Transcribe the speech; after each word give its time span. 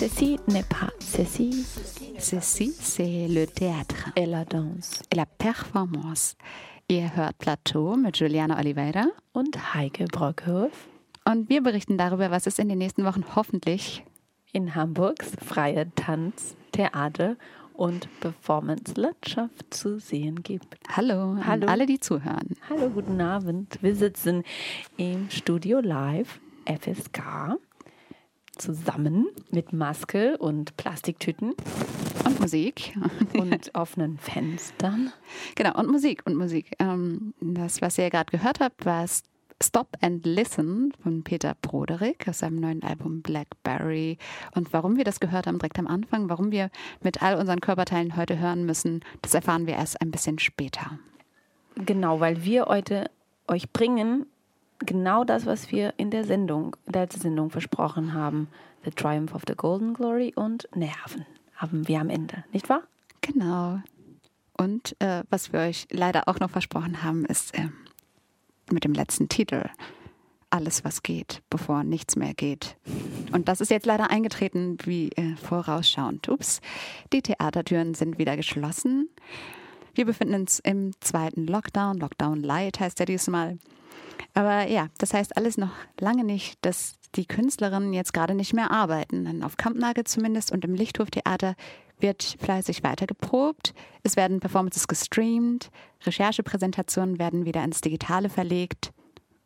Ceci 0.00 0.38
n'est 0.48 0.62
pas 0.66 0.88
ceci. 0.98 1.62
Ceci, 2.18 2.72
c'est 2.80 3.28
le 3.28 3.44
théâtre. 3.44 4.10
Et 4.16 4.24
la 4.24 4.46
danse. 4.46 5.02
Et 5.12 5.16
la 5.16 5.26
performance. 5.26 6.36
Ihr 6.88 7.14
hört 7.14 7.36
Plateau 7.36 7.96
mit 7.96 8.16
Juliana 8.16 8.58
Oliveira 8.58 9.08
und 9.34 9.74
Heike 9.74 10.06
Brockhoff. 10.06 10.88
Und 11.26 11.50
wir 11.50 11.62
berichten 11.62 11.98
darüber, 11.98 12.30
was 12.30 12.46
es 12.46 12.58
in 12.58 12.70
den 12.70 12.78
nächsten 12.78 13.04
Wochen 13.04 13.24
hoffentlich 13.36 14.02
in 14.54 14.74
Hamburgs 14.74 15.32
freie 15.44 15.94
Tanz, 15.96 16.56
Theater 16.72 17.36
und 17.74 18.08
Performance-Landschaft 18.20 19.74
zu 19.74 19.98
sehen 19.98 20.42
gibt. 20.42 20.78
Hallo, 20.96 21.36
Hallo. 21.44 21.66
alle, 21.66 21.84
die 21.84 22.00
zuhören. 22.00 22.56
Hallo, 22.70 22.88
guten 22.88 23.20
Abend. 23.20 23.76
Wir 23.82 23.94
sitzen 23.94 24.44
im 24.96 25.28
Studio 25.28 25.80
Live 25.80 26.40
FSK 26.64 27.58
zusammen 28.60 29.28
mit 29.50 29.72
Maske 29.72 30.36
und 30.38 30.76
Plastiktüten. 30.76 31.54
Und 32.24 32.40
Musik. 32.40 32.96
Und 33.32 33.70
offenen 33.74 34.18
Fenstern. 34.18 35.12
Genau, 35.54 35.78
und 35.78 35.88
Musik 35.88 36.22
und 36.26 36.36
Musik. 36.36 36.72
Ähm, 36.78 37.34
das, 37.40 37.80
was 37.80 37.98
ihr 37.98 38.10
gerade 38.10 38.30
gehört 38.30 38.60
habt, 38.60 38.84
war 38.84 39.06
Stop 39.62 39.96
and 40.00 40.24
Listen 40.24 40.92
von 41.02 41.22
Peter 41.22 41.54
Broderick 41.60 42.28
aus 42.28 42.38
seinem 42.38 42.60
neuen 42.60 42.82
Album 42.82 43.22
Blackberry. 43.22 44.18
Und 44.54 44.72
warum 44.72 44.96
wir 44.96 45.04
das 45.04 45.20
gehört 45.20 45.46
haben 45.46 45.58
direkt 45.58 45.78
am 45.78 45.86
Anfang, 45.86 46.28
warum 46.28 46.50
wir 46.50 46.70
mit 47.02 47.22
all 47.22 47.36
unseren 47.36 47.60
Körperteilen 47.60 48.16
heute 48.16 48.38
hören 48.38 48.64
müssen, 48.64 49.00
das 49.22 49.34
erfahren 49.34 49.66
wir 49.66 49.74
erst 49.74 50.00
ein 50.00 50.10
bisschen 50.10 50.38
später. 50.38 50.98
Genau, 51.74 52.20
weil 52.20 52.44
wir 52.44 52.66
heute 52.66 53.10
euch 53.48 53.70
bringen 53.72 54.26
genau 54.80 55.24
das, 55.24 55.46
was 55.46 55.70
wir 55.70 55.94
in 55.96 56.10
der 56.10 56.24
Sendung, 56.24 56.76
der 56.86 57.08
Sendung 57.10 57.50
versprochen 57.50 58.14
haben. 58.14 58.48
The 58.84 58.90
Triumph 58.90 59.34
of 59.34 59.42
the 59.46 59.54
Golden 59.54 59.94
Glory 59.94 60.32
und 60.34 60.68
Nerven 60.74 61.26
haben 61.54 61.86
wir 61.86 62.00
am 62.00 62.08
Ende, 62.08 62.44
nicht 62.52 62.68
wahr? 62.68 62.82
Genau. 63.20 63.80
Und 64.56 64.96
äh, 65.00 65.22
was 65.30 65.52
wir 65.52 65.60
euch 65.60 65.86
leider 65.90 66.28
auch 66.28 66.40
noch 66.40 66.50
versprochen 66.50 67.02
haben, 67.02 67.24
ist 67.26 67.54
äh, 67.54 67.68
mit 68.70 68.84
dem 68.84 68.94
letzten 68.94 69.28
Titel 69.28 69.68
alles, 70.50 70.84
was 70.84 71.02
geht, 71.02 71.42
bevor 71.48 71.84
nichts 71.84 72.16
mehr 72.16 72.34
geht. 72.34 72.76
Und 73.32 73.48
das 73.48 73.60
ist 73.60 73.70
jetzt 73.70 73.86
leider 73.86 74.10
eingetreten, 74.10 74.78
wie 74.84 75.10
äh, 75.12 75.36
vorausschauend. 75.36 76.28
Ups, 76.28 76.60
die 77.12 77.22
Theatertüren 77.22 77.94
sind 77.94 78.18
wieder 78.18 78.36
geschlossen. 78.36 79.08
Wir 79.94 80.06
befinden 80.06 80.34
uns 80.34 80.60
im 80.60 80.92
zweiten 81.00 81.46
Lockdown. 81.46 81.98
Lockdown 81.98 82.42
Light 82.42 82.80
heißt 82.80 82.98
ja 83.00 83.06
diesmal. 83.06 83.58
Aber 84.34 84.66
ja, 84.68 84.88
das 84.98 85.14
heißt 85.14 85.36
alles 85.36 85.56
noch 85.58 85.72
lange 85.98 86.24
nicht, 86.24 86.58
dass 86.62 86.94
die 87.16 87.26
Künstlerinnen 87.26 87.92
jetzt 87.92 88.12
gerade 88.12 88.34
nicht 88.34 88.54
mehr 88.54 88.70
arbeiten. 88.70 89.24
Denn 89.24 89.42
auf 89.42 89.56
Kampnagel 89.56 90.04
zumindest 90.04 90.52
und 90.52 90.64
im 90.64 90.74
Lichthoftheater 90.74 91.54
wird 91.98 92.36
fleißig 92.38 92.82
weiter 92.82 93.06
geprobt. 93.06 93.74
Es 94.02 94.16
werden 94.16 94.40
Performances 94.40 94.88
gestreamt, 94.88 95.70
Recherchepräsentationen 96.04 97.18
werden 97.18 97.44
wieder 97.44 97.62
ins 97.62 97.80
Digitale 97.80 98.28
verlegt. 98.28 98.92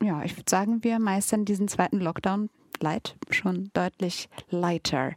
Ja, 0.03 0.23
ich 0.23 0.37
würde 0.37 0.51
sagen, 0.51 0.85
wir 0.85 0.99
meistern 0.99 1.45
diesen 1.45 1.69
zweiten 1.69 1.99
Lockdown 1.99 2.51
light 2.81 3.17
schon 3.31 3.71
deutlich 3.73 4.29
lighter, 4.51 5.13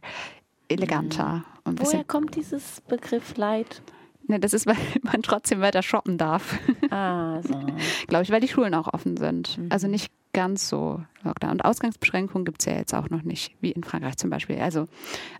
eleganter. 0.68 1.44
Mhm. 1.66 1.78
Woher 1.78 2.04
kommt 2.04 2.34
dieses 2.36 2.80
Begriff 2.82 3.36
light? 3.36 3.82
Ne, 4.28 4.38
das 4.38 4.52
ist, 4.52 4.66
weil 4.66 4.76
man 5.02 5.22
trotzdem 5.22 5.60
weiter 5.60 5.82
shoppen 5.82 6.18
darf. 6.18 6.58
Ah, 6.90 7.42
so. 7.42 7.54
Glaube 8.06 8.22
ich, 8.22 8.30
weil 8.30 8.40
die 8.40 8.48
Schulen 8.48 8.74
auch 8.74 8.92
offen 8.92 9.16
sind. 9.16 9.58
Mhm. 9.58 9.66
Also 9.70 9.88
nicht 9.88 10.12
ganz 10.32 10.68
so 10.68 11.02
Lockdown. 11.24 11.52
Und 11.52 11.64
Ausgangsbeschränkungen 11.64 12.44
gibt 12.44 12.60
es 12.60 12.66
ja 12.66 12.74
jetzt 12.74 12.94
auch 12.94 13.10
noch 13.10 13.22
nicht, 13.22 13.54
wie 13.60 13.72
in 13.72 13.82
Frankreich 13.82 14.16
zum 14.18 14.30
Beispiel. 14.30 14.60
Also 14.60 14.86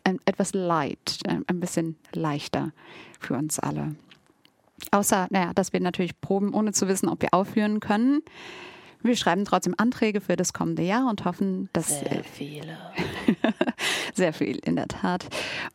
ähm, 0.05 0.19
etwas 0.25 0.55
light, 0.55 1.21
äh, 1.25 1.37
ein 1.47 1.61
bisschen 1.61 1.97
leichter 2.13 2.73
für 3.21 3.35
uns 3.35 3.59
alle. 3.59 3.95
Außer, 4.91 5.27
naja, 5.31 5.53
dass 5.55 5.73
wir 5.73 5.81
natürlich 5.81 6.19
proben, 6.21 6.55
ohne 6.55 6.73
zu 6.73 6.89
wissen, 6.89 7.09
ob 7.09 7.21
wir 7.23 7.35
aufführen 7.35 7.81
können. 7.81 8.23
Wir 9.03 9.17
schreiben 9.17 9.45
trotzdem 9.45 9.75
Anträge 9.77 10.21
für 10.21 10.37
das 10.37 10.53
kommende 10.53 10.83
Jahr 10.83 11.09
und 11.09 11.25
hoffen, 11.25 11.69
dass. 11.73 12.01
Sehr 12.01 12.25
viele. 12.25 12.79
sehr 14.15 14.33
viel, 14.33 14.59
in 14.59 14.77
der 14.77 14.89
Tat. 14.89 15.27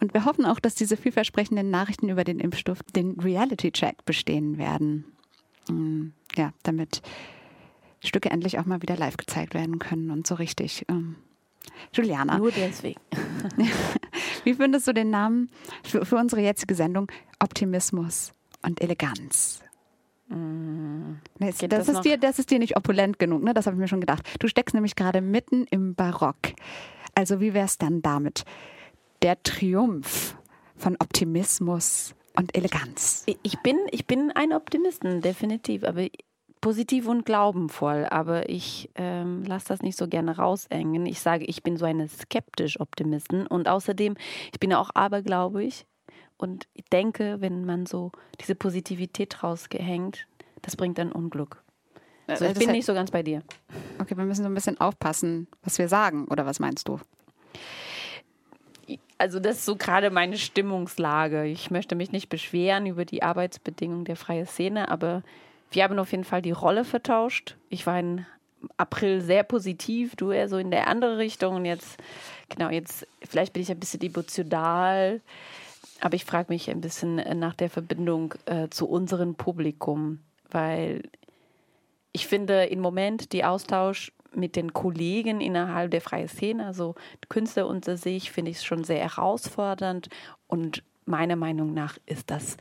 Und 0.01 0.13
wir 0.13 0.25
hoffen 0.25 0.45
auch, 0.45 0.59
dass 0.59 0.75
diese 0.75 0.97
vielversprechenden 0.97 1.69
Nachrichten 1.69 2.09
über 2.09 2.23
den 2.23 2.39
Impfstoff 2.39 2.83
den 2.95 3.19
Reality-Check 3.19 4.05
bestehen 4.05 4.57
werden. 4.57 5.05
Mm, 5.69 6.07
ja, 6.35 6.51
damit 6.63 7.01
Stücke 8.03 8.29
endlich 8.29 8.59
auch 8.59 8.65
mal 8.65 8.81
wieder 8.81 8.97
live 8.97 9.17
gezeigt 9.17 9.53
werden 9.53 9.79
können 9.79 10.11
und 10.11 10.27
so 10.27 10.35
richtig. 10.35 10.85
Ähm, 10.89 11.15
Juliana. 11.93 12.37
Nur 12.37 12.51
deswegen. 12.51 12.99
Wie 14.43 14.53
findest 14.53 14.87
du 14.87 14.93
den 14.93 15.09
Namen 15.09 15.49
für, 15.83 16.05
für 16.05 16.17
unsere 16.17 16.41
jetzige 16.41 16.75
Sendung 16.75 17.09
Optimismus 17.39 18.33
und 18.61 18.81
Eleganz? 18.81 19.61
Mm. 20.27 21.15
Das, 21.39 21.57
das, 21.57 21.69
das, 21.69 21.87
ist 21.89 22.01
dir, 22.01 22.17
das 22.17 22.39
ist 22.39 22.51
dir 22.51 22.59
nicht 22.59 22.77
opulent 22.77 23.19
genug, 23.19 23.43
ne? 23.43 23.53
Das 23.53 23.65
habe 23.65 23.75
ich 23.75 23.79
mir 23.79 23.87
schon 23.87 23.99
gedacht. 23.99 24.27
Du 24.39 24.47
steckst 24.47 24.73
nämlich 24.73 24.95
gerade 24.95 25.21
mitten 25.21 25.65
im 25.69 25.95
Barock. 25.95 26.53
Also 27.15 27.39
wie 27.39 27.53
wäre 27.53 27.65
es 27.65 27.77
dann 27.77 28.01
damit? 28.01 28.43
Der 29.21 29.41
Triumph 29.43 30.35
von 30.75 30.95
Optimismus 30.99 32.15
und 32.37 32.55
Eleganz. 32.55 33.25
Ich 33.43 33.59
bin, 33.59 33.77
ich 33.91 34.07
bin 34.07 34.31
ein 34.31 34.53
Optimisten, 34.53 35.21
definitiv. 35.21 35.83
Aber 35.83 36.07
positiv 36.63 37.07
und 37.07 37.25
glaubenvoll, 37.25 38.07
aber 38.09 38.49
ich 38.49 38.89
ähm, 38.95 39.43
lasse 39.43 39.67
das 39.67 39.81
nicht 39.81 39.97
so 39.97 40.07
gerne 40.07 40.37
rausengen. 40.37 41.05
Ich 41.05 41.19
sage, 41.19 41.43
ich 41.43 41.61
bin 41.61 41.75
so 41.75 41.83
eine 41.83 42.07
skeptisch 42.07 42.79
Optimistin 42.79 43.45
und 43.45 43.67
außerdem, 43.67 44.15
ich 44.51 44.59
bin 44.61 44.73
auch 44.73 44.89
aberglaubig 44.93 45.85
und 46.43 46.67
ich 46.73 46.85
denke, 46.85 47.37
wenn 47.39 47.65
man 47.65 47.85
so 47.85 48.11
diese 48.39 48.53
Positivität 48.55 49.41
rausgehängt, 49.43 50.27
das 50.61 50.75
bringt 50.75 50.97
dann 50.97 51.11
Unglück. 51.11 51.63
Also 52.27 52.45
ich 52.45 52.53
bin 52.53 52.71
nicht 52.71 52.85
so 52.85 52.93
ganz 52.93 53.11
bei 53.11 53.23
dir. 53.23 53.41
Okay, 53.99 54.15
wir 54.15 54.25
müssen 54.25 54.43
so 54.43 54.49
ein 54.49 54.53
bisschen 54.53 54.79
aufpassen, 54.79 55.47
was 55.63 55.77
wir 55.77 55.87
sagen, 55.87 56.25
oder 56.25 56.45
was 56.45 56.59
meinst 56.59 56.87
du? 56.87 56.99
Also 59.17 59.39
das 59.39 59.57
ist 59.57 59.65
so 59.65 59.75
gerade 59.75 60.09
meine 60.09 60.37
Stimmungslage. 60.37 61.45
Ich 61.45 61.71
möchte 61.71 61.95
mich 61.95 62.11
nicht 62.11 62.29
beschweren 62.29 62.85
über 62.85 63.05
die 63.05 63.23
Arbeitsbedingungen 63.23 64.05
der 64.05 64.15
freien 64.15 64.45
Szene, 64.45 64.89
aber 64.89 65.23
wir 65.71 65.83
haben 65.83 65.99
auf 65.99 66.11
jeden 66.11 66.23
Fall 66.23 66.41
die 66.41 66.51
Rolle 66.51 66.85
vertauscht. 66.85 67.55
Ich 67.69 67.85
war 67.87 67.99
im 67.99 68.25
April 68.77 69.21
sehr 69.21 69.43
positiv, 69.43 70.15
du 70.15 70.31
eher 70.31 70.49
so 70.49 70.57
in 70.57 70.71
der 70.71 70.87
andere 70.87 71.17
Richtung. 71.17 71.55
Und 71.55 71.65
jetzt, 71.65 71.97
genau, 72.49 72.69
jetzt, 72.69 73.07
vielleicht 73.27 73.53
bin 73.53 73.61
ich 73.61 73.71
ein 73.71 73.79
bisschen 73.79 74.01
emotional, 74.01 75.21
aber 76.03 76.15
ich 76.15 76.25
frage 76.25 76.51
mich 76.51 76.69
ein 76.69 76.81
bisschen 76.81 77.15
nach 77.39 77.55
der 77.55 77.69
Verbindung 77.69 78.35
äh, 78.45 78.67
zu 78.67 78.89
unserem 78.89 79.35
Publikum, 79.35 80.19
weil 80.51 81.03
ich 82.11 82.27
finde 82.27 82.65
im 82.65 82.81
Moment 82.81 83.31
die 83.31 83.45
Austausch 83.45 84.11
mit 84.33 84.57
den 84.57 84.73
Kollegen 84.73 85.39
innerhalb 85.39 85.91
der 85.91 86.01
freien 86.01 86.27
Szene, 86.27 86.65
also 86.65 86.95
Künstler 87.29 87.67
unter 87.67 87.95
sich, 87.95 88.31
finde 88.31 88.51
ich 88.51 88.63
schon 88.63 88.83
sehr 88.83 88.99
herausfordernd 88.99 90.09
und 90.47 90.83
meiner 91.05 91.37
Meinung 91.37 91.73
nach 91.73 91.97
ist 92.05 92.29
das 92.29 92.57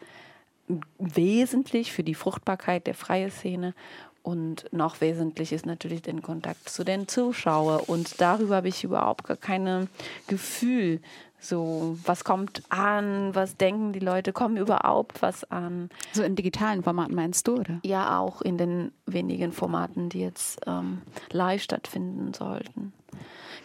wesentlich 0.99 1.91
für 1.91 2.05
die 2.05 2.15
Fruchtbarkeit 2.15 2.87
der 2.87 2.95
freien 2.95 3.33
Szene. 3.33 3.75
Und 4.23 4.73
noch 4.73 5.01
wesentlich 5.01 5.53
ist 5.53 5.67
natürlich 5.67 6.03
den 6.03 6.23
Kontakt 6.23 6.69
zu 6.69 6.85
den 6.85 7.09
Zuschauern. 7.09 7.81
Und 7.89 8.21
darüber 8.21 8.57
habe 8.57 8.69
ich 8.69 8.85
überhaupt 8.85 9.25
gar 9.25 9.37
kein 9.37 9.89
Gefühl. 10.29 11.01
So, 11.43 11.99
was 12.05 12.23
kommt 12.23 12.63
an? 12.69 13.35
Was 13.35 13.57
denken 13.57 13.93
die 13.93 13.99
Leute? 13.99 14.33
Kommen 14.33 14.57
überhaupt 14.57 15.23
was 15.23 15.43
an? 15.51 15.91
So 16.13 16.23
in 16.23 16.37
digitalen 16.37 16.85
Formaten 16.85 17.17
meinst 17.17 17.49
du, 17.49 17.57
oder? 17.57 17.81
Ja, 17.83 18.21
auch 18.21 18.43
in 18.43 18.59
den 18.59 18.93
wenigen 19.07 19.51
Formaten, 19.51 20.09
die 20.09 20.21
jetzt 20.21 20.61
ähm, 20.69 21.03
live 21.33 21.61
stattfinden 21.61 22.33
sollten. 22.33 22.93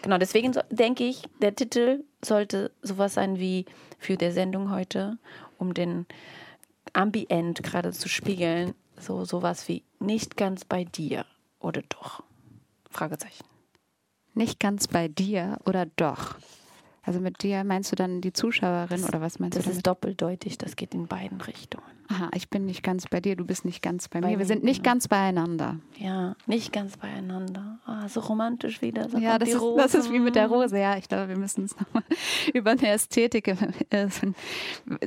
Genau, 0.02 0.18
deswegen 0.18 0.54
so, 0.54 0.62
denke 0.72 1.04
ich, 1.04 1.30
der 1.40 1.56
Titel 1.56 2.04
sollte 2.26 2.72
sowas 2.82 3.14
sein 3.14 3.38
wie 3.38 3.66
für 4.00 4.18
der 4.18 4.32
Sendung 4.32 4.72
heute, 4.72 5.20
um 5.60 5.76
den 5.76 6.08
Ambient 6.94 7.62
gerade 7.62 7.92
zu 7.92 8.10
spiegeln, 8.10 8.74
so 9.00 9.24
sowas 9.24 9.68
wie 9.68 9.84
nicht 10.00 10.36
ganz 10.36 10.66
bei 10.66 10.84
dir 10.84 11.26
oder 11.60 11.84
doch? 11.90 12.24
Fragezeichen. 12.90 13.46
Nicht 14.34 14.60
ganz 14.60 14.88
bei 14.88 15.08
dir 15.08 15.60
oder 15.64 15.86
doch? 15.86 16.38
Also 17.08 17.22
mit 17.22 17.42
dir 17.42 17.64
meinst 17.64 17.90
du 17.90 17.96
dann 17.96 18.20
die 18.20 18.34
Zuschauerin 18.34 19.06
oder 19.06 19.22
was 19.22 19.40
meinst 19.40 19.56
das 19.58 19.64
du? 19.64 19.70
Das 19.70 19.78
ist 19.78 19.88
doppeldeutig, 19.88 20.58
das 20.58 20.76
geht 20.76 20.94
in 20.94 21.08
beiden 21.08 21.40
Richtungen. 21.40 21.86
Aha, 22.10 22.30
ich 22.36 22.50
bin 22.50 22.66
nicht 22.66 22.84
ganz 22.84 23.06
bei 23.08 23.22
dir, 23.22 23.38
du 23.38 23.46
bist 23.46 23.64
nicht 23.64 23.82
ganz 23.82 24.10
bei, 24.10 24.20
bei 24.20 24.32
mir. 24.32 24.40
Wir 24.40 24.46
sind 24.46 24.66
nicht 24.66 24.84
ganz 24.84 25.08
beieinander. 25.08 25.78
Ja, 25.98 26.36
nicht 26.48 26.74
ganz 26.74 26.98
beieinander. 26.98 27.80
Ah, 27.86 28.10
so 28.10 28.20
romantisch 28.20 28.82
wieder. 28.82 29.08
So 29.08 29.20
ja, 29.20 29.40
das 29.40 29.48
ist, 29.50 29.62
das 29.78 29.96
ist 29.96 30.12
wie 30.12 30.20
mit 30.20 30.36
der 30.36 30.48
Rose. 30.48 30.78
Ja, 30.78 30.98
ich 30.98 31.08
glaube, 31.08 31.30
wir 31.30 31.38
müssen 31.38 31.62
uns 31.62 31.80
nochmal 31.80 32.04
über 32.54 32.72
eine 32.72 32.90
Ästhetik, 32.90 33.56
äh, 33.90 34.10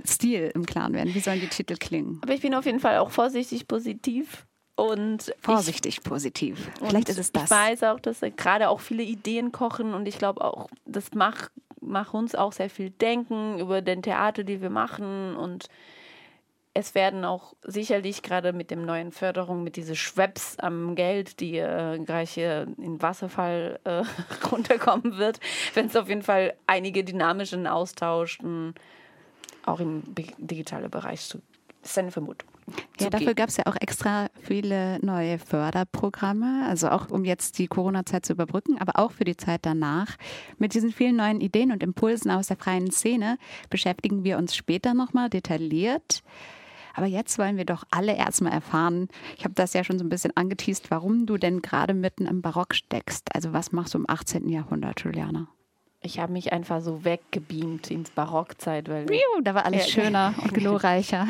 Stil 0.06 0.52
im 0.54 0.64
Klaren 0.64 0.94
werden. 0.94 1.14
Wie 1.14 1.20
sollen 1.20 1.40
die 1.40 1.48
Titel 1.48 1.76
klingen? 1.76 2.18
Aber 2.22 2.32
ich 2.32 2.40
bin 2.40 2.54
auf 2.54 2.64
jeden 2.64 2.80
Fall 2.80 2.96
auch 2.96 3.10
vorsichtig 3.10 3.68
positiv. 3.68 4.46
Und 4.74 5.34
vorsichtig 5.40 5.98
ich, 5.98 6.02
positiv. 6.02 6.70
Vielleicht 6.82 7.10
ist 7.10 7.18
es 7.18 7.30
das. 7.30 7.44
Ich 7.44 7.50
weiß 7.50 7.82
auch, 7.82 8.00
dass 8.00 8.20
gerade 8.36 8.70
auch 8.70 8.80
viele 8.80 9.02
Ideen 9.02 9.52
kochen 9.52 9.92
und 9.92 10.08
ich 10.08 10.16
glaube 10.16 10.42
auch, 10.42 10.70
das 10.86 11.12
macht 11.12 11.52
mache 11.80 12.16
uns 12.16 12.34
auch 12.34 12.52
sehr 12.52 12.70
viel 12.70 12.90
denken 12.90 13.58
über 13.58 13.82
den 13.82 14.02
Theater, 14.02 14.44
die 14.44 14.60
wir 14.60 14.70
machen 14.70 15.36
und 15.36 15.68
es 16.72 16.94
werden 16.94 17.24
auch 17.24 17.54
sicherlich 17.62 18.22
gerade 18.22 18.52
mit 18.52 18.70
dem 18.70 18.84
neuen 18.84 19.10
Förderung, 19.10 19.64
mit 19.64 19.74
diesen 19.76 19.96
Schweppes 19.96 20.56
am 20.60 20.94
Geld, 20.94 21.40
die 21.40 21.58
äh, 21.58 21.98
gleich 21.98 22.30
hier 22.30 22.68
in 22.78 23.02
Wasserfall 23.02 23.80
äh, 23.84 24.04
runterkommen 24.52 25.18
wird, 25.18 25.40
wenn 25.74 25.86
es 25.86 25.96
auf 25.96 26.08
jeden 26.08 26.22
Fall 26.22 26.54
einige 26.66 27.02
dynamischen 27.02 27.66
Austauschen 27.66 28.74
auch 29.66 29.80
im 29.80 30.02
digitalen 30.38 30.90
Bereich 30.90 31.22
zu. 31.22 31.40
Das 31.82 31.90
ist 31.90 31.98
eine 31.98 32.12
Vermutung. 32.12 32.49
Ja, 32.98 33.10
dafür 33.10 33.34
gab 33.34 33.48
es 33.48 33.56
ja 33.56 33.66
auch 33.66 33.76
extra 33.80 34.28
viele 34.42 34.98
neue 35.04 35.38
Förderprogramme, 35.38 36.66
also 36.68 36.88
auch 36.88 37.10
um 37.10 37.24
jetzt 37.24 37.58
die 37.58 37.66
Corona-Zeit 37.66 38.26
zu 38.26 38.32
überbrücken, 38.32 38.78
aber 38.78 38.98
auch 38.98 39.12
für 39.12 39.24
die 39.24 39.36
Zeit 39.36 39.60
danach. 39.62 40.16
Mit 40.58 40.74
diesen 40.74 40.92
vielen 40.92 41.16
neuen 41.16 41.40
Ideen 41.40 41.72
und 41.72 41.82
Impulsen 41.82 42.30
aus 42.30 42.48
der 42.48 42.56
freien 42.56 42.90
Szene 42.90 43.38
beschäftigen 43.70 44.24
wir 44.24 44.38
uns 44.38 44.54
später 44.54 44.94
nochmal 44.94 45.30
detailliert. 45.30 46.22
Aber 46.94 47.06
jetzt 47.06 47.38
wollen 47.38 47.56
wir 47.56 47.64
doch 47.64 47.84
alle 47.90 48.16
erstmal 48.16 48.52
erfahren, 48.52 49.08
ich 49.36 49.44
habe 49.44 49.54
das 49.54 49.72
ja 49.72 49.84
schon 49.84 49.98
so 49.98 50.04
ein 50.04 50.08
bisschen 50.08 50.36
angeteased, 50.36 50.90
warum 50.90 51.26
du 51.26 51.36
denn 51.36 51.62
gerade 51.62 51.94
mitten 51.94 52.26
im 52.26 52.42
Barock 52.42 52.74
steckst. 52.74 53.34
Also 53.34 53.52
was 53.52 53.72
machst 53.72 53.94
du 53.94 53.98
im 53.98 54.06
18. 54.08 54.48
Jahrhundert, 54.48 55.00
Juliana? 55.00 55.48
Ich 56.02 56.18
habe 56.18 56.32
mich 56.32 56.52
einfach 56.52 56.80
so 56.80 57.04
weggebeamt 57.04 57.90
ins 57.90 58.10
Barockzeit, 58.10 58.88
weil 58.88 59.06
da 59.42 59.54
war 59.54 59.66
alles 59.66 59.90
schöner 59.90 60.34
und 60.42 60.54
glorreicher. 60.54 61.26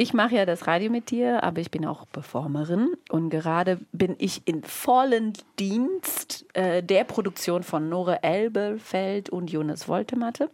Ich 0.00 0.14
mache 0.14 0.36
ja 0.36 0.46
das 0.46 0.66
Radio 0.66 0.90
mit 0.90 1.10
dir, 1.10 1.44
aber 1.44 1.60
ich 1.60 1.70
bin 1.70 1.84
auch 1.84 2.06
Performerin 2.10 2.94
und 3.10 3.28
gerade 3.28 3.78
bin 3.92 4.16
ich 4.16 4.40
in 4.46 4.64
vollen 4.64 5.34
Dienst 5.58 6.46
äh, 6.54 6.82
der 6.82 7.04
Produktion 7.04 7.62
von 7.62 7.90
Nora 7.90 8.14
Elberfeld 8.22 9.28
und 9.28 9.50
Jonas 9.50 9.88
Woltematte, 9.88 10.48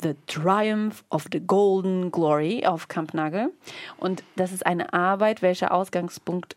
The 0.00 0.14
Triumph 0.26 1.04
of 1.10 1.26
the 1.30 1.40
Golden 1.40 2.10
Glory 2.10 2.64
auf 2.64 2.88
Kampnagel. 2.88 3.52
Und 3.98 4.24
das 4.36 4.50
ist 4.50 4.64
eine 4.64 4.94
Arbeit, 4.94 5.42
welcher 5.42 5.74
Ausgangspunkt 5.74 6.56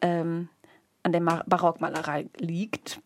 ähm, 0.00 0.48
an 1.04 1.12
der 1.12 1.20
Barockmalerei 1.20 2.26
liegt. 2.40 3.00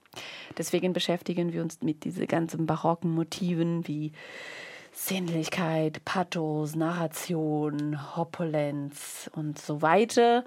Deswegen 0.57 0.95
beschäftigen 0.95 1.53
wir 1.53 1.61
uns 1.61 1.83
mit 1.83 2.05
diesen 2.05 2.27
ganzen 2.27 2.65
barocken 2.65 3.11
Motiven 3.11 3.87
wie 3.87 4.13
Sinnlichkeit, 4.95 6.05
Pathos, 6.05 6.77
Narration, 6.77 8.17
Hopulenz 8.17 9.29
und 9.35 9.59
so 9.59 9.83
weiter. 9.83 10.45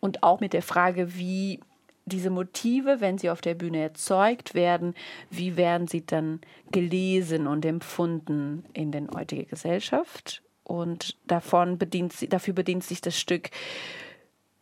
Und 0.00 0.22
auch 0.22 0.40
mit 0.40 0.54
der 0.54 0.62
Frage, 0.62 1.14
wie 1.14 1.60
diese 2.06 2.30
Motive, 2.30 3.00
wenn 3.00 3.18
sie 3.18 3.30
auf 3.30 3.42
der 3.42 3.54
Bühne 3.54 3.80
erzeugt 3.80 4.54
werden, 4.54 4.94
wie 5.30 5.56
werden 5.56 5.86
sie 5.86 6.04
dann 6.04 6.40
gelesen 6.72 7.46
und 7.46 7.64
empfunden 7.64 8.64
in 8.72 8.92
der 8.92 9.06
heutigen 9.14 9.48
Gesellschaft? 9.48 10.42
Und 10.64 11.16
davon 11.26 11.78
bedient 11.78 12.32
dafür 12.32 12.54
bedient 12.54 12.84
sich 12.84 13.02
das 13.02 13.18
Stück 13.18 13.50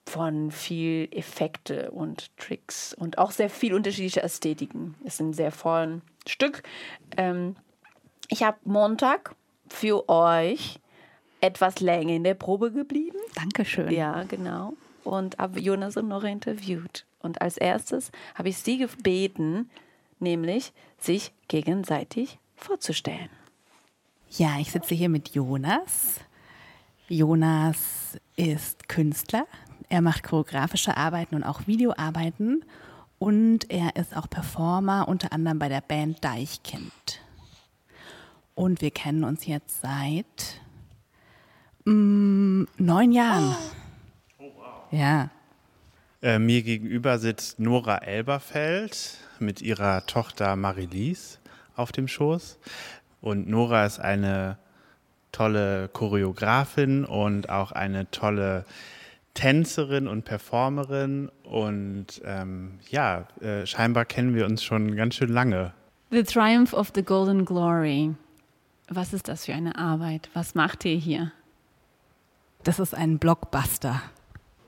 von 0.06 0.50
viel 0.50 1.08
Effekte 1.12 1.92
und 1.92 2.36
Tricks 2.36 2.94
und 2.94 3.18
auch 3.18 3.30
sehr 3.30 3.48
viel 3.48 3.74
unterschiedliche 3.74 4.22
Ästhetiken. 4.22 4.96
Es 5.04 5.14
ist 5.14 5.20
ein 5.20 5.32
sehr 5.34 5.52
volles 5.52 6.00
Stück. 6.26 6.64
Ähm, 7.16 7.54
ich 8.30 8.42
habe 8.42 8.58
Montag 8.64 9.34
für 9.68 10.08
euch 10.08 10.78
etwas 11.40 11.80
länger 11.80 12.14
in 12.14 12.24
der 12.24 12.34
Probe 12.34 12.72
geblieben. 12.72 13.18
Dankeschön. 13.34 13.90
Ja, 13.90 14.22
genau. 14.24 14.74
Und 15.04 15.38
habe 15.38 15.60
Jonas 15.60 15.96
und 15.96 16.08
Nora 16.08 16.28
interviewt. 16.28 17.04
Und 17.20 17.42
als 17.42 17.56
erstes 17.56 18.10
habe 18.34 18.48
ich 18.48 18.58
sie 18.58 18.78
gebeten, 18.78 19.70
nämlich 20.18 20.72
sich 20.98 21.32
gegenseitig 21.48 22.38
vorzustellen. 22.56 23.30
Ja, 24.30 24.58
ich 24.58 24.70
sitze 24.70 24.94
hier 24.94 25.08
mit 25.08 25.30
Jonas. 25.30 26.20
Jonas 27.08 28.18
ist 28.36 28.88
Künstler. 28.88 29.46
Er 29.88 30.02
macht 30.02 30.22
choreografische 30.22 30.96
Arbeiten 30.96 31.34
und 31.34 31.42
auch 31.42 31.66
Videoarbeiten. 31.66 32.64
Und 33.18 33.70
er 33.70 33.96
ist 33.96 34.16
auch 34.16 34.30
Performer, 34.30 35.08
unter 35.08 35.32
anderem 35.32 35.58
bei 35.58 35.68
der 35.68 35.80
Band 35.80 36.24
Deichkind. 36.24 37.20
Und 38.60 38.82
wir 38.82 38.90
kennen 38.90 39.24
uns 39.24 39.46
jetzt 39.46 39.80
seit 39.80 40.60
mm, 41.86 42.64
neun 42.76 43.10
Jahren. 43.10 43.56
Oh, 44.38 44.52
wow. 44.54 44.84
Ja. 44.90 45.30
Äh, 46.20 46.38
mir 46.38 46.60
gegenüber 46.60 47.18
sitzt 47.18 47.58
Nora 47.58 48.02
Elberfeld 48.02 49.16
mit 49.38 49.62
ihrer 49.62 50.04
Tochter 50.04 50.56
Marilise 50.56 51.38
auf 51.74 51.90
dem 51.90 52.06
Schoß. 52.06 52.58
Und 53.22 53.48
Nora 53.48 53.86
ist 53.86 53.98
eine 53.98 54.58
tolle 55.32 55.88
Choreografin 55.88 57.06
und 57.06 57.48
auch 57.48 57.72
eine 57.72 58.10
tolle 58.10 58.66
Tänzerin 59.32 60.06
und 60.06 60.26
Performerin. 60.26 61.30
Und 61.44 62.20
ähm, 62.26 62.78
ja, 62.90 63.26
äh, 63.40 63.64
scheinbar 63.64 64.04
kennen 64.04 64.34
wir 64.34 64.44
uns 64.44 64.62
schon 64.62 64.96
ganz 64.96 65.14
schön 65.14 65.30
lange. 65.32 65.72
The 66.10 66.24
Triumph 66.24 66.74
of 66.74 66.92
the 66.94 67.02
Golden 67.02 67.46
Glory. 67.46 68.14
Was 68.92 69.12
ist 69.12 69.28
das 69.28 69.44
für 69.44 69.54
eine 69.54 69.78
Arbeit? 69.78 70.30
Was 70.34 70.56
macht 70.56 70.84
ihr 70.84 70.96
hier? 70.96 71.30
Das 72.64 72.80
ist 72.80 72.92
ein 72.92 73.18
Blockbuster. 73.18 74.02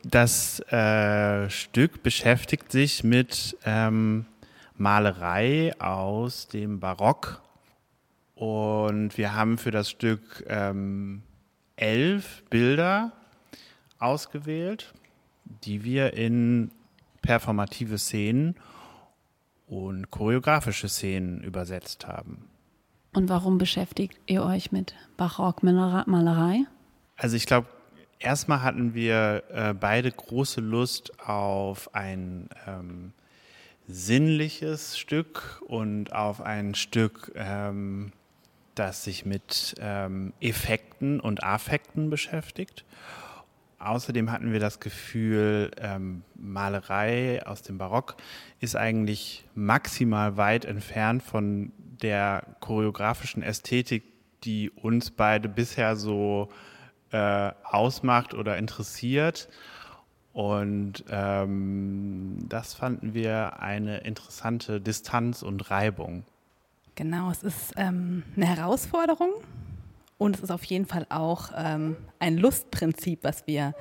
Das 0.05 0.61
äh, 0.71 1.51
Stück 1.51 2.05
beschäftigt 2.05 2.71
sich 2.71 3.03
mit 3.03 3.59
ähm, 3.65 4.27
Malerei 4.77 5.73
aus 5.81 6.47
dem 6.47 6.79
Barock. 6.79 7.43
Und 8.37 9.19
wir 9.19 9.35
haben 9.35 9.59
für 9.59 9.73
das 9.73 9.91
Stück 9.91 10.45
ähm, 10.47 11.23
elf 11.75 12.45
Bilder 12.49 13.11
ausgewählt, 13.99 14.95
die 15.65 15.83
wir 15.83 16.15
in 16.15 16.71
performative 17.23 17.99
Szenen 17.99 18.55
und 19.67 20.13
choreografische 20.13 20.89
Szenen 20.89 21.43
übersetzt 21.43 22.07
haben. 22.07 22.52
Und 23.15 23.29
warum 23.29 23.59
beschäftigt 23.59 24.19
ihr 24.27 24.43
euch 24.43 24.73
mit 24.73 24.95
Barockmalerei? 25.19 26.65
Also 27.17 27.37
ich 27.37 27.45
glaube, 27.45 27.69
erstmal 28.19 28.63
hatten 28.63 28.95
wir 28.95 29.45
äh, 29.51 29.75
beide 29.75 30.11
große 30.11 30.63
Lust 30.63 31.21
auf 31.21 31.95
ein 31.95 32.49
ähm, 32.67 33.13
sinnliches 33.87 34.99
Stück 34.99 35.63
und 35.67 36.15
auf 36.15 36.41
ein 36.41 36.75
Stück, 36.75 37.33
ähm, 37.35 38.13
das 38.75 39.05
sich 39.05 39.27
mit 39.27 39.75
ähm, 39.79 40.33
Effekten 40.41 41.21
und 41.21 41.45
Affekten 41.45 42.09
beschäftigt. 42.09 42.87
Außerdem 43.79 44.31
hatten 44.31 44.53
wir 44.53 44.61
das 44.61 44.81
Gefühl, 44.81 45.73
ähm, 45.77 46.23
Malerei 46.37 47.45
aus 47.45 47.63
dem 47.63 47.77
Barock 47.77 48.17
ist 48.61 48.77
eigentlich 48.77 49.45
maximal 49.55 50.37
weit 50.37 50.65
entfernt 50.65 51.23
von 51.23 51.73
der 52.03 52.45
choreografischen 52.61 53.43
Ästhetik, 53.43 54.05
die 54.45 54.71
uns 54.71 55.11
beide 55.11 55.49
bisher 55.49 55.97
so 55.97 56.49
äh, 57.13 57.53
ausmacht 57.65 58.35
oder 58.35 58.57
interessiert. 58.57 59.49
Und 60.33 61.05
ähm, 61.11 62.39
das 62.49 62.75
fanden 62.75 63.15
wir 63.15 63.61
eine 63.61 63.99
interessante 63.99 64.81
Distanz 64.81 65.43
und 65.43 65.71
Reibung. 65.71 66.25
Genau, 66.95 67.31
es 67.31 67.43
ist 67.43 67.75
ähm, 67.77 68.23
eine 68.37 68.47
Herausforderung 68.47 69.31
und 70.19 70.37
es 70.37 70.43
ist 70.43 70.51
auf 70.51 70.65
jeden 70.65 70.87
Fall 70.87 71.07
auch 71.09 71.51
ähm, 71.57 71.97
ein 72.19 72.39
Lustprinzip, 72.39 73.25
was 73.25 73.47
wir 73.47 73.75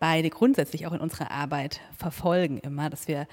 beide 0.00 0.28
grundsätzlich 0.28 0.86
auch 0.86 0.92
in 0.92 1.00
unserer 1.00 1.30
Arbeit 1.30 1.80
verfolgen 1.96 2.58
immer, 2.58 2.90
dass 2.90 3.08
wir 3.08 3.26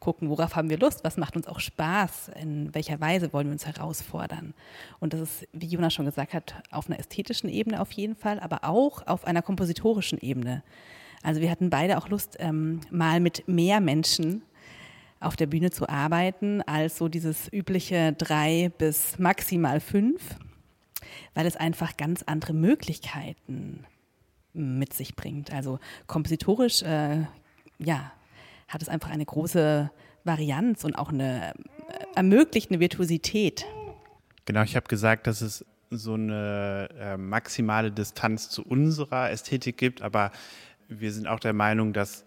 gucken, 0.00 0.30
worauf 0.30 0.56
haben 0.56 0.70
wir 0.70 0.78
Lust, 0.78 1.04
was 1.04 1.16
macht 1.16 1.36
uns 1.36 1.46
auch 1.46 1.60
Spaß, 1.60 2.30
in 2.40 2.74
welcher 2.74 3.00
Weise 3.00 3.32
wollen 3.32 3.48
wir 3.48 3.52
uns 3.52 3.66
herausfordern. 3.66 4.54
Und 5.00 5.12
das 5.12 5.20
ist, 5.20 5.48
wie 5.52 5.66
Jonas 5.66 5.94
schon 5.94 6.06
gesagt 6.06 6.34
hat, 6.34 6.54
auf 6.70 6.88
einer 6.88 6.98
ästhetischen 6.98 7.48
Ebene 7.48 7.80
auf 7.80 7.92
jeden 7.92 8.16
Fall, 8.16 8.40
aber 8.40 8.64
auch 8.64 9.06
auf 9.06 9.24
einer 9.24 9.42
kompositorischen 9.42 10.18
Ebene. 10.20 10.62
Also 11.22 11.40
wir 11.40 11.50
hatten 11.50 11.70
beide 11.70 11.98
auch 11.98 12.08
Lust, 12.08 12.36
ähm, 12.38 12.80
mal 12.90 13.20
mit 13.20 13.48
mehr 13.48 13.80
Menschen 13.80 14.42
auf 15.20 15.36
der 15.36 15.46
Bühne 15.46 15.70
zu 15.70 15.88
arbeiten, 15.88 16.62
als 16.62 16.98
so 16.98 17.08
dieses 17.08 17.52
übliche 17.52 18.12
drei 18.12 18.70
bis 18.78 19.18
maximal 19.18 19.80
fünf, 19.80 20.36
weil 21.34 21.46
es 21.46 21.56
einfach 21.56 21.96
ganz 21.96 22.22
andere 22.22 22.52
Möglichkeiten 22.52 23.84
mit 24.52 24.92
sich 24.92 25.16
bringt. 25.16 25.52
Also 25.52 25.80
kompositorisch, 26.06 26.82
äh, 26.82 27.24
ja, 27.78 28.12
hat 28.68 28.82
es 28.82 28.88
einfach 28.88 29.10
eine 29.10 29.24
große 29.24 29.90
Varianz 30.24 30.84
und 30.84 30.94
auch 30.94 31.08
eine 31.08 31.54
äh, 31.54 32.04
ermöglicht 32.14 32.70
eine 32.70 32.80
Virtuosität. 32.80 33.66
Genau, 34.44 34.62
ich 34.62 34.76
habe 34.76 34.86
gesagt, 34.86 35.26
dass 35.26 35.40
es 35.40 35.64
so 35.90 36.14
eine 36.14 36.88
äh, 36.98 37.16
maximale 37.16 37.90
Distanz 37.90 38.50
zu 38.50 38.64
unserer 38.64 39.30
Ästhetik 39.30 39.78
gibt, 39.78 40.02
aber 40.02 40.30
wir 40.88 41.12
sind 41.12 41.26
auch 41.26 41.40
der 41.40 41.54
Meinung, 41.54 41.92
dass 41.92 42.24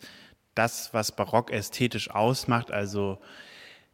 das, 0.55 0.93
was 0.93 1.15
Barock 1.15 1.51
ästhetisch 1.51 2.09
ausmacht, 2.09 2.71
also 2.71 3.19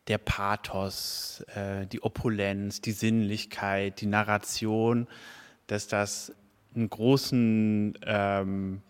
der 0.08 0.18
Pathos, 0.18 1.44
äh, 1.54 1.86
die 1.86 2.02
Opulenz, 2.02 2.82
die 2.82 2.94
Sinnlichkeit, 2.94 4.00
die 4.02 4.06
Narration, 4.06 5.08
dass 5.68 5.88
das 5.88 6.34
einen 6.76 6.90
großen 6.90 7.98
ähm, 8.06 8.82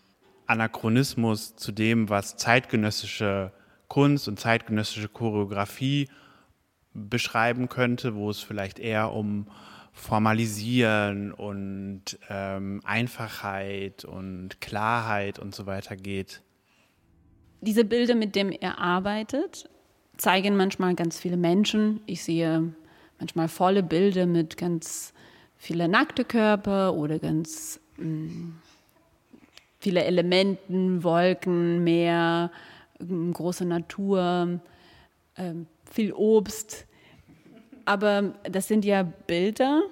Anachronismus 0.47 1.55
zu 1.55 1.71
dem, 1.71 2.09
was 2.09 2.37
zeitgenössische 2.37 3.51
Kunst 3.87 4.27
und 4.27 4.39
zeitgenössische 4.39 5.09
Choreografie 5.09 6.09
beschreiben 6.93 7.69
könnte, 7.69 8.15
wo 8.15 8.29
es 8.29 8.39
vielleicht 8.39 8.79
eher 8.79 9.13
um 9.13 9.47
Formalisieren 9.93 11.31
und 11.31 12.19
ähm, 12.29 12.81
Einfachheit 12.85 14.05
und 14.05 14.61
Klarheit 14.61 15.39
und 15.39 15.55
so 15.55 15.65
weiter 15.65 15.95
geht. 15.95 16.43
Diese 17.61 17.83
Bilder, 17.83 18.13
mit 18.13 18.35
denen 18.35 18.51
er 18.51 18.77
arbeitet, 18.77 19.67
zeigen 20.17 20.55
manchmal 20.55 20.93
ganz 20.93 21.19
viele 21.19 21.37
Menschen. 21.37 22.01
Ich 22.05 22.23
sehe 22.23 22.75
manchmal 23.19 23.47
volle 23.47 23.81
Bilder 23.81 24.27
mit 24.27 24.57
ganz 24.57 25.13
vielen 25.55 25.91
nackte 25.91 26.23
Körper 26.23 26.93
oder 26.93 27.17
ganz 27.17 27.79
mh, 27.97 28.05
mm, 28.05 28.61
viele 29.79 30.03
Elementen, 30.03 31.03
Wolken, 31.03 31.83
Meer, 31.83 32.51
große 32.99 33.65
Natur, 33.65 34.59
äh, 35.35 35.53
viel 35.89 36.13
Obst. 36.13 36.85
Aber 37.85 38.33
das 38.43 38.67
sind 38.67 38.83
ja 38.83 39.03
Bilder. 39.03 39.83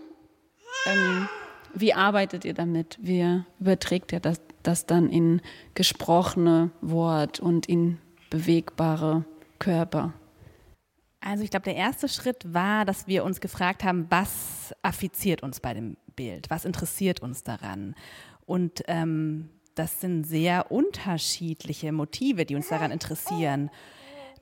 Ähm, 0.85 1.29
wie 1.73 1.93
arbeitet 1.93 2.45
ihr 2.45 2.53
damit? 2.53 2.97
Wie 3.01 3.41
überträgt 3.59 4.11
ihr 4.11 4.19
das, 4.19 4.41
das 4.63 4.85
dann 4.85 5.09
in 5.09 5.41
gesprochene 5.73 6.71
Wort 6.81 7.39
und 7.39 7.67
in 7.67 7.97
bewegbare 8.29 9.25
Körper? 9.59 10.13
Also 11.21 11.43
ich 11.43 11.49
glaube, 11.49 11.63
der 11.63 11.75
erste 11.75 12.07
Schritt 12.07 12.53
war, 12.53 12.85
dass 12.85 13.07
wir 13.07 13.23
uns 13.23 13.41
gefragt 13.41 13.83
haben, 13.83 14.05
was 14.09 14.75
affiziert 14.83 15.41
uns 15.41 15.59
bei 15.59 15.73
dem 15.73 15.97
Bild? 16.15 16.49
Was 16.49 16.65
interessiert 16.65 17.21
uns 17.21 17.43
daran? 17.43 17.95
Und 18.45 18.83
ähm, 18.87 19.49
das 19.75 19.99
sind 20.01 20.23
sehr 20.23 20.71
unterschiedliche 20.71 21.91
Motive, 21.91 22.45
die 22.45 22.55
uns 22.55 22.69
daran 22.69 22.91
interessieren. 22.91 23.69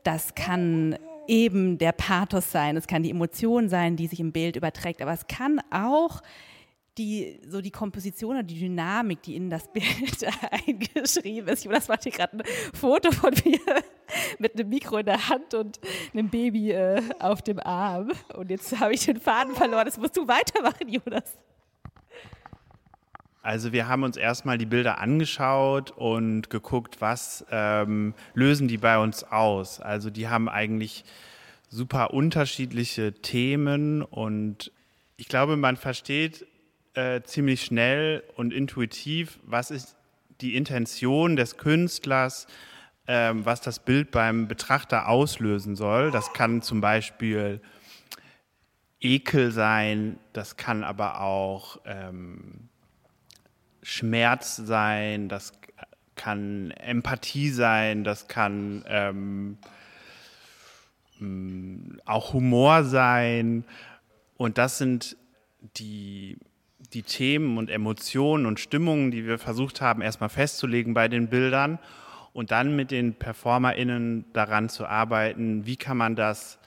Das 0.03 0.35
kann 0.35 0.97
eben 1.27 1.77
der 1.77 1.91
Pathos 1.91 2.51
sein, 2.51 2.77
es 2.77 2.87
kann 2.87 3.03
die 3.03 3.09
Emotion 3.09 3.69
sein, 3.69 3.95
die 3.95 4.07
sich 4.07 4.19
im 4.19 4.31
Bild 4.31 4.55
überträgt, 4.55 5.01
aber 5.01 5.13
es 5.13 5.27
kann 5.27 5.61
auch 5.71 6.21
die, 6.97 7.39
so 7.47 7.61
die 7.61 7.71
Komposition 7.71 8.31
oder 8.35 8.43
die 8.43 8.59
Dynamik, 8.59 9.23
die 9.23 9.35
in 9.35 9.49
das 9.49 9.67
Bild 9.67 9.87
eingeschrieben 10.67 11.49
ist. 11.49 11.65
Das 11.65 11.87
macht 11.87 12.03
hier 12.03 12.11
gerade 12.11 12.37
ein 12.37 12.43
Foto 12.73 13.11
von 13.11 13.33
mir 13.45 13.59
mit 14.39 14.53
einem 14.53 14.69
Mikro 14.69 14.97
in 14.97 15.05
der 15.07 15.29
Hand 15.29 15.53
und 15.55 15.79
einem 16.13 16.29
Baby 16.29 16.71
äh, 16.71 17.01
auf 17.19 17.41
dem 17.41 17.59
Arm. 17.59 18.11
Und 18.35 18.51
jetzt 18.51 18.79
habe 18.79 18.93
ich 18.93 19.05
den 19.05 19.19
Faden 19.19 19.55
verloren. 19.55 19.85
Das 19.85 19.97
musst 19.97 20.15
du 20.15 20.27
weitermachen, 20.27 20.87
Jonas. 20.87 21.37
Also 23.43 23.73
wir 23.73 23.89
haben 23.89 24.03
uns 24.03 24.15
erstmal 24.15 24.57
die 24.57 24.65
Bilder 24.65 25.00
angeschaut 25.00 25.91
und 25.91 26.50
geguckt, 26.50 27.01
was 27.01 27.45
ähm, 27.51 28.13
lösen 28.33 28.69
die 28.69 28.77
bei 28.77 28.97
uns 28.97 29.25
aus. 29.25 29.81
Also 29.81 30.09
die 30.09 30.29
haben 30.29 30.47
eigentlich 30.47 31.03
super 31.67 32.13
unterschiedliche 32.13 33.12
Themen 33.12 34.01
und 34.01 34.71
ich 35.17 35.27
glaube, 35.27 35.57
man 35.57 35.75
versteht 35.75 36.47
äh, 36.93 37.21
ziemlich 37.23 37.65
schnell 37.65 38.23
und 38.38 38.53
intuitiv, 38.53 39.39
was 39.43 39.71
ist 39.71 39.97
die 40.39 40.55
Intention 40.55 41.35
des 41.35 41.57
Künstlers, 41.57 42.47
ähm, 43.07 43.45
was 43.45 43.59
das 43.59 43.79
Bild 43.79 44.12
beim 44.12 44.47
Betrachter 44.47 45.09
auslösen 45.09 45.75
soll. 45.75 46.12
Das 46.12 46.31
kann 46.31 46.62
zum 46.62 46.79
Beispiel 46.79 47.59
Ekel 49.01 49.51
sein, 49.51 50.17
das 50.31 50.55
kann 50.55 50.85
aber 50.85 51.19
auch 51.19 51.81
ähm, 51.83 52.69
Schmerz 53.83 54.55
sein, 54.55 55.29
das 55.29 55.53
kann 56.15 56.71
Empathie 56.71 57.49
sein, 57.49 58.03
das 58.03 58.27
kann 58.27 58.83
ähm, 58.87 59.57
mm, 61.19 61.99
auch 62.05 62.33
Humor 62.33 62.83
sein. 62.83 63.65
Und 64.37 64.57
das 64.57 64.77
sind 64.77 65.17
die, 65.77 66.37
die 66.93 67.03
Themen 67.03 67.57
und 67.57 67.69
Emotionen 67.69 68.45
und 68.45 68.59
Stimmungen, 68.59 69.11
die 69.11 69.25
wir 69.25 69.39
versucht 69.39 69.81
haben, 69.81 70.01
erstmal 70.01 70.29
festzulegen 70.29 70.93
bei 70.93 71.07
den 71.07 71.27
Bildern 71.27 71.79
und 72.33 72.51
dann 72.51 72.75
mit 72.75 72.91
den 72.91 73.13
PerformerInnen 73.13 74.25
daran 74.33 74.69
zu 74.69 74.85
arbeiten, 74.85 75.65
wie 75.65 75.77
kann 75.77 75.97
man 75.97 76.15
das 76.15 76.59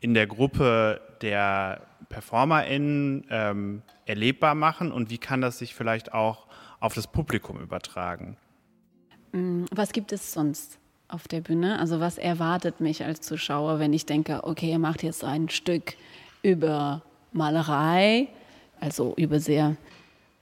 in 0.00 0.14
der 0.14 0.26
Gruppe 0.26 1.00
der 1.20 1.82
PerformerInnen 2.08 3.26
ähm, 3.30 3.82
erlebbar 4.04 4.54
machen 4.54 4.90
und 4.90 5.10
wie 5.10 5.18
kann 5.18 5.40
das 5.40 5.58
sich 5.58 5.74
vielleicht 5.74 6.12
auch 6.12 6.46
auf 6.82 6.94
das 6.94 7.06
Publikum 7.06 7.60
übertragen. 7.60 8.36
Mm, 9.32 9.64
was 9.70 9.92
gibt 9.92 10.12
es 10.12 10.32
sonst 10.32 10.78
auf 11.08 11.28
der 11.28 11.40
Bühne? 11.40 11.78
Also 11.78 12.00
was 12.00 12.18
erwartet 12.18 12.80
mich 12.80 13.04
als 13.04 13.20
Zuschauer, 13.20 13.78
wenn 13.78 13.92
ich 13.92 14.04
denke, 14.04 14.44
okay, 14.44 14.70
ihr 14.70 14.78
macht 14.78 15.02
jetzt 15.02 15.22
ein 15.22 15.48
Stück 15.48 15.94
über 16.42 17.02
Malerei, 17.32 18.28
also 18.80 19.14
über 19.16 19.38
sehr 19.38 19.76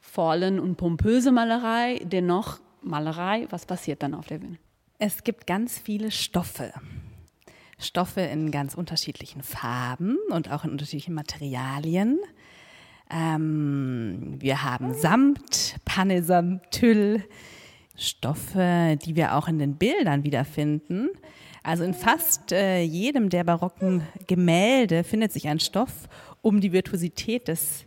vollen 0.00 0.58
und 0.58 0.76
pompöse 0.76 1.30
Malerei, 1.30 2.00
dennoch 2.04 2.58
Malerei, 2.80 3.46
was 3.50 3.66
passiert 3.66 4.02
dann 4.02 4.14
auf 4.14 4.26
der 4.26 4.38
Bühne? 4.38 4.56
Es 4.98 5.24
gibt 5.24 5.46
ganz 5.46 5.78
viele 5.78 6.10
Stoffe. 6.10 6.72
Stoffe 7.78 8.22
in 8.22 8.50
ganz 8.50 8.74
unterschiedlichen 8.74 9.42
Farben 9.42 10.16
und 10.30 10.50
auch 10.50 10.64
in 10.64 10.70
unterschiedlichen 10.70 11.14
Materialien. 11.14 12.18
Ähm, 13.10 14.36
wir 14.38 14.62
haben 14.62 14.94
Samt, 14.94 15.76
Panesamt, 15.84 16.70
Tüll, 16.70 17.24
Stoffe, 17.96 18.96
die 19.04 19.16
wir 19.16 19.34
auch 19.34 19.48
in 19.48 19.58
den 19.58 19.76
Bildern 19.76 20.24
wiederfinden. 20.24 21.10
Also 21.62 21.84
in 21.84 21.92
fast 21.92 22.52
äh, 22.52 22.80
jedem 22.80 23.28
der 23.28 23.44
barocken 23.44 24.02
Gemälde 24.26 25.04
findet 25.04 25.32
sich 25.32 25.48
ein 25.48 25.60
Stoff, 25.60 26.08
um 26.40 26.60
die 26.60 26.72
Virtuosität 26.72 27.48
des, 27.48 27.84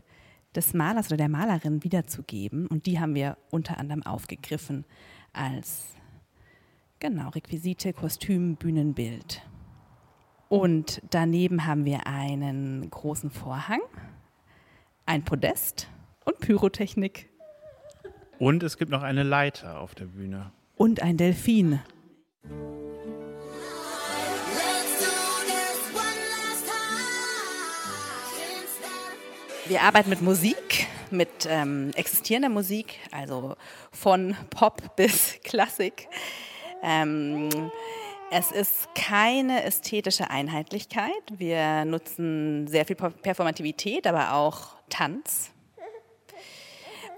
des 0.56 0.74
Malers 0.74 1.08
oder 1.08 1.18
der 1.18 1.30
Malerin 1.30 1.84
wiederzugeben. 1.84 2.68
Und 2.68 2.86
die 2.86 3.00
haben 3.00 3.16
wir 3.16 3.38
unter 3.50 3.80
anderem 3.80 4.04
aufgegriffen 4.04 4.86
als 5.32 5.96
genau 7.00 7.30
Requisite, 7.30 7.94
Kostüm, 7.94 8.56
Bühnenbild. 8.56 9.42
Und 10.50 11.02
daneben 11.10 11.66
haben 11.66 11.86
wir 11.86 12.06
einen 12.06 12.88
großen 12.92 13.32
Vorhang 13.32 13.82
ein 15.06 15.24
Podest 15.24 15.88
und 16.26 16.40
Pyrotechnik. 16.40 17.30
Und 18.40 18.64
es 18.64 18.78
gibt 18.78 18.92
noch 18.92 19.04
eine 19.04 19.24
Leiter 19.24 19.80
auf 19.80 19.96
der 19.96 20.06
Bühne. 20.06 20.52
Und 20.76 21.02
ein 21.02 21.18
Delfin. 21.18 21.80
Wir 29.66 29.82
arbeiten 29.82 30.10
mit 30.10 30.22
Musik, 30.22 30.88
mit 31.10 31.48
ähm, 31.48 31.92
existierender 31.96 32.50
Musik, 32.50 33.00
also 33.12 33.56
von 33.92 34.36
Pop 34.50 34.96
bis 34.96 35.40
Klassik. 35.44 36.08
Ähm, 36.82 37.50
es 38.34 38.52
ist 38.52 38.96
keine 38.96 39.64
ästhetische 39.64 40.32
Einheitlichkeit. 40.32 41.12
Wir 41.30 41.86
nutzen 41.86 42.68
sehr 42.68 42.84
viel 42.86 42.96
Performativität, 42.96 44.08
aber 44.08 44.34
auch 44.34 44.76
Tanz. 44.90 45.52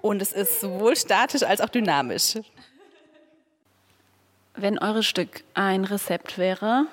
Und 0.02 0.22
es 0.22 0.34
ist 0.34 0.60
sowohl 0.60 0.98
statisch 0.98 1.44
als 1.44 1.62
auch 1.62 1.70
dynamisch. 1.70 2.38
Wenn 4.56 4.78
eures 4.78 5.06
Stück 5.06 5.44
ein 5.54 5.86
Rezept 5.86 6.38
wäre, 6.38 6.86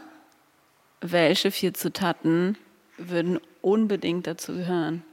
welche 1.00 1.50
vier 1.50 1.74
Zutaten 1.74 2.56
würden 2.96 3.40
unbedingt 3.60 4.28
dazu 4.28 4.54
gehören? 4.54 5.04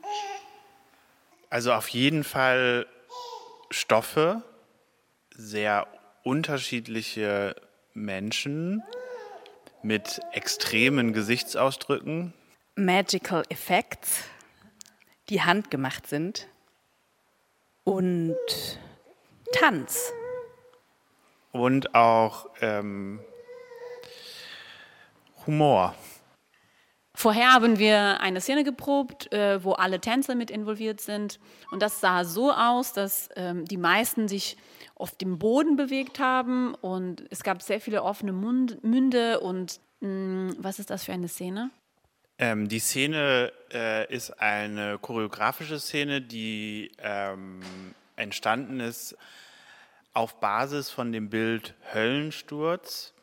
Also 1.50 1.74
auf 1.74 1.88
jeden 1.90 2.24
Fall 2.24 2.86
Stoffe, 3.72 4.44
sehr 5.32 5.88
unterschiedliche 6.24 7.56
Menschen 7.94 8.84
mit 9.82 10.20
extremen 10.32 11.14
Gesichtsausdrücken. 11.14 12.34
Magical 12.76 13.44
Effects, 13.50 14.24
die 15.30 15.42
handgemacht 15.42 16.08
sind. 16.08 16.48
Und 17.84 18.36
Tanz. 19.54 20.14
Und 21.52 21.96
auch 21.96 22.50
ähm, 22.62 23.20
Humor. 25.46 25.96
Vorher 27.20 27.52
haben 27.52 27.80
wir 27.80 28.22
eine 28.22 28.40
Szene 28.40 28.64
geprobt, 28.64 29.34
äh, 29.34 29.62
wo 29.62 29.74
alle 29.74 30.00
Tänzer 30.00 30.36
mit 30.36 30.50
involviert 30.50 31.02
sind. 31.02 31.38
Und 31.70 31.82
das 31.82 32.00
sah 32.00 32.24
so 32.24 32.50
aus, 32.50 32.94
dass 32.94 33.28
ähm, 33.36 33.66
die 33.66 33.76
meisten 33.76 34.30
sich 34.30 34.56
auf 34.96 35.18
dem 35.18 35.38
Boden 35.38 35.76
bewegt 35.76 36.20
haben. 36.20 36.74
Und 36.76 37.26
es 37.30 37.44
gab 37.44 37.62
sehr 37.62 37.82
viele 37.82 38.04
offene 38.04 38.32
Mund 38.32 38.82
Münde. 38.86 39.42
Und 39.42 39.82
mh, 40.00 40.08
mm, 40.08 40.56
was 40.60 40.80
ist 40.80 40.92
das 40.92 41.04
für 41.04 41.12
eine 41.12 41.28
Szene? 41.28 41.72
Ähm, 42.38 42.70
die 42.70 42.80
Szene 42.80 43.52
äh, 43.74 44.10
ist 44.16 44.40
eine 44.40 44.98
choreografische 44.98 45.78
Szene, 45.78 46.22
die 46.22 46.90
ähm, 47.00 47.60
entstanden 48.16 48.80
ist 48.80 49.18
auf 50.14 50.40
Basis 50.40 50.90
von 50.90 51.12
dem 51.12 51.30
Bild 51.30 51.74
Höllensturz 51.94 53.14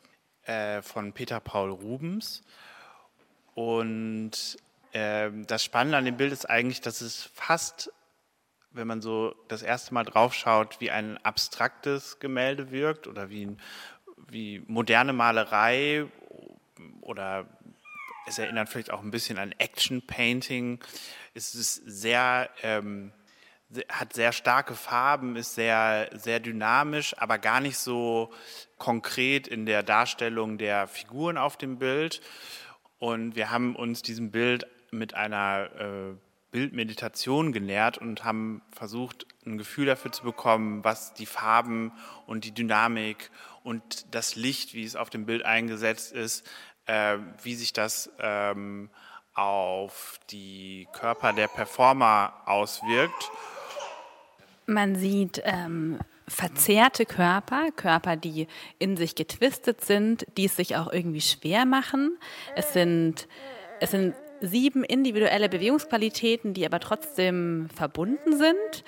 äh, 0.43 0.83
von 0.83 1.13
Peter 1.13 1.39
Paul 1.39 1.71
Rubens. 1.71 2.43
Und 3.57 4.55
äh, 4.91 5.31
das 5.47 5.63
Spannende 5.63 5.97
an 5.97 6.05
dem 6.05 6.15
Bild 6.15 6.31
ist 6.31 6.47
eigentlich, 6.47 6.79
dass 6.79 7.01
es 7.01 7.23
fast, 7.33 7.91
wenn 8.69 8.85
man 8.85 9.01
so 9.01 9.33
das 9.47 9.63
erste 9.63 9.95
Mal 9.95 10.03
drauf 10.03 10.35
schaut, 10.35 10.79
wie 10.79 10.91
ein 10.91 11.17
abstraktes 11.25 12.19
Gemälde 12.19 12.69
wirkt 12.69 13.07
oder 13.07 13.31
wie, 13.31 13.57
wie 14.27 14.63
moderne 14.67 15.11
Malerei 15.11 16.05
oder 17.01 17.47
es 18.27 18.37
erinnert 18.37 18.69
vielleicht 18.69 18.91
auch 18.91 19.01
ein 19.01 19.09
bisschen 19.09 19.39
an 19.39 19.55
Action 19.57 20.05
Painting. 20.05 20.79
Es 21.33 21.55
ist 21.55 21.81
sehr, 21.87 22.51
ähm, 22.61 23.11
hat 23.89 24.13
sehr 24.13 24.33
starke 24.33 24.75
Farben, 24.75 25.35
ist 25.35 25.55
sehr, 25.55 26.11
sehr 26.13 26.39
dynamisch, 26.39 27.17
aber 27.17 27.39
gar 27.39 27.59
nicht 27.59 27.79
so 27.79 28.31
konkret 28.77 29.47
in 29.47 29.65
der 29.65 29.81
Darstellung 29.81 30.59
der 30.59 30.87
Figuren 30.87 31.39
auf 31.39 31.57
dem 31.57 31.79
Bild. 31.79 32.21
Und 32.99 33.35
wir 33.35 33.51
haben 33.51 33.75
uns 33.75 34.01
diesem 34.01 34.31
Bild 34.31 34.65
mit 34.91 35.13
einer 35.13 35.69
äh, 35.79 36.15
Bildmeditation 36.51 37.51
genährt 37.51 37.97
und 37.97 38.23
haben 38.23 38.61
versucht, 38.71 39.27
ein 39.45 39.57
Gefühl 39.57 39.85
dafür 39.85 40.11
zu 40.11 40.23
bekommen, 40.23 40.83
was 40.83 41.13
die 41.13 41.25
Farben 41.25 41.91
und 42.25 42.45
die 42.45 42.53
Dynamik 42.53 43.29
und 43.63 44.13
das 44.15 44.35
Licht, 44.35 44.73
wie 44.73 44.83
es 44.83 44.95
auf 44.95 45.09
dem 45.09 45.25
Bild 45.25 45.43
eingesetzt 45.43 46.13
ist, 46.13 46.47
äh, 46.85 47.17
wie 47.43 47.55
sich 47.55 47.73
das 47.73 48.09
ähm, 48.19 48.89
auf 49.33 50.19
die 50.31 50.87
Körper 50.93 51.33
der 51.33 51.47
Performer 51.47 52.33
auswirkt. 52.45 53.29
Man 54.65 54.95
sieht 54.95 55.41
ähm, 55.45 55.99
verzerrte 56.27 57.05
Körper, 57.05 57.71
Körper, 57.75 58.15
die 58.15 58.47
in 58.79 58.97
sich 58.97 59.15
getwistet 59.15 59.83
sind, 59.83 60.25
die 60.37 60.45
es 60.45 60.55
sich 60.55 60.75
auch 60.75 60.91
irgendwie 60.91 61.21
schwer 61.21 61.65
machen. 61.65 62.17
Es 62.55 62.73
sind, 62.73 63.27
es 63.79 63.91
sind 63.91 64.13
sieben 64.41 64.83
individuelle 64.83 65.49
Bewegungsqualitäten, 65.49 66.53
die 66.53 66.65
aber 66.65 66.79
trotzdem 66.79 67.69
verbunden 67.75 68.37
sind. 68.37 68.83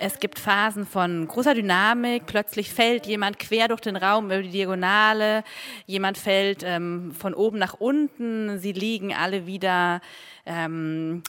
Es 0.00 0.20
gibt 0.20 0.38
Phasen 0.38 0.86
von 0.86 1.26
großer 1.26 1.54
Dynamik. 1.54 2.26
Plötzlich 2.26 2.72
fällt 2.72 3.06
jemand 3.06 3.40
quer 3.40 3.66
durch 3.66 3.80
den 3.80 3.96
Raum 3.96 4.26
über 4.26 4.42
die 4.42 4.50
Diagonale. 4.50 5.42
Jemand 5.86 6.18
fällt 6.18 6.62
ähm, 6.64 7.12
von 7.12 7.34
oben 7.34 7.58
nach 7.58 7.74
unten. 7.74 8.58
Sie 8.58 8.72
liegen 8.72 9.12
alle 9.12 9.46
wieder 9.46 10.00
ähm, 10.46 11.24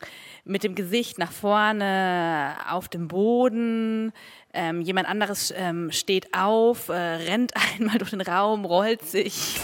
mit 0.45 0.63
dem 0.63 0.75
Gesicht 0.75 1.17
nach 1.17 1.31
vorne 1.31 2.55
auf 2.69 2.87
dem 2.89 3.07
Boden. 3.07 4.13
Ähm, 4.53 4.81
jemand 4.81 5.07
anderes 5.07 5.53
ähm, 5.55 5.91
steht 5.91 6.33
auf, 6.33 6.89
äh, 6.89 6.93
rennt 6.93 7.53
einmal 7.79 7.97
durch 7.97 8.11
den 8.11 8.21
Raum, 8.21 8.65
rollt 8.65 9.03
sich. 9.03 9.59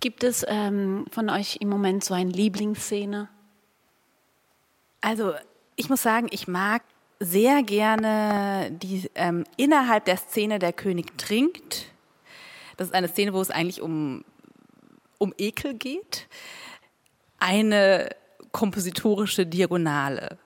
Gibt 0.00 0.24
es 0.24 0.44
ähm, 0.48 1.04
von 1.10 1.30
euch 1.30 1.58
im 1.60 1.68
Moment 1.68 2.02
so 2.02 2.14
eine 2.14 2.30
Lieblingsszene? 2.30 3.28
Also 5.00 5.34
ich 5.76 5.88
muss 5.88 6.02
sagen, 6.02 6.28
ich 6.30 6.48
mag 6.48 6.82
sehr 7.20 7.62
gerne 7.62 8.72
die 8.72 9.08
ähm, 9.14 9.44
innerhalb 9.56 10.06
der 10.06 10.16
Szene 10.16 10.58
der 10.58 10.72
König 10.72 11.16
trinkt. 11.18 11.86
Das 12.76 12.88
ist 12.88 12.94
eine 12.94 13.08
Szene, 13.08 13.32
wo 13.32 13.40
es 13.40 13.50
eigentlich 13.50 13.80
um, 13.80 14.24
um 15.18 15.32
Ekel 15.38 15.74
geht. 15.74 16.26
Eine 17.38 18.10
kompositorische 18.50 19.46
Diagonale, 19.46 20.38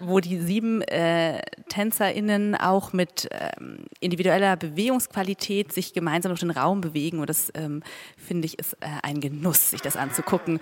wo 0.00 0.20
die 0.20 0.38
sieben 0.38 0.82
äh, 0.82 1.42
TänzerInnen 1.68 2.54
auch 2.54 2.92
mit 2.92 3.28
ähm, 3.30 3.86
individueller 4.00 4.56
Bewegungsqualität 4.56 5.72
sich 5.72 5.92
gemeinsam 5.92 6.30
durch 6.30 6.40
den 6.40 6.50
Raum 6.50 6.80
bewegen. 6.80 7.18
Und 7.18 7.28
das 7.28 7.50
ähm, 7.54 7.82
finde 8.16 8.46
ich 8.46 8.58
ist 8.58 8.74
äh, 8.74 8.86
ein 9.02 9.20
Genuss, 9.20 9.70
sich 9.70 9.80
das 9.80 9.96
anzugucken. 9.96 10.60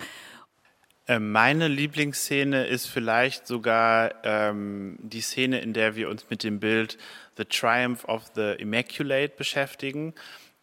Äh, 1.07 1.19
meine 1.19 1.67
Lieblingsszene 1.67 2.65
ist 2.65 2.87
vielleicht 2.87 3.47
sogar 3.47 4.15
ähm, 4.23 4.97
die 5.01 5.21
Szene, 5.21 5.59
in 5.59 5.73
der 5.73 5.95
wir 5.95 6.09
uns 6.09 6.29
mit 6.29 6.43
dem 6.43 6.59
Bild 6.59 6.97
The 7.37 7.45
Triumph 7.45 8.05
of 8.05 8.23
the 8.35 8.53
Immaculate 8.57 9.33
beschäftigen. 9.37 10.13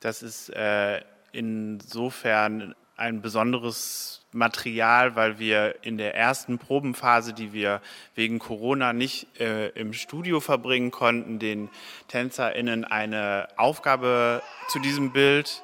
Das 0.01 0.23
ist 0.23 0.49
äh, 0.51 1.01
insofern 1.33 2.75
ein 2.97 3.23
besonderes 3.23 4.25
Material, 4.33 5.15
weil 5.15 5.39
wir 5.39 5.77
in 5.83 5.99
der 5.99 6.15
ersten 6.15 6.59
Probenphase, 6.59 7.35
die 7.35 7.53
wir 7.53 7.83
wegen 8.15 8.39
Corona 8.39 8.93
nicht 8.93 9.41
äh, 9.41 9.69
im 9.71 9.93
Studio 9.93 10.41
verbringen 10.41 10.91
konnten, 10.91 11.39
den 11.39 11.69
TänzerInnen 12.09 12.85
eine 12.85 13.49
Aufgabe 13.57 14.43
zu 14.69 14.79
diesem 14.79 15.13
Bild 15.13 15.63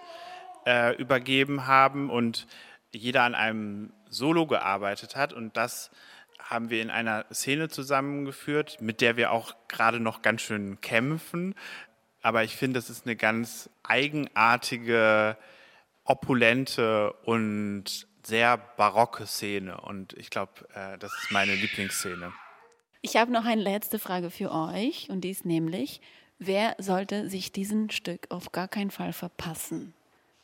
äh, 0.67 0.95
übergeben 0.97 1.67
haben 1.67 2.11
und 2.11 2.47
jeder 2.93 3.23
an 3.23 3.35
einem 3.35 3.93
Solo 4.11 4.47
gearbeitet 4.47 5.17
hat. 5.17 5.33
Und 5.33 5.57
das 5.57 5.91
haben 6.39 6.71
wir 6.71 6.83
in 6.83 6.91
einer 6.91 7.27
Szene 7.33 7.69
zusammengeführt, 7.69 8.81
mit 8.81 9.01
der 9.01 9.17
wir 9.17 9.33
auch 9.33 9.55
gerade 9.69 10.01
noch 10.01 10.23
ganz 10.23 10.43
schön 10.43 10.81
kämpfen. 10.81 11.55
Aber 12.23 12.43
ich 12.45 12.57
finde, 12.57 12.79
das 12.79 12.91
ist 12.91 13.07
eine 13.07 13.17
ganz 13.17 13.71
eigenartige, 13.83 15.37
opulente 16.09 17.13
und 17.25 18.07
sehr 18.25 18.57
barocke 18.57 19.27
Szene. 19.27 19.81
Und 19.81 20.15
ich 20.15 20.31
glaube, 20.31 20.53
äh, 20.75 20.99
das 20.99 21.13
ist 21.23 21.31
meine 21.31 21.55
Lieblingsszene. 21.55 22.33
Ich 23.03 23.17
habe 23.17 23.31
noch 23.31 23.45
eine 23.45 23.63
letzte 23.63 23.99
Frage 23.99 24.31
für 24.31 24.51
euch. 24.51 25.09
Und 25.11 25.21
die 25.21 25.31
ist 25.31 25.45
nämlich, 25.45 26.01
wer 26.39 26.75
sollte 26.79 27.29
sich 27.29 27.53
diesen 27.53 27.91
Stück 27.91 28.27
auf 28.31 28.53
gar 28.53 28.69
keinen 28.69 28.91
Fall 28.91 29.13
verpassen? 29.13 29.95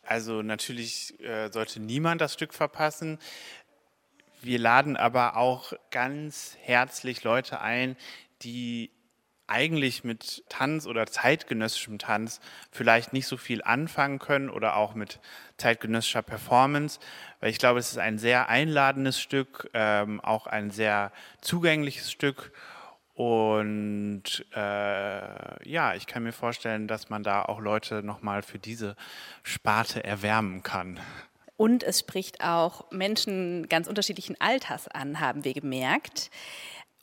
Also 0.02 0.42
natürlich 0.42 1.18
äh, 1.20 1.50
sollte 1.50 1.80
niemand 1.80 2.20
das 2.20 2.34
Stück 2.34 2.52
verpassen. 2.54 3.18
Wir 4.42 4.58
laden 4.58 4.96
aber 4.96 5.36
auch 5.36 5.72
ganz 5.90 6.56
herzlich 6.60 7.24
Leute 7.24 7.62
ein, 7.62 7.96
die 8.42 8.90
eigentlich 9.54 10.02
mit 10.02 10.42
Tanz 10.48 10.86
oder 10.86 11.06
zeitgenössischem 11.06 11.98
Tanz 11.98 12.40
vielleicht 12.72 13.12
nicht 13.12 13.28
so 13.28 13.36
viel 13.36 13.62
anfangen 13.62 14.18
können 14.18 14.50
oder 14.50 14.76
auch 14.76 14.94
mit 14.94 15.20
zeitgenössischer 15.56 16.22
Performance, 16.22 16.98
weil 17.40 17.50
ich 17.50 17.58
glaube, 17.58 17.78
es 17.78 17.92
ist 17.92 17.98
ein 17.98 18.18
sehr 18.18 18.48
einladendes 18.48 19.20
Stück, 19.20 19.70
ähm, 19.72 20.20
auch 20.20 20.48
ein 20.48 20.70
sehr 20.70 21.12
zugängliches 21.40 22.10
Stück 22.10 22.52
und 23.14 24.44
äh, 24.56 25.68
ja, 25.68 25.94
ich 25.94 26.06
kann 26.06 26.24
mir 26.24 26.32
vorstellen, 26.32 26.88
dass 26.88 27.10
man 27.10 27.22
da 27.22 27.44
auch 27.44 27.60
Leute 27.60 28.02
nochmal 28.02 28.42
für 28.42 28.58
diese 28.58 28.96
Sparte 29.44 30.02
erwärmen 30.02 30.64
kann. 30.64 30.98
Und 31.56 31.84
es 31.84 32.00
spricht 32.00 32.42
auch 32.42 32.90
Menschen 32.90 33.68
ganz 33.68 33.86
unterschiedlichen 33.86 34.40
Alters 34.40 34.88
an, 34.88 35.20
haben 35.20 35.44
wir 35.44 35.54
gemerkt. 35.54 36.30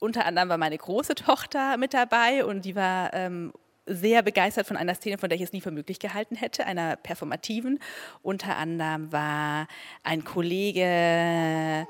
Unter 0.02 0.26
anderem 0.26 0.50
war 0.50 0.58
meine 0.58 0.80
große 0.80 1.14
Tochter 1.14 1.78
mit 1.78 1.94
dabei 1.94 2.44
und 2.44 2.66
die 2.66 2.76
war 2.76 3.14
ähm, 3.14 3.54
sehr 3.86 4.24
begeistert 4.24 4.66
von 4.66 4.76
einer 4.76 4.96
Szene, 4.96 5.20
von 5.20 5.30
der 5.30 5.36
ich 5.36 5.44
es 5.44 5.54
nie 5.54 5.62
für 5.62 5.70
möglich 5.70 6.00
gehalten 6.00 6.36
hätte, 6.36 6.66
einer 6.66 6.96
performativen. 6.96 7.78
Unter 8.24 8.58
anderem 8.58 9.12
war 9.12 9.68
ein 10.02 10.24
Kollege 10.24 11.88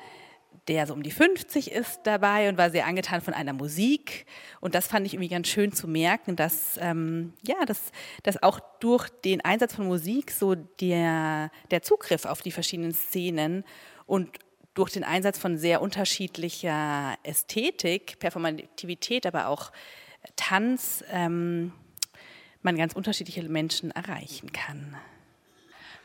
der 0.67 0.86
so 0.86 0.93
um 0.93 1.04
die 1.04 1.12
50 1.12 1.71
ist 1.71 2.02
dabei 2.04 2.47
und 2.47 2.58
war 2.58 2.69
sehr 2.69 2.86
angetan 2.86 3.21
von 3.21 3.34
einer 3.34 3.54
Musik. 3.54 4.26
Und 4.60 4.76
das 4.76 4.88
fand 4.88 5.08
ich 5.08 5.13
irgendwie 5.13 5.30
ganz 5.30 5.47
schön 5.47 5.71
zu 5.71 5.88
merken, 5.88 6.36
dass, 6.36 6.78
ähm, 6.80 7.34
ja, 7.41 7.65
dass, 7.65 7.91
dass 8.24 8.43
auch 8.43 8.60
durch 8.80 9.10
den 9.10 9.41
Einsatz 9.41 9.76
von 9.76 9.88
Musik 9.88 10.32
so 10.32 10.56
der, 10.56 11.50
der 11.71 11.82
Zugriff 11.82 12.26
auf 12.26 12.41
die 12.41 12.52
verschiedenen 12.52 12.93
Szenen 12.93 13.63
und 14.06 14.38
durch 14.73 14.91
den 14.91 15.03
Einsatz 15.03 15.38
von 15.38 15.57
sehr 15.57 15.81
unterschiedlicher 15.81 17.17
Ästhetik, 17.23 18.19
Performativität, 18.19 19.25
aber 19.25 19.47
auch 19.47 19.71
Tanz, 20.36 21.03
ähm, 21.12 21.73
man 22.62 22.77
ganz 22.77 22.93
unterschiedliche 22.93 23.43
Menschen 23.43 23.91
erreichen 23.91 24.51
kann. 24.51 24.95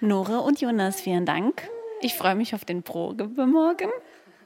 Nore 0.00 0.40
und 0.40 0.61
Jonas, 0.61 1.00
vielen 1.00 1.26
Dank. 1.26 1.68
Ich 2.00 2.14
freue 2.14 2.35
mich 2.35 2.55
auf 2.55 2.64
den 2.64 2.83
Probe 2.83 3.46
morgen 3.46 3.90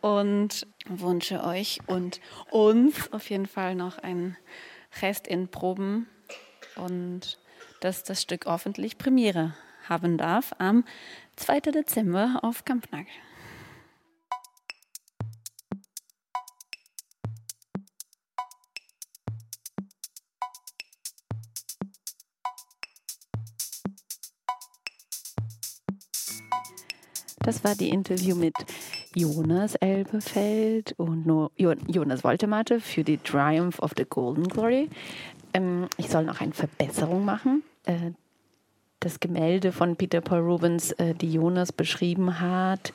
und 0.00 0.66
wünsche 0.86 1.44
euch 1.44 1.80
und 1.86 2.20
uns 2.50 3.12
auf 3.12 3.28
jeden 3.30 3.46
Fall 3.46 3.74
noch 3.74 3.98
ein 3.98 4.36
Rest 5.02 5.26
in 5.26 5.48
Proben 5.48 6.08
und 6.76 7.38
dass 7.80 8.04
das 8.04 8.22
Stück 8.22 8.46
hoffentlich 8.46 8.98
Premiere 8.98 9.54
haben 9.88 10.18
darf 10.18 10.54
am 10.58 10.84
2. 11.36 11.60
Dezember 11.60 12.40
auf 12.42 12.64
Kampnagel. 12.64 13.12
Das 27.42 27.64
war 27.64 27.74
die 27.74 27.88
Interview 27.88 28.36
mit 28.36 28.54
Jonas 29.14 29.74
Elbefeld 29.76 30.92
und 30.98 31.50
Jonas 31.56 32.22
Woltematte 32.22 32.80
für 32.80 33.02
die 33.02 33.16
Triumph 33.16 33.78
of 33.78 33.92
the 33.96 34.04
Golden 34.04 34.44
Glory. 34.44 34.90
Ähm, 35.54 35.88
ich 35.96 36.10
soll 36.10 36.24
noch 36.24 36.42
eine 36.42 36.52
Verbesserung 36.52 37.24
machen. 37.24 37.62
Äh, 37.86 38.10
das 39.00 39.20
Gemälde 39.20 39.72
von 39.72 39.96
Peter 39.96 40.20
Paul 40.20 40.40
Rubens, 40.40 40.92
äh, 40.92 41.14
die 41.14 41.32
Jonas 41.32 41.72
beschrieben 41.72 42.40
hat, 42.40 42.92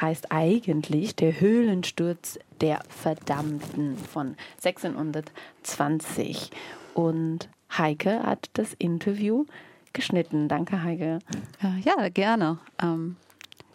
heißt 0.00 0.32
eigentlich 0.32 1.14
der 1.14 1.38
Höhlensturz 1.38 2.38
der 2.62 2.82
Verdammten 2.88 3.98
von 3.98 4.36
1620. 4.64 6.50
Und 6.94 7.50
Heike 7.76 8.22
hat 8.22 8.48
das 8.54 8.72
Interview 8.72 9.44
geschnitten. 9.92 10.48
Danke, 10.48 10.82
Heike. 10.82 11.18
Äh, 11.62 11.80
ja, 11.84 12.08
gerne. 12.08 12.58
Ähm, 12.82 13.16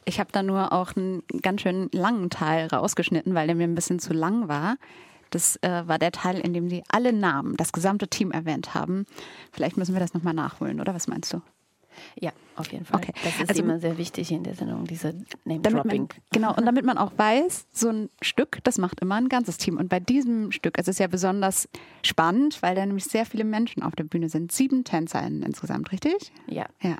ich 0.05 0.19
habe 0.19 0.31
da 0.31 0.43
nur 0.43 0.73
auch 0.73 0.95
einen 0.95 1.23
ganz 1.41 1.61
schön 1.61 1.89
langen 1.91 2.29
Teil 2.29 2.67
rausgeschnitten, 2.67 3.33
weil 3.33 3.47
der 3.47 3.55
mir 3.55 3.65
ein 3.65 3.75
bisschen 3.75 3.99
zu 3.99 4.13
lang 4.13 4.47
war. 4.47 4.77
Das 5.29 5.57
äh, 5.57 5.87
war 5.87 5.97
der 5.97 6.11
Teil, 6.11 6.39
in 6.39 6.53
dem 6.53 6.69
sie 6.69 6.83
alle 6.89 7.13
Namen, 7.13 7.55
das 7.55 7.71
gesamte 7.71 8.07
Team 8.07 8.31
erwähnt 8.31 8.73
haben. 8.73 9.05
Vielleicht 9.51 9.77
müssen 9.77 9.93
wir 9.93 9.99
das 9.99 10.13
nochmal 10.13 10.33
nachholen, 10.33 10.81
oder 10.81 10.93
was 10.93 11.07
meinst 11.07 11.33
du? 11.33 11.41
Ja, 12.19 12.31
auf 12.55 12.71
jeden 12.71 12.85
Fall. 12.85 13.01
Okay. 13.01 13.13
Das 13.23 13.39
ist 13.39 13.49
also, 13.49 13.63
immer 13.63 13.79
sehr 13.79 13.97
wichtig 13.97 14.31
in 14.31 14.43
der 14.43 14.55
Sendung, 14.55 14.85
diese 14.85 15.13
Name-Dropping. 15.45 16.09
Genau, 16.31 16.55
und 16.55 16.65
damit 16.65 16.85
man 16.85 16.97
auch 16.97 17.11
weiß, 17.17 17.67
so 17.71 17.89
ein 17.89 18.09
Stück, 18.21 18.59
das 18.63 18.77
macht 18.77 18.99
immer 19.01 19.15
ein 19.15 19.29
ganzes 19.29 19.57
Team. 19.57 19.77
Und 19.77 19.89
bei 19.89 19.99
diesem 19.99 20.51
Stück 20.51 20.77
ist 20.77 20.87
es 20.87 20.99
ja 20.99 21.07
besonders 21.07 21.69
spannend, 22.03 22.61
weil 22.61 22.75
da 22.75 22.85
nämlich 22.85 23.05
sehr 23.05 23.25
viele 23.25 23.43
Menschen 23.43 23.83
auf 23.83 23.95
der 23.95 24.03
Bühne 24.03 24.29
sind. 24.29 24.51
Sieben 24.51 24.83
TänzerInnen 24.83 25.43
insgesamt, 25.43 25.91
richtig? 25.91 26.31
Ja. 26.47 26.65
Ja. 26.81 26.97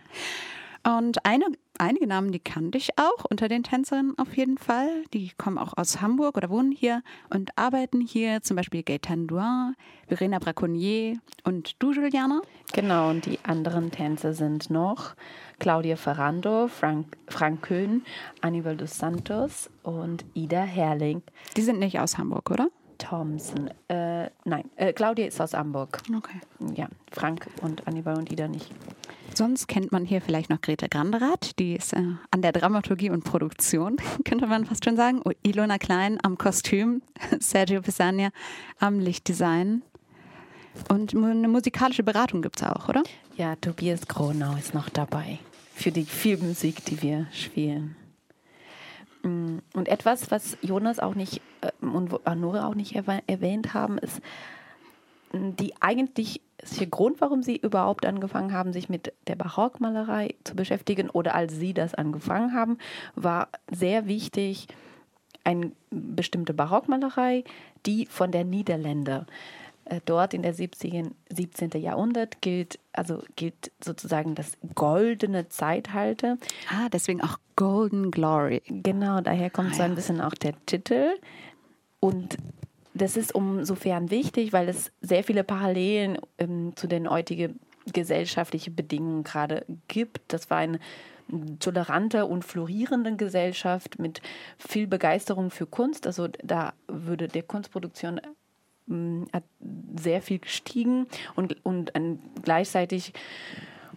Und 0.84 1.26
eine, 1.26 1.46
einige 1.78 2.08
Namen, 2.08 2.32
die 2.32 2.40
kannte 2.40 2.78
ich 2.78 2.98
auch 2.98 3.26
unter 3.30 3.48
den 3.48 3.64
Tänzerinnen 3.64 4.18
auf 4.18 4.36
jeden 4.36 4.58
Fall. 4.58 5.04
Die 5.14 5.32
kommen 5.38 5.60
auch 5.60 5.78
aus 5.78 6.02
Hamburg 6.02 6.38
oder 6.38 6.50
wohnen 6.50 6.72
hier 6.72 7.04
und 7.30 7.56
arbeiten 7.56 8.02
hier. 8.02 8.42
Zum 8.42 8.56
Beispiel 8.56 8.82
Gaëtan 8.82 9.28
Douin, 9.28 9.76
Verena 10.08 10.40
Braconnier 10.40 11.20
und 11.44 11.76
du, 11.82 11.92
Juliana. 11.92 12.42
Genau, 12.74 13.10
und 13.12 13.26
die 13.28 13.38
anderen 13.44 13.92
Tänzer 13.92 14.34
sind 14.34 14.72
noch 14.72 15.16
Claudia 15.60 15.98
Ferrando, 15.98 16.68
Frank, 16.68 17.18
Frank 17.28 17.62
Köhn, 17.62 18.04
Anibal 18.42 18.76
dos 18.76 18.98
Santos 18.98 19.70
und 19.84 20.26
Ida 20.34 20.64
Herrling. 20.64 21.22
Die 21.56 21.62
sind 21.62 21.78
nicht 21.78 22.00
aus 22.00 22.18
Hamburg, 22.18 22.50
oder? 22.50 22.70
Thompson. 23.02 23.70
Äh, 23.88 24.30
nein, 24.46 24.70
äh, 24.76 24.94
Claudia 24.94 25.26
ist 25.26 25.42
aus 25.42 25.54
Hamburg. 25.54 26.02
Okay. 26.16 26.40
Ja, 26.76 26.88
Frank 27.12 27.48
und 27.62 27.88
Annibal 27.88 28.18
und 28.18 28.32
Ida 28.32 28.48
nicht. 28.48 28.72
Sonst 29.34 29.68
kennt 29.68 29.92
man 29.92 30.06
hier 30.06 30.22
vielleicht 30.22 30.50
noch 30.50 30.62
Grete 30.62 30.90
Granderath, 30.90 31.58
die 31.58 31.76
ist 31.76 31.94
äh, 31.94 32.04
an 32.32 32.42
der 32.42 32.52
Dramaturgie 32.52 33.10
und 33.10 33.24
Produktion, 33.24 33.98
könnte 34.26 34.46
man 34.48 34.66
fast 34.66 34.86
schon 34.86 34.98
sagen. 34.98 35.22
Und 35.22 35.36
Ilona 35.44 35.78
Klein 35.78 36.20
am 36.22 36.38
Kostüm, 36.38 37.02
Sergio 37.40 37.82
Pisania 37.82 38.30
am 38.80 39.00
Lichtdesign. 39.00 39.82
Und 40.90 41.16
eine 41.16 41.48
musikalische 41.48 42.04
Beratung 42.04 42.42
gibt 42.42 42.62
es 42.62 42.68
auch, 42.68 42.88
oder? 42.88 43.04
Ja, 43.36 43.56
Tobias 43.56 44.08
Gronau 44.08 44.56
ist 44.56 44.74
noch 44.74 44.90
dabei 44.90 45.40
für 45.74 45.92
die 45.92 46.06
Filmmusik, 46.06 46.86
die 46.86 47.02
wir 47.02 47.28
spielen. 47.32 47.96
Mm, 49.24 49.60
und 49.74 49.88
etwas, 49.88 50.32
was 50.32 50.58
Jonas 50.62 51.00
auch 51.00 51.16
nicht 51.16 51.42
äh, 51.62 51.86
und 51.86 52.12
Nora 52.36 52.68
auch 52.68 52.76
nicht 52.76 52.96
erwähnt 52.96 53.74
haben, 53.74 53.98
ist 53.98 54.22
mm, 55.34 55.52
die 55.60 55.74
eigentliche 55.82 56.40
Grund, 56.90 57.22
warum 57.22 57.44
sie 57.44 57.58
überhaupt 57.58 58.06
angefangen 58.06 58.54
haben, 58.54 58.74
sich 58.74 58.90
mit 58.90 59.14
der 59.28 59.36
Barockmalerei 59.36 60.36
zu 60.44 60.56
beschäftigen 60.56 61.10
oder 61.10 61.36
als 61.36 61.56
sie 61.56 61.74
das 61.74 61.96
angefangen 61.96 62.54
haben, 62.54 62.78
war 63.16 63.50
sehr 63.72 64.08
wichtig 64.08 64.68
eine 65.44 65.72
bestimmte 65.90 66.54
Barockmalerei, 66.54 67.44
die 67.88 68.06
von 68.06 68.32
der 68.32 68.44
Niederländer 68.44 69.26
äh, 69.28 69.61
dort 70.06 70.34
in 70.34 70.42
der 70.42 70.54
17. 70.54 71.14
17. 71.30 71.72
Jahrhundert 71.82 72.42
gilt, 72.42 72.80
also 72.94 73.24
gilt 73.36 73.72
sozusagen 73.84 74.36
das 74.36 74.54
goldene 74.76 75.50
Zeitalter. 75.50 76.38
Ah, 76.70 76.90
deswegen 76.90 77.22
auch 77.22 77.38
Golden 77.56 78.12
Glory. 78.12 78.62
Genau, 78.68 79.22
daher 79.22 79.50
kommt 79.50 79.72
ah, 79.74 79.76
so 79.76 79.84
ein 79.84 79.96
bisschen 79.96 80.22
auch 80.22 80.34
der 80.34 80.54
Titel. 80.66 81.12
Und 82.00 82.38
das 82.94 83.18
ist 83.18 83.34
insofern 83.36 84.12
wichtig, 84.12 84.54
weil 84.54 84.68
es 84.70 84.92
sehr 85.02 85.24
viele 85.24 85.44
Parallelen 85.44 86.18
ähm, 86.38 86.74
zu 86.76 86.88
den 86.88 87.10
heutigen 87.10 87.60
gesellschaftlichen 87.92 88.76
Bedingungen 88.76 89.24
gerade 89.24 89.66
gibt. 89.88 90.34
Das 90.34 90.50
war 90.50 90.58
eine 90.58 90.80
tolerante 91.60 92.26
und 92.26 92.44
florierende 92.44 93.16
Gesellschaft 93.16 94.00
mit 94.00 94.22
viel 94.58 94.88
Begeisterung 94.88 95.50
für 95.50 95.66
Kunst. 95.66 96.06
Also 96.06 96.28
da 96.44 96.74
würde 96.88 97.28
der 97.28 97.44
Kunstproduktion 97.44 98.20
sehr 98.88 100.22
viel 100.22 100.40
gestiegen 100.40 101.08
und, 101.36 101.64
und 101.64 101.92
gleichzeitig 102.44 103.14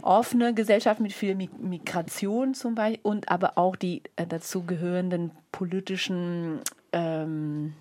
offene 0.02 0.54
Gesellschaft 0.54 1.00
mit 1.00 1.12
viel 1.12 1.34
Migration 1.34 2.54
zum 2.54 2.74
Beispiel 2.74 3.00
und 3.02 3.28
aber 3.30 3.56
auch 3.56 3.76
die 3.76 4.02
äh, 4.16 4.26
dazugehörenden 4.26 5.30
politischen 5.50 6.60
ähm, 6.92 7.72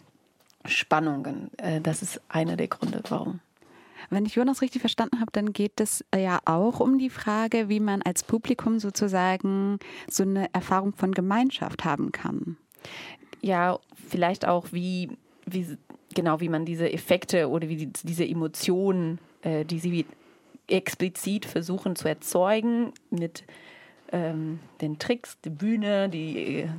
Spannungen. 0.66 1.52
Äh, 1.58 1.82
das 1.82 2.02
ist 2.02 2.22
einer 2.30 2.56
der 2.56 2.68
Gründe, 2.68 3.02
warum. 3.10 3.40
Wenn 4.10 4.26
ich 4.26 4.36
Jonas 4.36 4.62
richtig 4.62 4.82
verstanden 4.82 5.20
habe, 5.20 5.32
dann 5.32 5.54
geht 5.54 5.80
es 5.80 6.04
ja 6.16 6.40
auch 6.46 6.80
um 6.80 6.98
die 6.98 7.10
Frage, 7.10 7.70
wie 7.70 7.80
man 7.80 8.02
als 8.02 8.24
Publikum 8.24 8.80
sozusagen 8.80 9.80
so 10.10 10.24
eine 10.24 10.54
Erfahrung 10.54 10.94
von 10.94 11.14
Gemeinschaft 11.14 11.86
haben 11.86 12.12
kann. 12.12 12.58
Ja, 13.42 13.80
vielleicht 14.10 14.46
auch, 14.46 14.68
wie, 14.72 15.10
wie 15.46 15.78
genau, 16.14 16.40
wie 16.40 16.50
man 16.50 16.66
diese 16.66 16.92
Effekte 16.92 17.50
oder 17.50 17.68
wie 17.70 17.76
die, 17.76 17.94
diese 18.04 18.26
Emotionen, 18.26 19.20
äh, 19.42 19.66
die 19.66 19.80
sie 19.80 20.06
explizit 20.68 21.46
versuchen 21.46 21.96
zu 21.96 22.08
erzeugen 22.08 22.94
mit 23.10 23.44
ähm, 24.12 24.60
den 24.82 25.00
Tricks, 25.00 25.40
die 25.42 25.50
Bühne, 25.50 26.10
die, 26.10 26.60
äh, 26.62 26.70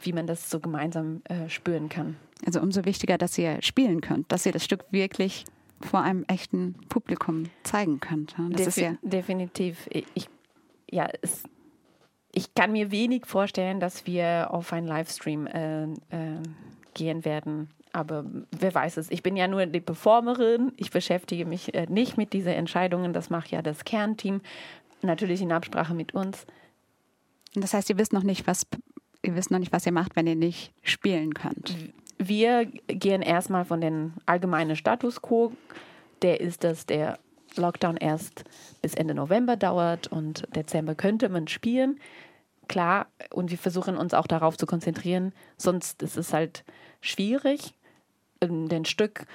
wie 0.00 0.12
man 0.12 0.26
das 0.26 0.48
so 0.48 0.60
gemeinsam 0.60 1.22
äh, 1.24 1.48
spüren 1.48 1.88
kann. 1.88 2.16
Also 2.46 2.60
umso 2.60 2.84
wichtiger, 2.84 3.18
dass 3.18 3.36
ihr 3.38 3.60
spielen 3.62 4.00
könnt, 4.00 4.30
dass 4.30 4.46
ihr 4.46 4.52
das 4.52 4.64
Stück 4.64 4.84
wirklich 4.90 5.44
vor 5.80 6.00
einem 6.00 6.24
echten 6.28 6.74
Publikum 6.88 7.44
zeigen 7.62 8.00
könnt. 8.00 8.34
Das 8.50 8.64
Defi 8.64 8.80
ja 8.82 8.96
definitiv. 9.02 9.88
Ich, 9.90 10.28
ja, 10.90 11.08
es, 11.20 11.42
ich 12.32 12.54
kann 12.54 12.72
mir 12.72 12.90
wenig 12.90 13.26
vorstellen, 13.26 13.80
dass 13.80 14.06
wir 14.06 14.48
auf 14.50 14.72
einen 14.72 14.86
Livestream 14.86 15.46
äh, 15.46 15.84
äh, 15.84 15.88
gehen 16.94 17.24
werden 17.24 17.68
aber 17.94 18.24
wer 18.50 18.74
weiß 18.74 18.96
es. 18.96 19.10
Ich 19.10 19.22
bin 19.22 19.36
ja 19.36 19.46
nur 19.46 19.64
die 19.66 19.80
Performerin. 19.80 20.72
Ich 20.76 20.90
beschäftige 20.90 21.46
mich 21.46 21.74
äh, 21.74 21.86
nicht 21.88 22.16
mit 22.16 22.32
diesen 22.32 22.52
Entscheidungen. 22.52 23.12
Das 23.12 23.30
macht 23.30 23.50
ja 23.50 23.62
das 23.62 23.84
Kernteam. 23.84 24.40
Natürlich 25.02 25.40
in 25.40 25.52
Absprache 25.52 25.94
mit 25.94 26.12
uns. 26.12 26.46
Das 27.54 27.72
heißt, 27.72 27.88
ihr 27.90 27.98
wisst 27.98 28.12
noch 28.12 28.24
nicht, 28.24 28.46
was 28.46 28.66
ihr 29.22 29.36
wisst 29.36 29.50
noch 29.50 29.58
nicht, 29.58 29.72
was 29.72 29.86
ihr 29.86 29.92
macht, 29.92 30.16
wenn 30.16 30.26
ihr 30.26 30.34
nicht 30.34 30.72
spielen 30.82 31.34
könnt. 31.34 31.76
Wir 32.18 32.66
gehen 32.66 33.22
erstmal 33.22 33.64
von 33.64 33.80
dem 33.80 34.14
allgemeinen 34.26 34.76
Status 34.76 35.22
quo. 35.22 35.52
Der 36.22 36.40
ist, 36.40 36.64
dass 36.64 36.86
der 36.86 37.18
Lockdown 37.56 37.96
erst 37.96 38.44
bis 38.82 38.94
Ende 38.94 39.14
November 39.14 39.56
dauert 39.56 40.08
und 40.08 40.44
Dezember 40.54 40.94
könnte 40.94 41.28
man 41.28 41.46
spielen. 41.46 42.00
Klar, 42.66 43.06
und 43.30 43.50
wir 43.50 43.58
versuchen 43.58 43.96
uns 43.96 44.14
auch 44.14 44.26
darauf 44.26 44.56
zu 44.56 44.66
konzentrieren, 44.66 45.32
sonst 45.56 46.02
ist 46.02 46.16
es 46.16 46.32
halt 46.32 46.64
schwierig 47.00 47.74
den 48.48 48.84
Stück 48.84 49.26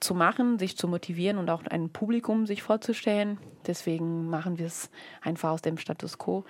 zu 0.00 0.14
machen, 0.14 0.58
sich 0.58 0.76
zu 0.76 0.88
motivieren 0.88 1.38
und 1.38 1.50
auch 1.50 1.64
ein 1.64 1.90
Publikum 1.90 2.46
sich 2.46 2.62
vorzustellen. 2.62 3.38
Deswegen 3.66 4.28
machen 4.28 4.58
wir 4.58 4.66
es 4.66 4.90
einfach 5.22 5.50
aus 5.50 5.62
dem 5.62 5.78
Status 5.78 6.18
quo 6.18 6.44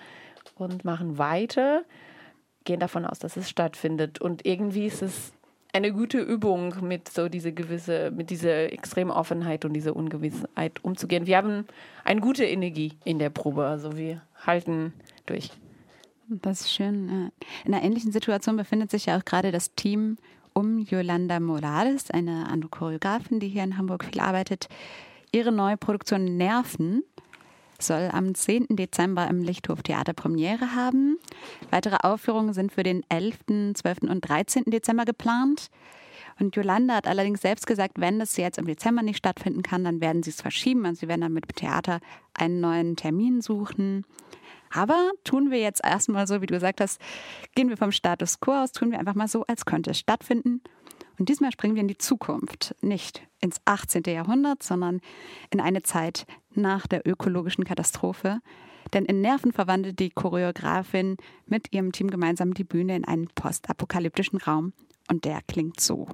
und 0.57 0.85
machen 0.85 1.18
weiter, 1.18 1.83
gehen 2.64 2.81
davon 2.81 3.05
aus, 3.05 3.18
dass 3.18 3.37
es 3.37 3.49
stattfindet. 3.49 4.21
Und 4.21 4.44
irgendwie 4.44 4.87
ist 4.87 5.03
es 5.03 5.33
eine 5.73 5.92
gute 5.92 6.18
Übung, 6.18 6.75
mit 6.83 7.09
so 7.09 7.29
diese 7.29 7.53
gewisse, 7.53 8.11
mit 8.11 8.31
dieser 8.31 8.73
extremen 8.73 9.11
Offenheit 9.11 9.64
und 9.64 9.75
dieser 9.75 9.94
Ungewissheit 9.94 10.83
umzugehen. 10.83 11.27
Wir 11.27 11.37
haben 11.37 11.66
eine 12.05 12.21
gute 12.21 12.44
Energie 12.44 12.94
in 13.05 13.18
der 13.18 13.31
Probe, 13.31 13.66
also 13.66 13.97
wir 13.97 14.23
halten 14.47 14.92
durch. 15.27 15.51
Das 16.29 16.61
ist 16.62 16.73
schön. 16.73 17.31
In 17.64 17.75
einer 17.75 17.83
ähnlichen 17.83 18.12
Situation 18.12 18.57
befindet 18.57 18.90
sich 18.90 19.07
ja 19.07 19.18
auch 19.18 19.25
gerade 19.25 19.51
das 19.51 19.75
Team 19.75 20.18
um 20.59 20.81
Yolanda 20.81 21.38
Morales, 21.38 22.11
eine 22.11 22.49
andere 22.49 22.68
Choreografin, 22.68 23.38
die 23.38 23.49
hier 23.49 23.62
in 23.62 23.79
Hamburg 23.79 24.05
viel 24.05 24.18
arbeitet. 24.21 24.68
Ihre 25.31 25.53
neue 25.53 25.77
Produktion 25.77 26.37
Nerven 26.37 27.05
soll 27.79 28.11
am 28.12 28.35
10. 28.35 28.66
Dezember 28.71 29.29
im 29.29 29.40
Lichthof 29.40 29.83
Theater 29.83 30.14
Premiere 30.14 30.75
haben. 30.75 31.16
Weitere 31.71 31.99
Aufführungen 32.03 32.55
sind 32.55 32.73
für 32.73 32.83
den 32.83 33.05
11., 33.09 33.75
12. 33.75 33.99
und 34.11 34.29
13. 34.29 34.64
Dezember 34.66 35.05
geplant. 35.05 35.68
Und 36.40 36.57
Yolanda 36.57 36.97
hat 36.97 37.07
allerdings 37.07 37.40
selbst 37.40 37.68
gesagt, 37.68 38.01
wenn 38.01 38.18
das 38.18 38.37
jetzt 38.37 38.59
im 38.59 38.66
Dezember 38.66 39.03
nicht 39.03 39.18
stattfinden 39.18 39.62
kann, 39.62 39.85
dann 39.85 40.01
werden 40.01 40.25
sie 40.25 40.31
es 40.31 40.42
verschieben. 40.42 40.87
Also 40.87 41.01
sie 41.01 41.09
werden 41.09 41.21
dann 41.21 41.33
mit 41.33 41.44
dem 41.44 41.55
Theater 41.55 42.01
einen 42.35 42.61
neuen 42.61 42.97
Termin 42.97 43.42
suchen. 43.42 44.05
Aber 44.70 45.11
tun 45.24 45.50
wir 45.50 45.59
jetzt 45.59 45.85
erstmal 45.85 46.26
so, 46.26 46.40
wie 46.40 46.46
du 46.46 46.54
gesagt 46.54 46.81
hast, 46.81 47.00
gehen 47.54 47.68
wir 47.68 47.76
vom 47.76 47.92
Status 47.92 48.40
quo 48.40 48.52
aus, 48.62 48.72
tun 48.72 48.90
wir 48.90 48.98
einfach 48.98 49.14
mal 49.14 49.28
so, 49.28 49.44
als 49.46 49.64
könnte 49.64 49.90
es 49.90 49.98
stattfinden. 49.98 50.62
Und 51.18 51.28
diesmal 51.28 51.50
springen 51.52 51.74
wir 51.74 51.83
in 51.83 51.88
die 51.88 51.98
Zukunft, 51.98 52.76
nicht 52.81 53.26
ins 53.40 53.61
18. 53.64 54.02
Jahrhundert, 54.07 54.62
sondern 54.62 55.00
in 55.50 55.61
eine 55.61 55.83
Zeit 55.83 56.26
nach 56.54 56.87
der 56.87 57.07
ökologischen 57.07 57.64
Katastrophe. 57.64 58.40
Denn 58.92 59.04
in 59.04 59.20
Nerven 59.20 59.52
verwandelt 59.52 59.98
die 59.98 60.11
Choreografin 60.11 61.16
mit 61.46 61.72
ihrem 61.72 61.92
Team 61.92 62.09
gemeinsam 62.09 62.54
die 62.54 62.64
Bühne 62.64 62.96
in 62.96 63.04
einen 63.04 63.28
postapokalyptischen 63.35 64.38
Raum. 64.38 64.72
Und 65.11 65.24
der 65.24 65.40
klingt 65.46 65.81
so. 65.81 66.09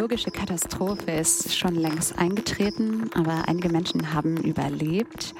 Ökologische 0.00 0.30
Katastrophe 0.30 1.10
ist 1.10 1.54
schon 1.54 1.74
längst 1.74 2.18
eingetreten, 2.18 3.10
aber 3.12 3.46
einige 3.48 3.68
Menschen 3.68 4.14
haben 4.14 4.38
überlebt. 4.38 5.34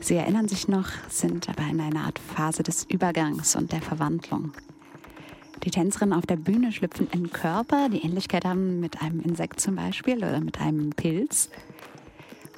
Sie 0.00 0.14
erinnern 0.14 0.48
sich 0.48 0.66
noch, 0.66 0.88
sind 1.10 1.46
aber 1.50 1.64
in 1.70 1.78
einer 1.78 2.04
Art 2.06 2.18
Phase 2.18 2.62
des 2.62 2.84
Übergangs 2.84 3.54
und 3.54 3.70
der 3.70 3.82
Verwandlung. 3.82 4.54
Die 5.62 5.70
Tänzerinnen 5.70 6.14
auf 6.14 6.24
der 6.24 6.36
Bühne 6.36 6.72
schlüpfen 6.72 7.06
in 7.12 7.32
Körper, 7.32 7.90
die 7.90 8.02
Ähnlichkeit 8.02 8.46
haben 8.46 8.80
mit 8.80 9.02
einem 9.02 9.20
Insekt 9.20 9.60
zum 9.60 9.74
Beispiel 9.74 10.16
oder 10.16 10.40
mit 10.40 10.58
einem 10.58 10.88
Pilz. 10.92 11.50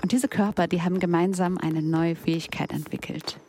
Und 0.02 0.12
diese 0.12 0.28
Körper, 0.28 0.68
die 0.68 0.82
haben 0.82 1.00
gemeinsam 1.00 1.58
eine 1.58 1.82
neue 1.82 2.14
Fähigkeit 2.14 2.70
entwickelt. 2.70 3.40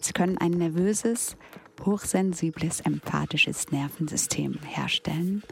Sie 0.00 0.12
können 0.12 0.36
ein 0.36 0.50
nervöses, 0.50 1.38
hochsensibles, 1.82 2.82
empathisches 2.82 3.72
Nervensystem 3.72 4.58
herstellen 4.66 5.42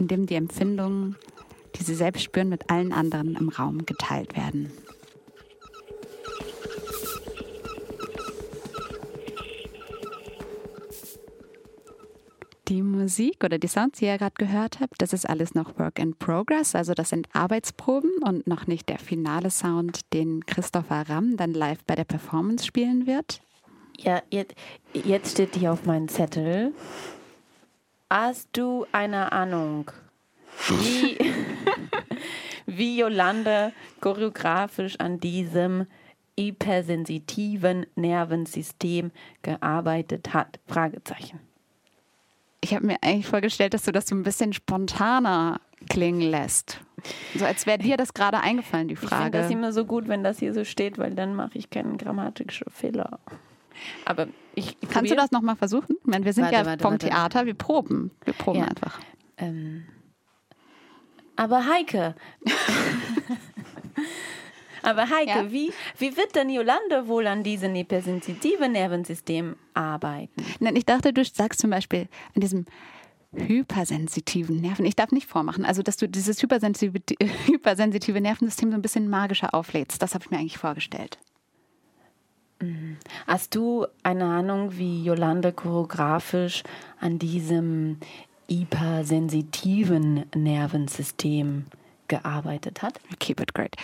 in 0.00 0.08
dem 0.08 0.24
die 0.24 0.34
Empfindungen, 0.34 1.16
die 1.76 1.82
sie 1.82 1.94
selbst 1.94 2.22
spüren, 2.22 2.48
mit 2.48 2.70
allen 2.70 2.92
anderen 2.92 3.36
im 3.36 3.50
Raum 3.50 3.84
geteilt 3.84 4.34
werden. 4.34 4.72
Die 12.68 12.82
Musik 12.82 13.44
oder 13.44 13.58
die 13.58 13.66
Sounds, 13.66 13.98
die 13.98 14.06
ihr 14.06 14.16
gerade 14.16 14.34
gehört 14.38 14.80
habt, 14.80 15.02
das 15.02 15.12
ist 15.12 15.28
alles 15.28 15.54
noch 15.54 15.78
Work 15.78 15.98
in 15.98 16.14
Progress. 16.14 16.74
Also 16.74 16.94
das 16.94 17.10
sind 17.10 17.28
Arbeitsproben 17.32 18.22
und 18.22 18.46
noch 18.46 18.66
nicht 18.66 18.88
der 18.88 18.98
finale 18.98 19.50
Sound, 19.50 20.00
den 20.14 20.46
Christopher 20.46 21.08
Ramm 21.08 21.36
dann 21.36 21.52
live 21.52 21.84
bei 21.84 21.94
der 21.94 22.04
Performance 22.04 22.64
spielen 22.64 23.06
wird. 23.06 23.42
Ja, 23.98 24.22
jetzt, 24.30 24.54
jetzt 24.94 25.32
steht 25.32 25.56
hier 25.56 25.72
auf 25.72 25.84
meinem 25.84 26.08
Zettel 26.08 26.72
Hast 28.10 28.48
du 28.54 28.86
eine 28.90 29.30
Ahnung, 29.30 29.88
wie, 30.68 31.16
wie 32.66 32.98
Jolande 32.98 33.72
choreografisch 34.00 34.98
an 34.98 35.20
diesem 35.20 35.86
hypersensitiven 36.36 37.86
Nervensystem 37.94 39.12
gearbeitet 39.42 40.34
hat? 40.34 40.58
Fragezeichen. 40.66 41.38
Ich 42.60 42.74
habe 42.74 42.84
mir 42.84 42.96
eigentlich 43.00 43.28
vorgestellt, 43.28 43.74
dass 43.74 43.84
du 43.84 43.92
das 43.92 44.08
so 44.08 44.16
ein 44.16 44.24
bisschen 44.24 44.52
spontaner 44.54 45.60
klingen 45.88 46.20
lässt. 46.20 46.80
So 47.36 47.44
als 47.44 47.64
wäre 47.64 47.78
dir 47.78 47.96
das 47.96 48.12
gerade 48.12 48.40
eingefallen, 48.40 48.88
die 48.88 48.96
Frage. 48.96 49.14
Ich 49.14 49.20
finde 49.20 49.38
das 49.38 49.50
immer 49.50 49.72
so 49.72 49.84
gut, 49.84 50.08
wenn 50.08 50.24
das 50.24 50.40
hier 50.40 50.52
so 50.52 50.64
steht, 50.64 50.98
weil 50.98 51.14
dann 51.14 51.36
mache 51.36 51.56
ich 51.56 51.70
keinen 51.70 51.96
grammatischen 51.96 52.66
Fehler. 52.70 53.20
Aber 54.04 54.26
ich, 54.54 54.76
ich 54.80 54.88
Kannst 54.88 55.10
du 55.10 55.16
das 55.16 55.30
nochmal 55.30 55.56
versuchen? 55.56 55.96
Ich 56.00 56.06
meine, 56.06 56.24
wir 56.24 56.32
sind 56.32 56.44
warte, 56.44 56.56
ja 56.56 56.66
warte, 56.66 56.82
vom 56.82 56.92
warte. 56.92 57.08
Theater, 57.08 57.46
wir 57.46 57.54
proben. 57.54 58.10
Wir 58.24 58.34
proben 58.34 58.60
ja. 58.60 58.66
einfach. 58.66 59.00
Ähm, 59.38 59.84
aber 61.36 61.66
Heike. 61.66 62.14
aber 64.82 65.08
Heike, 65.08 65.30
ja. 65.30 65.50
wie, 65.50 65.72
wie 65.98 66.16
wird 66.16 66.34
denn 66.34 66.50
Jolande 66.50 67.08
wohl 67.08 67.26
an 67.26 67.42
diesem 67.42 67.74
hypersensitiven 67.74 68.72
Nervensystem 68.72 69.56
arbeiten? 69.72 70.44
Nein, 70.58 70.76
ich 70.76 70.84
dachte, 70.84 71.12
du 71.12 71.24
sagst 71.24 71.60
zum 71.60 71.70
Beispiel 71.70 72.08
an 72.34 72.40
diesem 72.42 72.66
hypersensitiven 73.32 74.60
Nerven. 74.60 74.84
Ich 74.84 74.96
darf 74.96 75.12
nicht 75.12 75.28
vormachen, 75.28 75.64
also 75.64 75.82
dass 75.82 75.96
du 75.96 76.08
dieses 76.08 76.42
hypersensitive, 76.42 76.98
hypersensitive 77.46 78.20
Nervensystem 78.20 78.70
so 78.70 78.76
ein 78.76 78.82
bisschen 78.82 79.08
magischer 79.08 79.54
auflädst. 79.54 80.02
Das 80.02 80.14
habe 80.14 80.24
ich 80.24 80.30
mir 80.30 80.38
eigentlich 80.38 80.58
vorgestellt. 80.58 81.18
Hast 83.26 83.54
du 83.54 83.86
eine 84.02 84.24
Ahnung, 84.24 84.76
wie 84.76 85.02
Jolande 85.02 85.52
choreografisch 85.52 86.62
an 87.00 87.18
diesem 87.18 87.98
hypersensitiven 88.50 90.26
Nervensystem 90.34 91.64
gearbeitet 92.08 92.82
hat? 92.82 93.00
Keep 93.18 93.40
it 93.40 93.54
great. 93.54 93.76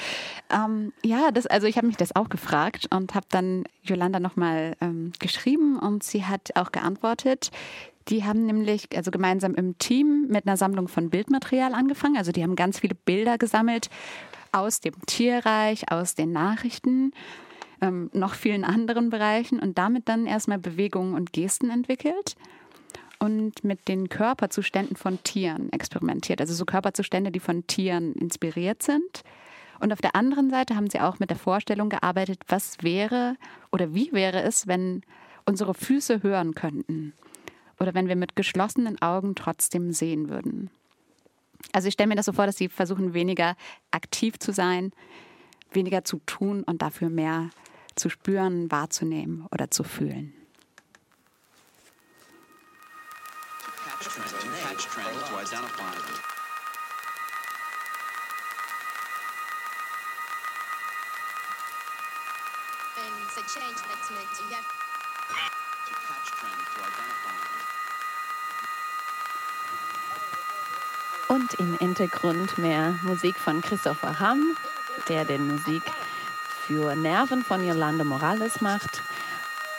Ähm, 0.51 0.93
ja, 1.03 1.31
das, 1.31 1.47
also 1.47 1.67
ich 1.67 1.79
habe 1.79 1.87
mich 1.87 1.97
das 1.97 2.15
auch 2.15 2.29
gefragt 2.29 2.87
und 2.91 3.15
habe 3.15 3.27
dann 3.31 3.65
Jolanda 3.83 4.21
nochmal 4.21 4.77
ähm, 4.81 5.13
geschrieben 5.19 5.79
und 5.79 6.03
sie 6.03 6.25
hat 6.25 6.51
auch 6.57 6.73
geantwortet. 6.73 7.51
Die 8.09 8.25
haben 8.25 8.45
nämlich 8.45 8.89
also 8.95 9.11
gemeinsam 9.11 9.55
im 9.55 9.79
Team 9.79 10.27
mit 10.29 10.47
einer 10.47 10.57
Sammlung 10.57 10.89
von 10.89 11.09
Bildmaterial 11.09 11.73
angefangen. 11.73 12.17
Also 12.17 12.31
die 12.31 12.43
haben 12.43 12.57
ganz 12.57 12.81
viele 12.81 12.95
Bilder 12.95 13.39
gesammelt 13.39 13.89
aus 14.53 14.81
dem 14.81 14.95
Tierreich, 15.07 15.91
aus 15.91 16.15
den 16.15 16.33
Nachrichten 16.33 17.13
ähm, 17.81 18.11
noch 18.13 18.35
vielen 18.35 18.65
anderen 18.65 19.11
Bereichen 19.11 19.61
und 19.61 19.79
damit 19.79 20.09
dann 20.09 20.27
erstmal 20.27 20.59
Bewegungen 20.59 21.15
und 21.15 21.33
Gesten 21.33 21.71
entwickelt 21.71 22.37
und 23.19 23.65
mit 23.65 23.89
den 23.89 24.09
Körperzuständen 24.09 24.97
von 24.97 25.23
Tieren 25.23 25.73
experimentiert. 25.73 26.41
Also 26.41 26.55
so 26.55 26.65
Körperzustände, 26.65 27.31
die 27.31 27.41
von 27.41 27.67
Tieren 27.67 28.15
inspiriert 28.15 28.83
sind. 28.83 29.23
Und 29.81 29.93
auf 29.93 30.01
der 30.01 30.17
anderen 30.17 30.51
Seite 30.51 30.77
haben 30.77 30.89
sie 30.89 31.01
auch 31.01 31.19
mit 31.19 31.31
der 31.31 31.37
Vorstellung 31.37 31.89
gearbeitet, 31.89 32.41
was 32.49 32.79
wäre 32.81 33.37
oder 33.73 33.95
wie 33.95 34.11
wäre 34.13 34.43
es, 34.43 34.67
wenn 34.67 35.03
unsere 35.45 35.75
Füße 35.75 36.23
hören 36.23 36.55
könnten 36.55 37.13
oder 37.79 37.95
wenn 37.95 38.09
wir 38.09 38.17
mit 38.17 38.37
geschlossenen 38.37 39.01
Augen 39.03 39.35
trotzdem 39.35 39.93
sehen 39.93 40.29
würden. 40.29 40.71
Also 41.73 41.89
ich 41.89 41.95
stelle 41.95 42.09
mir 42.09 42.17
das 42.17 42.27
so 42.27 42.33
vor, 42.33 42.47
dass 42.47 42.57
sie 42.57 42.69
versuchen, 42.69 43.13
weniger 43.13 43.55
aktiv 43.91 44.39
zu 44.39 44.53
sein, 44.53 44.93
weniger 45.77 46.03
zu 46.03 46.19
tun 46.27 46.65
und 46.65 46.83
dafür 46.83 47.09
mehr 47.09 47.51
zu 47.95 48.09
spüren, 48.09 48.69
wahrzunehmen 48.73 49.47
oder 49.53 49.71
zu 49.71 49.85
fühlen. 49.85 50.33
Und 71.29 71.55
im 71.55 71.79
Hintergrund 71.79 72.59
mehr 72.59 72.99
Musik 73.03 73.37
von 73.37 73.61
Christopher 73.61 74.21
Hamm, 74.21 74.57
der 75.09 75.25
den 75.25 75.47
Musik 75.47 75.83
für 76.67 76.95
Nerven 76.95 77.43
von 77.43 77.67
Yolanda 77.67 78.05
Morales 78.05 78.61
macht. 78.61 79.03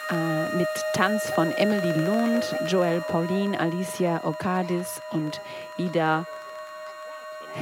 Äh, 0.10 0.56
mit 0.56 0.68
Tanz 0.94 1.30
von 1.32 1.52
Emily 1.52 1.92
Lund, 2.00 2.56
Joel 2.68 3.02
Paulin, 3.02 3.56
Alicia 3.56 4.24
Okadis 4.24 5.02
und 5.12 5.42
Ida 5.78 6.26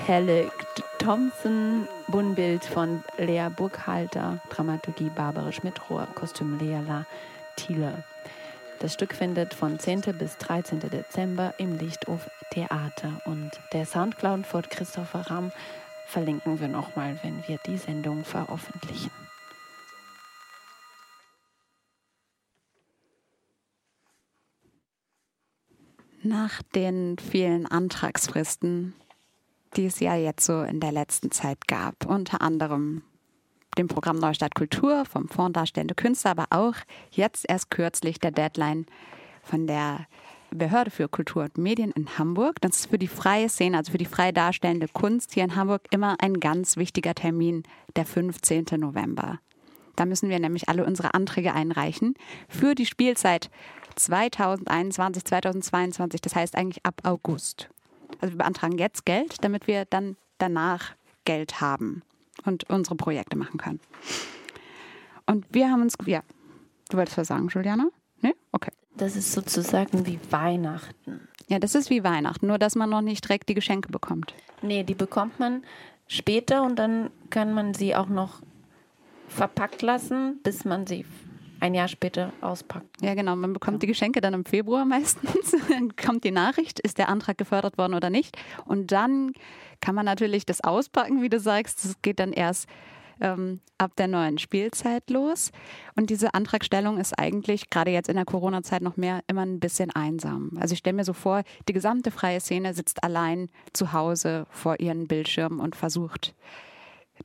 Helle 0.05 0.51
Thompson, 0.99 1.87
Bunnbild 2.07 2.63
von 2.65 3.03
Lea 3.17 3.47
Burghalter, 3.55 4.39
Dramaturgie 4.49 5.09
Barbara 5.09 5.51
Schmidrohr, 5.51 6.07
Kostüm 6.13 6.59
Leala 6.59 7.05
Thiele. 7.55 8.03
Das 8.79 8.93
Stück 8.93 9.15
findet 9.15 9.53
von 9.53 9.79
10. 9.79 10.01
bis 10.17 10.37
13. 10.37 10.81
Dezember 10.81 11.53
im 11.57 11.77
Lichthof 11.79 12.29
Theater 12.51 13.13
und 13.25 13.51
der 13.73 13.85
Soundcloud 13.85 14.45
von 14.45 14.61
Christopher 14.69 15.21
Ramm 15.31 15.51
verlinken 16.05 16.59
wir 16.59 16.67
nochmal, 16.67 17.19
wenn 17.23 17.43
wir 17.47 17.57
die 17.65 17.77
Sendung 17.77 18.23
veröffentlichen. 18.23 19.11
Nach 26.23 26.63
den 26.73 27.17
vielen 27.19 27.67
Antragsfristen, 27.67 28.95
die 29.75 29.85
es 29.85 29.99
ja 29.99 30.15
jetzt 30.15 30.45
so 30.45 30.63
in 30.63 30.79
der 30.79 30.91
letzten 30.91 31.29
Zeit 31.29 31.67
gab, 31.67 32.05
unter 32.07 32.41
anderem 32.41 33.03
dem 33.77 33.87
Programm 33.87 34.17
Neustadt 34.17 34.55
Kultur 34.55 35.05
vom 35.05 35.27
Fonds 35.27 35.53
Darstellende 35.53 35.95
Künstler, 35.95 36.31
aber 36.31 36.47
auch 36.49 36.75
jetzt 37.11 37.45
erst 37.47 37.69
kürzlich 37.69 38.19
der 38.19 38.31
Deadline 38.31 38.85
von 39.43 39.67
der 39.67 40.07
Behörde 40.55 40.91
für 40.91 41.07
Kultur 41.07 41.43
und 41.43 41.57
Medien 41.57 41.91
in 41.91 42.17
Hamburg. 42.17 42.61
Das 42.61 42.77
ist 42.79 42.89
für 42.89 42.97
die 42.97 43.07
freie 43.07 43.49
Szene, 43.49 43.77
also 43.77 43.91
für 43.91 43.97
die 43.97 44.05
frei 44.05 44.31
darstellende 44.31 44.87
Kunst 44.87 45.33
hier 45.33 45.43
in 45.43 45.55
Hamburg 45.55 45.83
immer 45.91 46.15
ein 46.19 46.39
ganz 46.39 46.77
wichtiger 46.77 47.15
Termin, 47.15 47.63
der 47.95 48.05
15. 48.05 48.65
November. 48.77 49.39
Da 49.95 50.05
müssen 50.05 50.29
wir 50.29 50.39
nämlich 50.39 50.67
alle 50.69 50.85
unsere 50.85 51.13
Anträge 51.13 51.53
einreichen 51.53 52.15
für 52.49 52.75
die 52.75 52.85
Spielzeit 52.85 53.49
2021, 53.95 55.23
2022, 55.23 56.21
das 56.21 56.35
heißt 56.35 56.55
eigentlich 56.55 56.85
ab 56.85 57.01
August. 57.03 57.69
Also 58.19 58.33
wir 58.33 58.39
beantragen 58.39 58.77
jetzt 58.77 59.05
Geld, 59.05 59.43
damit 59.43 59.67
wir 59.67 59.85
dann 59.85 60.17
danach 60.37 60.93
Geld 61.23 61.61
haben 61.61 62.03
und 62.45 62.69
unsere 62.69 62.95
Projekte 62.95 63.37
machen 63.37 63.57
können. 63.57 63.79
Und 65.25 65.45
wir 65.49 65.69
haben 65.69 65.81
uns, 65.81 65.95
ja, 66.05 66.21
du 66.89 66.97
wolltest 66.97 67.17
was 67.17 67.27
sagen, 67.27 67.47
Juliana? 67.47 67.89
Nee? 68.21 68.33
Okay. 68.51 68.71
Das 68.97 69.15
ist 69.15 69.31
sozusagen 69.33 70.05
wie 70.05 70.19
Weihnachten. 70.29 71.27
Ja, 71.47 71.59
das 71.59 71.75
ist 71.75 71.89
wie 71.89 72.03
Weihnachten, 72.03 72.47
nur 72.47 72.57
dass 72.57 72.75
man 72.75 72.89
noch 72.89 73.01
nicht 73.01 73.25
direkt 73.25 73.49
die 73.49 73.53
Geschenke 73.53 73.89
bekommt. 73.89 74.33
Nee, 74.61 74.83
die 74.83 74.95
bekommt 74.95 75.39
man 75.39 75.63
später 76.07 76.63
und 76.63 76.77
dann 76.77 77.11
kann 77.29 77.53
man 77.53 77.73
sie 77.73 77.95
auch 77.95 78.07
noch 78.07 78.41
verpackt 79.27 79.81
lassen, 79.81 80.39
bis 80.43 80.65
man 80.65 80.87
sie 80.87 81.05
ein 81.59 81.73
Jahr 81.73 81.87
später 81.87 82.31
auspackt. 82.41 83.01
Ja, 83.01 83.13
genau. 83.13 83.35
Man 83.35 83.53
bekommt 83.53 83.81
die 83.81 83.87
Geschenke 83.87 84.21
dann 84.21 84.33
im 84.33 84.45
Februar 84.45 84.85
meistens. 84.85 85.55
Dann 85.69 85.95
kommt 85.95 86.23
die 86.23 86.31
Nachricht, 86.31 86.79
ist 86.79 86.97
der 86.97 87.09
Antrag 87.09 87.37
gefördert 87.37 87.77
worden 87.77 87.93
oder 87.93 88.09
nicht. 88.09 88.37
Und 88.65 88.91
dann 88.91 89.33
kann 89.81 89.95
man 89.95 90.05
natürlich 90.05 90.45
das 90.45 90.61
auspacken, 90.61 91.21
wie 91.21 91.29
du 91.29 91.39
sagst. 91.39 91.83
Das 91.83 92.01
geht 92.01 92.19
dann 92.19 92.33
erst 92.33 92.67
ähm, 93.21 93.59
ab 93.77 93.95
der 93.97 94.07
neuen 94.07 94.37
Spielzeit 94.37 95.09
los. 95.09 95.51
Und 95.95 96.09
diese 96.09 96.33
Antragstellung 96.33 96.97
ist 96.97 97.17
eigentlich 97.17 97.69
gerade 97.69 97.91
jetzt 97.91 98.09
in 98.09 98.15
der 98.15 98.25
Corona-Zeit 98.25 98.81
noch 98.81 98.97
mehr 98.97 99.21
immer 99.27 99.41
ein 99.43 99.59
bisschen 99.59 99.91
einsam. 99.91 100.51
Also 100.59 100.73
ich 100.73 100.79
stelle 100.79 100.95
mir 100.95 101.05
so 101.05 101.13
vor, 101.13 101.43
die 101.67 101.73
gesamte 101.73 102.11
freie 102.11 102.39
Szene 102.39 102.73
sitzt 102.73 103.03
allein 103.03 103.49
zu 103.73 103.93
Hause 103.93 104.45
vor 104.49 104.79
ihren 104.79 105.07
Bildschirmen 105.07 105.59
und 105.59 105.75
versucht, 105.75 106.33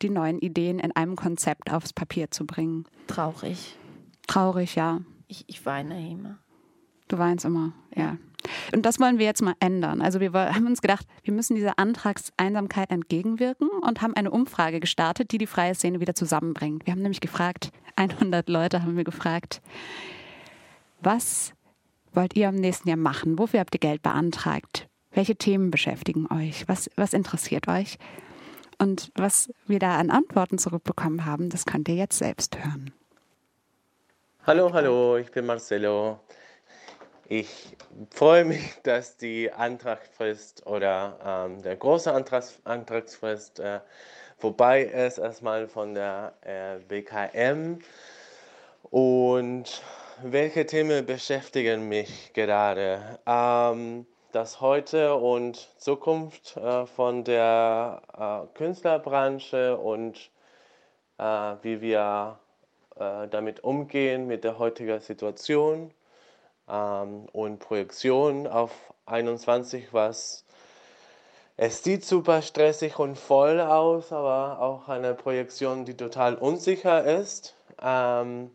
die 0.02 0.10
neuen 0.10 0.38
Ideen 0.38 0.78
in 0.78 0.94
einem 0.94 1.16
Konzept 1.16 1.72
aufs 1.72 1.92
Papier 1.92 2.30
zu 2.30 2.46
bringen. 2.46 2.84
Traurig. 3.06 3.76
Traurig, 4.26 4.76
ja. 4.76 5.00
Ich, 5.26 5.44
ich 5.48 5.66
weine 5.66 6.10
immer. 6.10 6.38
Du 7.10 7.18
weinst 7.18 7.44
immer, 7.44 7.72
ja. 7.96 8.18
Und 8.72 8.86
das 8.86 9.00
wollen 9.00 9.18
wir 9.18 9.26
jetzt 9.26 9.42
mal 9.42 9.56
ändern. 9.58 10.00
Also 10.00 10.20
wir 10.20 10.32
haben 10.32 10.68
uns 10.68 10.80
gedacht, 10.80 11.04
wir 11.24 11.34
müssen 11.34 11.56
dieser 11.56 11.76
Antragseinsamkeit 11.76 12.92
entgegenwirken 12.92 13.68
und 13.68 14.00
haben 14.00 14.14
eine 14.14 14.30
Umfrage 14.30 14.78
gestartet, 14.78 15.32
die 15.32 15.38
die 15.38 15.48
freie 15.48 15.74
Szene 15.74 15.98
wieder 15.98 16.14
zusammenbringt. 16.14 16.86
Wir 16.86 16.92
haben 16.92 17.02
nämlich 17.02 17.20
gefragt, 17.20 17.72
100 17.96 18.48
Leute 18.48 18.84
haben 18.84 18.96
wir 18.96 19.02
gefragt, 19.02 19.60
was 21.00 21.52
wollt 22.12 22.36
ihr 22.36 22.48
im 22.48 22.54
nächsten 22.54 22.88
Jahr 22.88 22.96
machen? 22.96 23.40
Wofür 23.40 23.58
habt 23.58 23.74
ihr 23.74 23.80
Geld 23.80 24.02
beantragt? 24.02 24.86
Welche 25.10 25.34
Themen 25.34 25.72
beschäftigen 25.72 26.28
euch? 26.32 26.68
Was, 26.68 26.88
was 26.94 27.12
interessiert 27.12 27.66
euch? 27.66 27.98
Und 28.78 29.10
was 29.16 29.52
wir 29.66 29.80
da 29.80 29.98
an 29.98 30.10
Antworten 30.10 30.58
zurückbekommen 30.58 31.26
haben, 31.26 31.50
das 31.50 31.66
könnt 31.66 31.88
ihr 31.88 31.96
jetzt 31.96 32.18
selbst 32.18 32.56
hören. 32.56 32.92
Hallo, 34.46 34.72
hallo, 34.72 35.16
ich 35.16 35.32
bin 35.32 35.44
Marcelo. 35.44 36.20
Ich 37.32 37.76
freue 38.10 38.44
mich, 38.44 38.74
dass 38.82 39.16
die 39.16 39.52
Antragsfrist 39.52 40.66
oder 40.66 41.16
ähm, 41.24 41.62
der 41.62 41.76
große 41.76 42.12
Antrags 42.12 42.58
Antragsfrist 42.64 43.60
äh, 43.60 43.78
vorbei 44.36 44.82
ist, 44.82 45.18
erstmal 45.18 45.68
von 45.68 45.94
der 45.94 46.32
äh, 46.40 46.80
BKM. 46.88 47.78
Und 48.90 49.80
welche 50.24 50.66
Themen 50.66 51.06
beschäftigen 51.06 51.88
mich 51.88 52.32
gerade? 52.32 53.20
Ähm, 53.24 54.06
das 54.32 54.60
Heute 54.60 55.14
und 55.14 55.68
Zukunft 55.78 56.56
äh, 56.56 56.84
von 56.84 57.22
der 57.22 58.02
äh, 58.12 58.58
Künstlerbranche 58.58 59.76
und 59.76 60.32
äh, 61.18 61.22
wie 61.62 61.80
wir 61.80 62.40
äh, 62.96 63.28
damit 63.28 63.62
umgehen 63.62 64.26
mit 64.26 64.42
der 64.42 64.58
heutigen 64.58 64.98
Situation 64.98 65.94
ähm, 66.70 67.26
und 67.32 67.58
Projektion 67.58 68.46
auf 68.46 68.70
21, 69.06 69.92
was 69.92 70.44
es 71.62 71.82
sieht 71.82 72.06
super 72.06 72.40
stressig 72.40 72.98
und 72.98 73.18
voll 73.18 73.60
aus, 73.60 74.12
aber 74.12 74.62
auch 74.62 74.88
eine 74.88 75.12
Projektion, 75.12 75.84
die 75.84 75.94
total 75.94 76.36
unsicher 76.36 77.04
ist. 77.04 77.54
Ähm, 77.82 78.50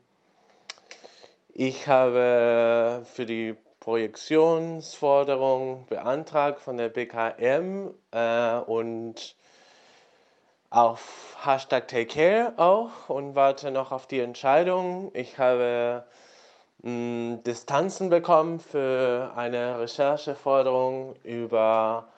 ich 1.54 1.88
habe 1.88 3.06
für 3.14 3.28
die 3.28 3.56
Projektionsforderung 3.80 5.86
beantragt 5.86 6.62
von 6.62 6.78
der 6.78 6.90
BKM 6.90 7.92
äh, 8.10 8.58
und 8.58 9.36
auf 10.72 11.38
Hashtag 11.46 11.88
Take 11.88 12.08
Care 12.08 12.54
auch 12.58 13.10
und 13.10 13.36
warte 13.36 13.70
noch 13.70 13.92
auf 13.92 14.08
die 14.08 14.20
Entscheidung. 14.20 15.12
Ich 15.14 15.38
habe 15.38 16.06
Distanzen 16.84 18.10
bekommen 18.10 18.60
für 18.60 19.32
eine 19.36 19.80
Rechercheforderung 19.80 21.16
über 21.24 22.10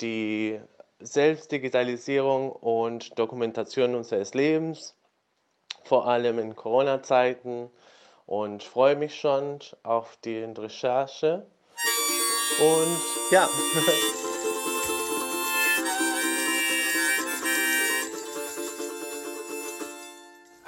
die 0.00 0.60
Selbstdigitalisierung 1.00 2.50
und 2.50 3.18
Dokumentation 3.18 3.94
unseres 3.94 4.34
Lebens, 4.34 4.96
vor 5.84 6.08
allem 6.08 6.38
in 6.38 6.56
Corona-Zeiten 6.56 7.70
und 8.26 8.62
freue 8.64 8.96
mich 8.96 9.14
schon 9.14 9.60
auf 9.82 10.16
die 10.24 10.42
Recherche. 10.42 11.46
Und 12.58 13.00
ja. 13.30 13.48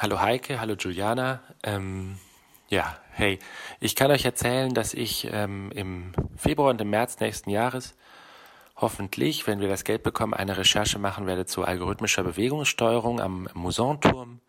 Hallo 0.01 0.21
Heike, 0.21 0.61
hallo 0.61 0.75
Juliana. 0.75 1.43
Ähm, 1.65 2.21
ja, 2.69 2.99
hey, 3.13 3.39
ich 3.81 3.97
kann 3.97 4.11
euch 4.11 4.25
erzählen, 4.25 4.73
dass 4.75 4.95
ich 4.95 5.29
ähm, 5.33 5.71
im 5.75 6.13
Februar 6.37 6.71
und 6.71 6.81
im 6.81 6.91
März 6.91 7.19
nächsten 7.21 7.51
Jahres 7.51 7.95
hoffentlich, 8.77 9.47
wenn 9.47 9.61
wir 9.61 9.69
das 9.69 9.85
Geld 9.85 10.03
bekommen, 10.03 10.35
eine 10.35 10.57
Recherche 10.57 10.99
machen 10.99 11.27
werde 11.27 11.47
zu 11.47 11.65
algorithmischer 11.65 12.23
Bewegungssteuerung 12.23 13.21
am 13.21 13.49
Musanturm. 13.55 14.41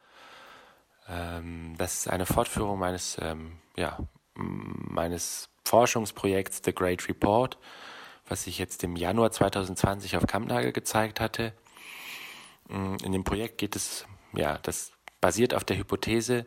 Ähm, 1.07 1.75
das 1.77 2.01
ist 2.01 2.09
eine 2.09 2.25
Fortführung 2.25 2.77
meines, 2.77 3.17
ähm, 3.21 3.53
ja, 3.75 3.97
meines 4.35 5.49
Forschungsprojekts 5.65 6.61
The 6.63 6.73
Great 6.73 7.07
Report, 7.07 7.57
was 8.27 8.47
ich 8.47 8.59
jetzt 8.59 8.83
im 8.83 8.95
Januar 8.95 9.31
2020 9.31 10.17
auf 10.17 10.27
Kampnagel 10.27 10.71
gezeigt 10.71 11.19
hatte. 11.19 11.53
Mm, 12.67 12.97
in 13.03 13.11
dem 13.11 13.23
Projekt 13.23 13.57
geht 13.57 13.75
es, 13.75 14.05
ja, 14.33 14.59
das 14.59 14.91
basiert 15.21 15.53
auf 15.53 15.63
der 15.63 15.77
Hypothese, 15.77 16.45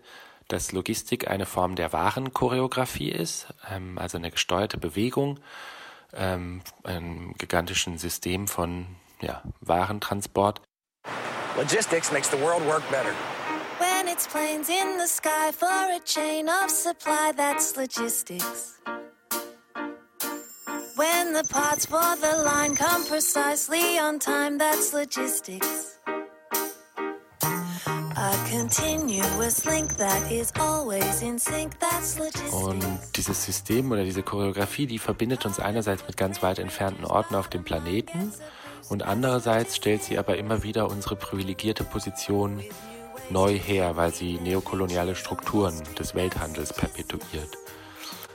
dass 0.53 0.73
Logistik 0.73 1.29
eine 1.29 1.47
Form 1.47 1.77
der 1.77 1.93
Warenchoreografie 1.93 3.11
ist, 3.11 3.47
ähm, 3.71 3.97
also 3.99 4.19
eine 4.19 4.31
gesteuerte 4.31 4.77
Bewegung, 4.77 5.41
ähm, 6.13 6.61
einem 6.85 7.35
gigantischen 7.39 7.97
System 7.97 8.47
von 8.47 8.87
ja, 9.23 9.43
Warentransport. 9.61 10.61
Logistics 11.57 12.13
makes 12.13 12.31
the 12.31 12.39
world 12.39 12.65
work 12.67 12.83
better. 12.91 13.13
When 13.79 14.09
it's 14.09 14.27
planes 14.27 14.69
in 14.69 14.99
the 14.99 15.07
sky 15.07 15.53
for 15.53 15.69
a 15.69 16.01
chain 16.05 16.49
of 16.49 16.71
supply, 16.71 17.33
that's 17.35 17.77
logistics. 17.77 18.81
When 20.97 21.33
the 21.33 21.45
parts 21.49 21.87
for 21.87 22.17
the 22.21 22.43
line 22.45 22.77
come 22.77 23.05
precisely 23.07 23.99
on 23.99 24.19
time, 24.19 24.59
that's 24.59 24.93
logistics. 24.93 25.92
Und 32.53 32.85
dieses 33.17 33.47
System 33.47 33.91
oder 33.91 34.05
diese 34.05 34.23
Choreografie, 34.23 34.87
die 34.87 34.99
verbindet 34.99 35.47
uns 35.47 35.59
einerseits 35.59 36.07
mit 36.07 36.19
ganz 36.19 36.43
weit 36.43 36.59
entfernten 36.59 37.07
Orten 37.07 37.35
auf 37.35 37.49
dem 37.49 37.65
Planeten 37.65 38.31
und 38.91 39.05
andererseits 39.05 39.77
stellt 39.77 40.03
sie 40.03 40.19
aber 40.19 40.37
immer 40.37 40.63
wieder 40.63 40.91
unsere 40.91 41.17
privilegierte 41.17 41.83
Position 41.83 42.63
neu 43.31 43.59
her, 43.59 43.97
weil 43.97 44.13
sie 44.13 44.35
neokoloniale 44.35 45.17
Strukturen 45.17 45.83
des 45.99 46.15
Welthandels 46.15 46.75
perpetuiert. 46.75 47.57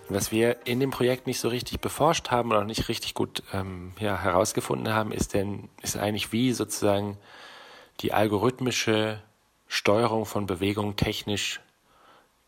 was 0.09 0.31
wir 0.31 0.65
in 0.65 0.79
dem 0.79 0.89
Projekt 0.89 1.27
nicht 1.27 1.39
so 1.39 1.49
richtig 1.49 1.79
beforscht 1.79 2.31
haben 2.31 2.49
oder 2.49 2.63
nicht 2.63 2.89
richtig 2.89 3.13
gut 3.13 3.43
ähm, 3.53 3.91
ja, 3.99 4.19
herausgefunden 4.19 4.91
haben, 4.95 5.11
ist 5.11 5.35
denn 5.35 5.69
ist 5.83 5.95
eigentlich 5.95 6.31
wie 6.31 6.53
sozusagen 6.53 7.17
die 7.99 8.13
algorithmische 8.13 9.21
Steuerung 9.67 10.25
von 10.25 10.45
Bewegung 10.45 10.95
technisch 10.95 11.61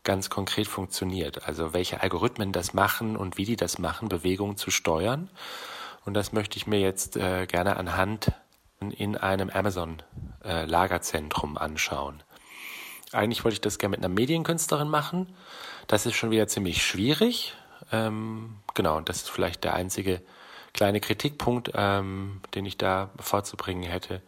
ganz 0.04 0.30
konkret 0.30 0.66
funktioniert. 0.66 1.46
Also 1.46 1.72
welche 1.72 2.00
Algorithmen 2.00 2.52
das 2.52 2.74
machen 2.74 3.16
und 3.16 3.36
wie 3.36 3.44
die 3.44 3.56
das 3.56 3.78
machen, 3.78 4.08
Bewegungen 4.08 4.56
zu 4.56 4.70
steuern. 4.70 5.28
Und 6.04 6.14
das 6.14 6.32
möchte 6.32 6.56
ich 6.56 6.66
mir 6.66 6.80
jetzt 6.80 7.16
äh, 7.16 7.46
gerne 7.46 7.76
anhand 7.76 8.32
in 8.80 9.16
einem 9.16 9.50
Amazon-Lagerzentrum 9.50 11.56
äh, 11.56 11.60
anschauen. 11.60 12.22
Eigentlich 13.12 13.44
wollte 13.44 13.54
ich 13.54 13.60
das 13.60 13.78
gerne 13.78 13.90
mit 13.90 14.00
einer 14.00 14.14
Medienkünstlerin 14.14 14.88
machen. 14.88 15.36
Das 15.86 16.06
ist 16.06 16.14
schon 16.14 16.30
wieder 16.30 16.48
ziemlich 16.48 16.82
schwierig. 16.82 17.54
Ähm, 17.92 18.56
genau, 18.74 19.00
das 19.00 19.18
ist 19.18 19.30
vielleicht 19.30 19.64
der 19.64 19.74
einzige 19.74 20.22
kleine 20.72 21.00
Kritikpunkt, 21.00 21.72
ähm, 21.74 22.40
den 22.54 22.64
ich 22.64 22.78
da 22.78 23.10
vorzubringen 23.18 23.82
hätte. 23.82 24.22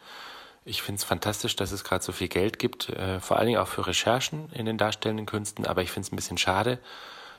Ich 0.65 0.83
finde 0.83 0.99
es 0.99 1.05
fantastisch, 1.05 1.57
dass 1.57 1.73
es 1.73 1.83
gerade 1.83 2.05
so 2.05 2.13
viel 2.13 2.29
Geld 2.29 2.59
gibt, 2.59 2.89
äh, 2.91 3.21
vor 3.21 3.37
allen 3.37 3.47
Dingen 3.49 3.59
auch 3.59 3.69
für 3.69 3.87
Recherchen 3.87 4.51
in 4.53 4.67
den 4.67 4.79
darstellenden 4.79 5.27
Künsten, 5.27 5.67
aber 5.67 5.83
ich 5.83 5.91
finde 5.91 6.07
es 6.07 6.13
ein 6.13 6.17
bisschen 6.17 6.39
schade, 6.39 6.79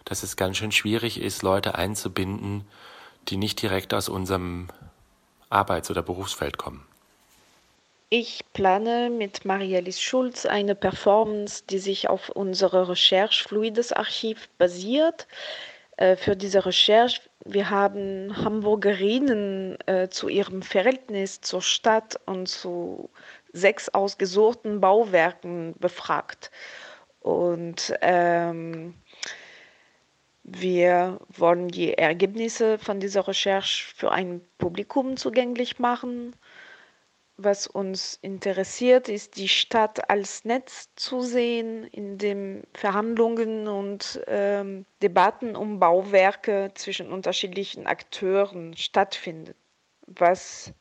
dass 0.03 0.23
es 0.23 0.35
ganz 0.35 0.57
schön 0.57 0.73
schwierig 0.73 1.21
ist, 1.21 1.41
Leute 1.41 1.75
einzubinden, 1.75 2.67
die 3.29 3.37
nicht 3.37 3.61
direkt 3.61 3.93
aus 3.93 4.09
unserem 4.09 4.67
Arbeits- 5.49 5.89
oder 5.89 6.01
Berufsfeld 6.01 6.57
kommen. 6.57 6.85
Ich 8.09 8.43
plane 8.53 9.09
mit 9.09 9.45
Marielis 9.45 9.99
Schulz 9.99 10.45
eine 10.45 10.75
Performance, 10.75 11.63
die 11.67 11.79
sich 11.79 12.09
auf 12.09 12.29
unserer 12.29 12.89
Recherche 12.89 13.47
Fluides 13.47 13.91
Archiv 13.91 14.49
basiert. 14.57 15.27
Äh, 15.97 16.15
für 16.15 16.35
diese 16.35 16.65
Recherche, 16.65 17.21
wir 17.45 17.69
haben 17.69 18.35
Hamburgerinnen 18.37 19.77
äh, 19.85 20.09
zu 20.09 20.29
ihrem 20.29 20.61
Verhältnis 20.61 21.41
zur 21.41 21.61
Stadt 21.61 22.19
und 22.25 22.47
zu 22.47 23.09
sechs 23.51 23.89
ausgesuchten 23.89 24.79
Bauwerken 24.79 25.75
befragt. 25.79 26.51
Und 27.19 27.93
ähm, 28.01 28.93
wir 30.43 31.19
wollen 31.29 31.67
die 31.67 31.93
Ergebnisse 31.93 32.77
von 32.77 32.99
dieser 32.99 33.27
Recherche 33.27 33.93
für 33.95 34.11
ein 34.11 34.41
Publikum 34.57 35.17
zugänglich 35.17 35.79
machen 35.79 36.35
was 37.37 37.67
uns 37.67 38.19
interessiert, 38.21 39.09
ist 39.09 39.37
die 39.37 39.47
Stadt 39.47 40.09
als 40.09 40.45
Netz 40.45 40.89
zu 40.95 41.21
sehen, 41.21 41.85
in 41.85 42.17
dem 42.17 42.63
Verhandlungen 42.73 43.67
und 43.67 44.21
ähm, 44.27 44.85
Debatten 45.01 45.55
um 45.55 45.79
Bauwerke 45.79 46.71
zwischen 46.75 47.11
unterschiedlichen 47.11 47.87
Akteuren 47.87 48.77
stattfinden. 48.77 49.55
Was 50.05 50.73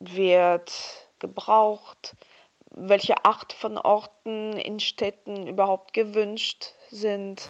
wird 0.00 0.72
gebraucht? 1.18 2.16
Welche 2.74 3.24
Art 3.24 3.52
von 3.52 3.78
Orten 3.78 4.54
in 4.54 4.80
Städten 4.80 5.46
überhaupt 5.46 5.92
gewünscht 5.92 6.72
sind? 6.90 7.48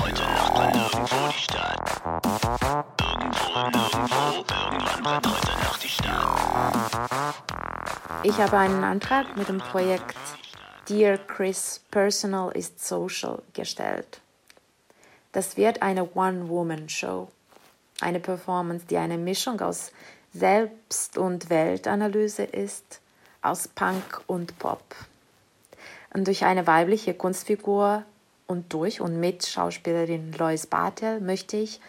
Heute 0.00 0.22
Nacht 0.22 0.54
war 0.54 0.70
nirgendwo 0.74 1.28
die 1.28 1.38
Stadt. 1.38 3.07
Ich 8.22 8.38
habe 8.38 8.58
einen 8.58 8.84
Antrag 8.84 9.36
mit 9.36 9.48
dem 9.48 9.58
Projekt 9.58 10.16
Dear 10.88 11.16
Chris 11.16 11.80
Personal 11.90 12.50
is 12.52 12.72
Social 12.76 13.40
gestellt. 13.54 14.20
Das 15.32 15.56
wird 15.56 15.80
eine 15.82 16.14
One-Woman-Show, 16.14 17.28
eine 18.00 18.20
Performance, 18.20 18.84
die 18.88 18.98
eine 18.98 19.16
Mischung 19.16 19.60
aus 19.60 19.92
Selbst- 20.34 21.16
und 21.16 21.48
Weltanalyse 21.48 22.44
ist, 22.44 23.00
aus 23.40 23.66
Punk 23.68 24.22
und 24.26 24.58
Pop. 24.58 24.82
Und 26.12 26.26
durch 26.26 26.44
eine 26.44 26.66
weibliche 26.66 27.14
Kunstfigur 27.14 28.02
und 28.46 28.72
durch 28.72 29.00
und 29.00 29.18
mit 29.18 29.46
Schauspielerin 29.46 30.32
Lois 30.32 30.66
Bartel 30.66 31.20
möchte 31.20 31.56
ich 31.56 31.80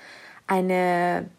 eine 0.47 1.29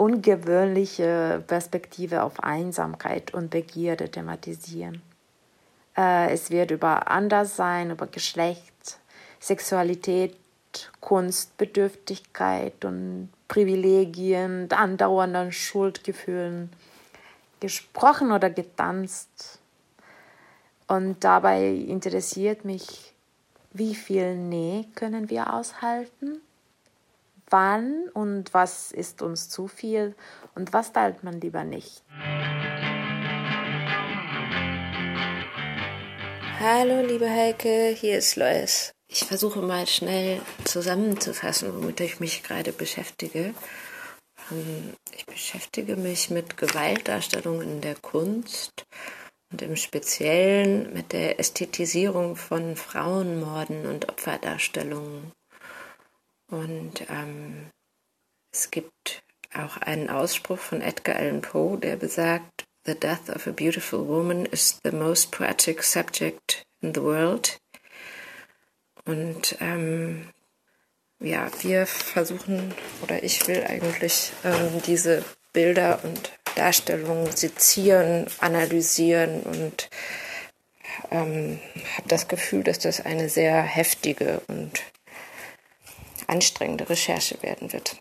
ungewöhnliche 0.00 1.44
Perspektive 1.46 2.22
auf 2.22 2.42
Einsamkeit 2.42 3.34
und 3.34 3.50
Begierde 3.50 4.10
thematisieren. 4.10 5.02
Äh, 5.94 6.32
es 6.32 6.50
wird 6.50 6.70
über 6.70 7.08
Anderssein, 7.08 7.90
über 7.90 8.06
Geschlecht, 8.06 8.98
Sexualität, 9.40 10.36
Kunst, 11.00 11.54
Bedürftigkeit 11.58 12.82
und 12.86 13.28
Privilegien, 13.46 14.72
andauernden 14.72 15.52
Schuldgefühlen 15.52 16.70
gesprochen 17.60 18.32
oder 18.32 18.48
getanzt. 18.48 19.58
Und 20.86 21.22
dabei 21.22 21.68
interessiert 21.68 22.64
mich, 22.64 23.12
wie 23.72 23.94
viel 23.94 24.34
Nähe 24.34 24.86
können 24.94 25.28
wir 25.28 25.52
aushalten 25.52 26.40
wann 27.50 28.08
und 28.14 28.54
was 28.54 28.92
ist 28.92 29.22
uns 29.22 29.48
zu 29.48 29.68
viel 29.68 30.14
und 30.54 30.72
was 30.72 30.92
teilt 30.92 31.22
man 31.22 31.40
lieber 31.40 31.64
nicht. 31.64 32.02
Hallo, 36.58 37.00
liebe 37.06 37.28
Heike, 37.28 37.94
hier 37.98 38.18
ist 38.18 38.36
Lois. 38.36 38.92
Ich 39.08 39.24
versuche 39.24 39.60
mal 39.60 39.86
schnell 39.86 40.40
zusammenzufassen, 40.64 41.74
womit 41.74 42.00
ich 42.00 42.20
mich 42.20 42.42
gerade 42.42 42.72
beschäftige. 42.72 43.54
Ähm, 44.52 44.94
ich 45.16 45.26
beschäftige 45.26 45.96
mich 45.96 46.30
mit 46.30 46.56
Gewaltdarstellung 46.56 47.62
in 47.62 47.80
der 47.80 47.94
Kunst 47.94 48.84
und 49.50 49.62
im 49.62 49.74
Speziellen 49.76 50.92
mit 50.92 51.12
der 51.12 51.40
Ästhetisierung 51.40 52.36
von 52.36 52.76
Frauenmorden 52.76 53.86
und 53.86 54.08
Opferdarstellungen. 54.08 55.32
Und 56.50 57.02
ähm, 57.08 57.70
es 58.52 58.70
gibt 58.70 59.22
auch 59.54 59.76
einen 59.78 60.10
Ausspruch 60.10 60.58
von 60.58 60.80
Edgar 60.80 61.16
Allan 61.16 61.40
Poe, 61.40 61.78
der 61.78 61.96
besagt, 61.96 62.64
The 62.86 62.94
death 62.94 63.28
of 63.28 63.46
a 63.46 63.52
beautiful 63.52 64.06
woman 64.08 64.46
is 64.46 64.80
the 64.82 64.90
most 64.90 65.30
poetic 65.32 65.82
subject 65.82 66.64
in 66.80 66.94
the 66.94 67.02
world. 67.02 67.60
Und 69.04 69.56
ähm, 69.60 70.30
ja, 71.20 71.50
wir 71.60 71.86
versuchen, 71.86 72.74
oder 73.02 73.22
ich 73.22 73.46
will 73.46 73.64
eigentlich 73.64 74.32
ähm, 74.44 74.80
diese 74.86 75.22
Bilder 75.52 76.00
und 76.04 76.32
Darstellungen 76.56 77.30
sezieren, 77.30 78.26
analysieren 78.38 79.42
und 79.42 79.90
ähm, 81.10 81.60
habe 81.96 82.08
das 82.08 82.28
Gefühl, 82.28 82.64
dass 82.64 82.78
das 82.78 83.04
eine 83.04 83.28
sehr 83.28 83.62
heftige 83.62 84.40
und 84.48 84.82
anstrengende 86.30 86.88
Recherche 86.88 87.42
werden 87.42 87.72
wird. 87.72 87.96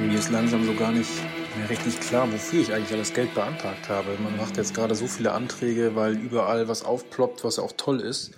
Mir 0.00 0.18
ist 0.18 0.30
langsam 0.30 0.64
so 0.64 0.74
gar 0.74 0.92
nicht 0.92 1.10
mehr 1.56 1.68
richtig 1.70 1.98
klar, 2.00 2.30
wofür 2.32 2.60
ich 2.60 2.72
eigentlich 2.72 2.92
alles 2.92 3.12
Geld 3.12 3.34
beantragt 3.34 3.88
habe. 3.88 4.16
Man 4.22 4.36
macht 4.36 4.56
jetzt 4.56 4.74
gerade 4.74 4.94
so 4.94 5.06
viele 5.06 5.32
Anträge, 5.32 5.96
weil 5.96 6.14
überall 6.16 6.68
was 6.68 6.84
aufploppt, 6.84 7.42
was 7.44 7.58
auch 7.58 7.72
toll 7.76 8.00
ist. 8.00 8.32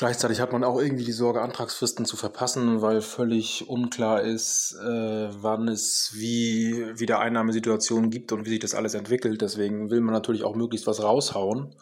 Gleichzeitig 0.00 0.40
hat 0.40 0.50
man 0.50 0.64
auch 0.64 0.80
irgendwie 0.80 1.04
die 1.04 1.12
Sorge, 1.12 1.42
Antragsfristen 1.42 2.06
zu 2.06 2.16
verpassen, 2.16 2.80
weil 2.80 3.02
völlig 3.02 3.68
unklar 3.68 4.22
ist, 4.22 4.74
äh, 4.82 5.28
wann 5.42 5.68
es 5.68 6.12
wie 6.14 6.98
wieder 6.98 7.18
Einnahmesituationen 7.18 8.08
gibt 8.08 8.32
und 8.32 8.46
wie 8.46 8.48
sich 8.48 8.60
das 8.60 8.74
alles 8.74 8.94
entwickelt. 8.94 9.42
Deswegen 9.42 9.90
will 9.90 10.00
man 10.00 10.14
natürlich 10.14 10.42
auch 10.42 10.56
möglichst 10.56 10.86
was 10.86 11.02
raushauen 11.02 11.76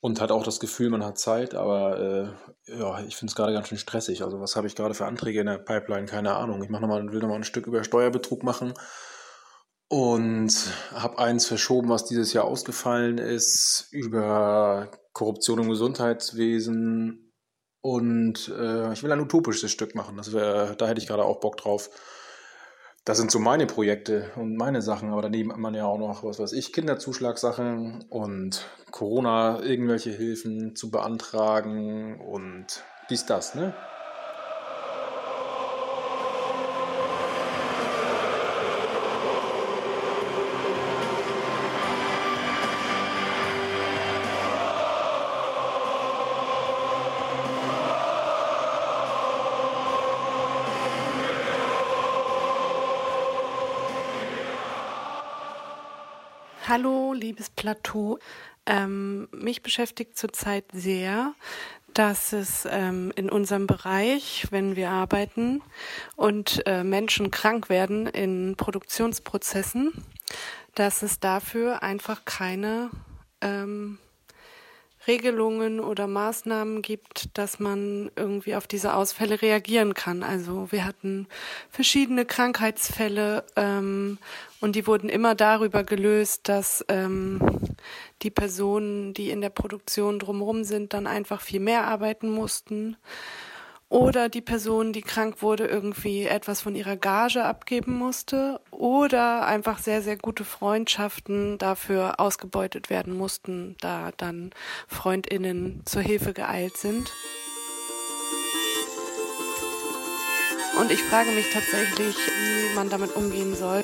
und 0.00 0.20
hat 0.20 0.32
auch 0.32 0.42
das 0.42 0.58
Gefühl, 0.58 0.90
man 0.90 1.04
hat 1.04 1.20
Zeit. 1.20 1.54
Aber 1.54 2.00
äh, 2.66 2.78
ja, 2.80 3.04
ich 3.04 3.14
finde 3.14 3.30
es 3.30 3.36
gerade 3.36 3.52
ganz 3.52 3.68
schön 3.68 3.78
stressig. 3.78 4.24
Also 4.24 4.40
was 4.40 4.56
habe 4.56 4.66
ich 4.66 4.74
gerade 4.74 4.94
für 4.94 5.06
Anträge 5.06 5.38
in 5.38 5.46
der 5.46 5.58
Pipeline? 5.58 6.06
Keine 6.06 6.34
Ahnung. 6.34 6.64
Ich 6.64 6.68
mach 6.68 6.80
noch 6.80 6.88
mal, 6.88 7.12
will 7.12 7.20
nochmal 7.20 7.36
ein 7.36 7.44
Stück 7.44 7.68
über 7.68 7.84
Steuerbetrug 7.84 8.42
machen 8.42 8.74
und 9.86 10.52
habe 10.92 11.20
eins 11.20 11.46
verschoben, 11.46 11.90
was 11.90 12.06
dieses 12.06 12.32
Jahr 12.32 12.46
ausgefallen 12.46 13.18
ist, 13.18 13.86
über 13.92 14.90
Korruption 15.12 15.60
im 15.60 15.68
Gesundheitswesen 15.68 17.22
und 17.86 18.48
äh, 18.48 18.92
ich 18.92 19.04
will 19.04 19.12
ein 19.12 19.20
utopisches 19.20 19.70
Stück 19.70 19.94
machen. 19.94 20.16
Das 20.16 20.32
wär, 20.32 20.74
da 20.74 20.88
hätte 20.88 21.00
ich 21.00 21.06
gerade 21.06 21.24
auch 21.24 21.38
Bock 21.38 21.56
drauf. 21.56 21.88
Das 23.04 23.16
sind 23.16 23.30
so 23.30 23.38
meine 23.38 23.66
Projekte 23.66 24.32
und 24.34 24.56
meine 24.56 24.82
Sachen, 24.82 25.12
aber 25.12 25.22
daneben 25.22 25.52
hat 25.52 25.58
man 25.58 25.72
ja 25.72 25.86
auch 25.86 25.98
noch, 25.98 26.24
was 26.24 26.40
weiß 26.40 26.52
ich, 26.54 26.72
Kinderzuschlagssachen 26.72 28.04
und 28.08 28.66
Corona, 28.90 29.62
irgendwelche 29.62 30.10
Hilfen 30.10 30.74
zu 30.74 30.90
beantragen 30.90 32.20
und 32.20 32.82
dies, 33.08 33.24
das, 33.24 33.54
ne? 33.54 33.72
Hallo, 56.78 57.14
liebes 57.14 57.48
Plateau. 57.48 58.18
Ähm, 58.66 59.28
mich 59.32 59.62
beschäftigt 59.62 60.18
zurzeit 60.18 60.66
sehr, 60.74 61.32
dass 61.94 62.34
es 62.34 62.68
ähm, 62.70 63.14
in 63.16 63.30
unserem 63.30 63.66
Bereich, 63.66 64.46
wenn 64.50 64.76
wir 64.76 64.90
arbeiten 64.90 65.62
und 66.16 66.62
äh, 66.66 66.84
Menschen 66.84 67.30
krank 67.30 67.70
werden 67.70 68.06
in 68.06 68.56
Produktionsprozessen, 68.58 70.04
dass 70.74 71.02
es 71.02 71.18
dafür 71.18 71.82
einfach 71.82 72.26
keine 72.26 72.90
ähm, 73.40 73.96
Regelungen 75.06 75.80
oder 75.80 76.06
Maßnahmen 76.06 76.82
gibt, 76.82 77.36
dass 77.38 77.58
man 77.58 78.10
irgendwie 78.16 78.56
auf 78.56 78.66
diese 78.66 78.94
Ausfälle 78.94 79.42
reagieren 79.42 79.94
kann. 79.94 80.22
Also 80.22 80.70
wir 80.72 80.84
hatten 80.84 81.26
verschiedene 81.70 82.24
Krankheitsfälle 82.24 83.44
ähm, 83.56 84.18
und 84.60 84.76
die 84.76 84.86
wurden 84.86 85.08
immer 85.08 85.34
darüber 85.34 85.84
gelöst, 85.84 86.48
dass 86.48 86.84
ähm, 86.88 87.40
die 88.22 88.30
Personen, 88.30 89.14
die 89.14 89.30
in 89.30 89.40
der 89.40 89.50
Produktion 89.50 90.18
drumherum 90.18 90.64
sind, 90.64 90.92
dann 90.92 91.06
einfach 91.06 91.40
viel 91.40 91.60
mehr 91.60 91.84
arbeiten 91.84 92.30
mussten 92.30 92.96
oder 93.88 94.28
die 94.28 94.40
Person, 94.40 94.92
die 94.92 95.02
krank 95.02 95.42
wurde, 95.42 95.66
irgendwie 95.66 96.24
etwas 96.24 96.60
von 96.60 96.74
ihrer 96.74 96.96
Gage 96.96 97.44
abgeben 97.44 97.96
musste 97.96 98.60
oder 98.70 99.46
einfach 99.46 99.78
sehr, 99.78 100.02
sehr 100.02 100.16
gute 100.16 100.44
Freundschaften 100.44 101.58
dafür 101.58 102.18
ausgebeutet 102.18 102.90
werden 102.90 103.16
mussten, 103.16 103.76
da 103.80 104.10
dann 104.16 104.50
Freundinnen 104.88 105.82
zur 105.84 106.02
Hilfe 106.02 106.32
geeilt 106.32 106.76
sind. 106.76 107.12
Und 110.78 110.90
ich 110.90 111.02
frage 111.02 111.30
mich 111.30 111.46
tatsächlich, 111.52 112.16
wie 112.16 112.74
man 112.74 112.90
damit 112.90 113.16
umgehen 113.16 113.54
soll. 113.54 113.82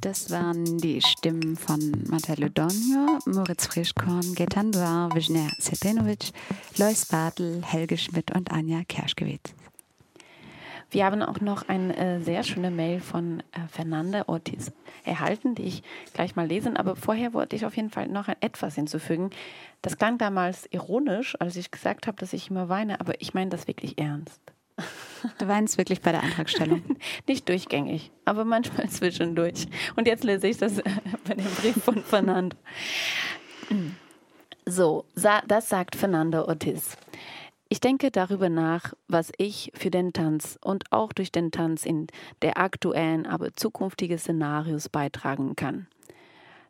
Das 0.00 0.30
waren 0.30 0.78
die 0.78 1.02
Stimmen 1.02 1.56
von 1.58 1.92
Martello 2.08 2.48
Donio, 2.48 3.18
Moritz 3.26 3.66
Frischkorn, 3.66 4.34
Getan 4.34 4.72
Duar, 4.72 5.14
Wisner 5.14 5.50
Setenovic, 5.58 6.32
Lois 6.78 7.04
Bartel, 7.04 7.60
Helge 7.62 7.98
Schmidt 7.98 8.34
und 8.34 8.50
Anja 8.50 8.80
Kerschkewitz. 8.88 9.54
Wir 10.90 11.04
haben 11.04 11.22
auch 11.22 11.42
noch 11.42 11.68
eine 11.68 11.94
äh, 11.98 12.18
sehr 12.18 12.44
schöne 12.44 12.70
Mail 12.70 13.00
von 13.00 13.40
äh, 13.52 13.68
Fernanda 13.70 14.24
Ortiz 14.26 14.72
erhalten, 15.04 15.54
die 15.54 15.64
ich 15.64 15.82
gleich 16.14 16.34
mal 16.34 16.46
lesen. 16.46 16.78
Aber 16.78 16.96
vorher 16.96 17.34
wollte 17.34 17.54
ich 17.54 17.66
auf 17.66 17.76
jeden 17.76 17.90
Fall 17.90 18.08
noch 18.08 18.28
etwas 18.40 18.76
hinzufügen. 18.76 19.28
Das 19.82 19.98
klang 19.98 20.16
damals 20.16 20.66
ironisch, 20.72 21.38
als 21.38 21.56
ich 21.56 21.70
gesagt 21.70 22.06
habe, 22.06 22.16
dass 22.16 22.32
ich 22.32 22.48
immer 22.48 22.70
weine, 22.70 23.00
aber 23.00 23.20
ich 23.20 23.34
meine 23.34 23.50
das 23.50 23.68
wirklich 23.68 23.98
ernst. 23.98 24.40
Du 25.38 25.48
weinst 25.48 25.78
wirklich 25.78 26.00
bei 26.00 26.12
der 26.12 26.22
Antragstellung. 26.22 26.82
Nicht 27.28 27.48
durchgängig, 27.48 28.10
aber 28.24 28.44
manchmal 28.44 28.88
zwischendurch. 28.90 29.66
Und 29.96 30.06
jetzt 30.06 30.24
lese 30.24 30.48
ich 30.48 30.58
das 30.58 30.78
äh, 30.78 30.84
bei 31.24 31.34
dem 31.34 31.46
Brief 31.46 31.82
von 31.82 32.02
Fernando. 32.02 32.56
So, 34.66 35.04
das 35.14 35.68
sagt 35.68 35.96
Fernando 35.96 36.44
Ortiz. 36.46 36.96
Ich 37.68 37.80
denke 37.80 38.10
darüber 38.10 38.48
nach, 38.48 38.94
was 39.06 39.30
ich 39.38 39.70
für 39.74 39.90
den 39.90 40.12
Tanz 40.12 40.58
und 40.60 40.90
auch 40.90 41.12
durch 41.12 41.30
den 41.30 41.52
Tanz 41.52 41.86
in 41.86 42.08
der 42.42 42.58
aktuellen, 42.58 43.26
aber 43.26 43.52
zukünftigen 43.52 44.18
Szenarios 44.18 44.88
beitragen 44.88 45.54
kann. 45.54 45.86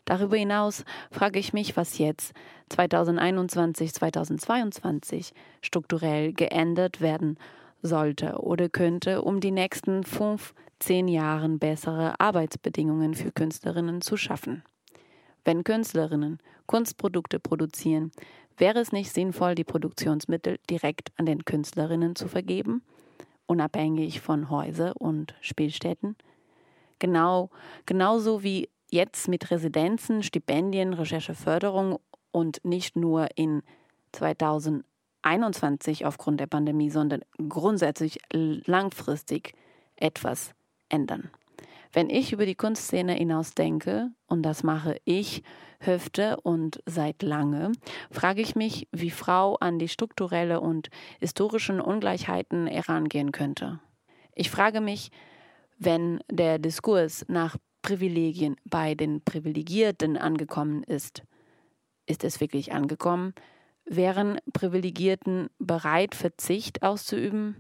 Darüber 0.05 0.37
hinaus 0.37 0.85
frage 1.11 1.39
ich 1.39 1.55
mich, 1.55 1.77
was 1.77 1.97
jetzt 1.97 2.35
2021, 2.69 3.95
2022 3.95 5.33
strukturell 5.63 6.33
geändert 6.35 7.01
werden 7.01 7.39
sollte 7.83 8.41
oder 8.41 8.69
könnte, 8.69 9.23
um 9.23 9.41
die 9.41 9.51
nächsten 9.51 10.05
fünf, 10.05 10.55
zehn 10.79 11.09
Jahren 11.09 11.59
bessere 11.59 12.19
Arbeitsbedingungen 12.21 13.15
für 13.15 13.33
Künstlerinnen 13.33 14.01
zu 14.01 14.17
schaffen. 14.17 14.63
Wenn 15.45 15.65
Künstlerinnen 15.65 16.39
Kunstprodukte 16.67 17.41
produzieren, 17.41 18.13
wäre 18.57 18.79
es 18.79 18.93
nicht 18.93 19.13
sinnvoll, 19.13 19.55
die 19.55 19.65
Produktionsmittel 19.65 20.59
direkt 20.69 21.13
an 21.17 21.27
den 21.27 21.45
Künstlerinnen 21.45 22.15
zu 22.15 22.29
vergeben, 22.29 22.83
unabhängig 23.47 24.21
von 24.21 24.51
Häuser 24.51 24.95
und 24.99 25.35
Spielstätten? 25.41 26.17
Genau, 26.99 27.51
genauso 27.87 28.43
wie 28.43 28.69
jetzt 28.91 29.29
mit 29.29 29.51
Residenzen, 29.51 30.23
Stipendien, 30.23 30.93
Rechercheförderung 30.93 31.99
und 32.31 32.65
nicht 32.65 32.97
nur 32.97 33.29
in 33.35 33.63
2000 34.13 34.85
21 35.23 36.07
aufgrund 36.07 36.41
der 36.41 36.47
Pandemie, 36.47 36.91
sondern 36.91 37.23
grundsätzlich 37.49 38.19
langfristig 38.33 39.55
etwas 39.97 40.55
ändern. 40.89 41.31
Wenn 41.93 42.09
ich 42.09 42.33
über 42.33 42.47
die 42.47 42.55
Kunstszene 42.55 43.15
hinaus 43.15 43.55
denke, 43.55 44.11
und 44.29 44.43
das 44.43 44.63
mache 44.63 45.01
ich 45.05 45.43
Höfte 45.81 46.39
und 46.41 46.81
seit 46.87 47.23
lange, 47.23 47.73
frage 48.11 48.43
ich 48.43 48.55
mich, 48.55 48.87
wie 48.93 49.11
Frau 49.11 49.57
an 49.57 49.79
die 49.79 49.89
strukturelle 49.89 50.61
und 50.61 50.89
historischen 51.19 51.81
Ungleichheiten 51.81 52.67
herangehen 52.67 53.33
könnte. 53.33 53.81
Ich 54.35 54.51
frage 54.51 54.81
mich, 54.81 55.11
wenn 55.79 56.21
der 56.31 56.59
Diskurs 56.59 57.25
nach 57.29 57.57
Privilegien 57.83 58.57
bei 58.65 58.95
den 58.95 59.23
Privilegierten 59.23 60.17
angekommen 60.17 60.83
ist, 60.85 61.23
ist 62.07 62.23
es 62.25 62.41
wirklich 62.41 62.73
angekommen? 62.73 63.35
Wären 63.93 64.39
Privilegierten 64.53 65.51
bereit, 65.59 66.15
Verzicht 66.15 66.85
auszuüben? 66.85 67.57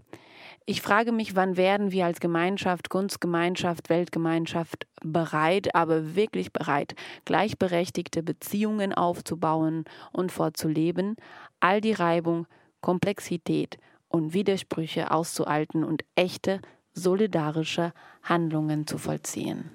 Ich 0.64 0.80
frage 0.80 1.10
mich, 1.10 1.34
wann 1.34 1.56
werden 1.56 1.90
wir 1.90 2.06
als 2.06 2.20
Gemeinschaft, 2.20 2.88
Kunstgemeinschaft, 2.88 3.90
Weltgemeinschaft 3.90 4.86
bereit, 5.02 5.74
aber 5.74 6.14
wirklich 6.14 6.52
bereit, 6.52 6.94
gleichberechtigte 7.24 8.22
Beziehungen 8.22 8.94
aufzubauen 8.94 9.86
und 10.12 10.30
vorzuleben, 10.30 11.16
all 11.58 11.80
die 11.80 11.94
Reibung, 11.94 12.46
Komplexität 12.80 13.78
und 14.08 14.32
Widersprüche 14.32 15.10
auszuhalten 15.10 15.82
und 15.82 16.04
echte, 16.14 16.60
solidarische 16.92 17.92
Handlungen 18.22 18.86
zu 18.86 18.98
vollziehen. 18.98 19.68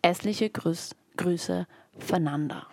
Ässliche 0.00 0.48
Grüß, 0.48 0.96
Grüße, 1.18 1.66
Fernanda. 1.98 2.68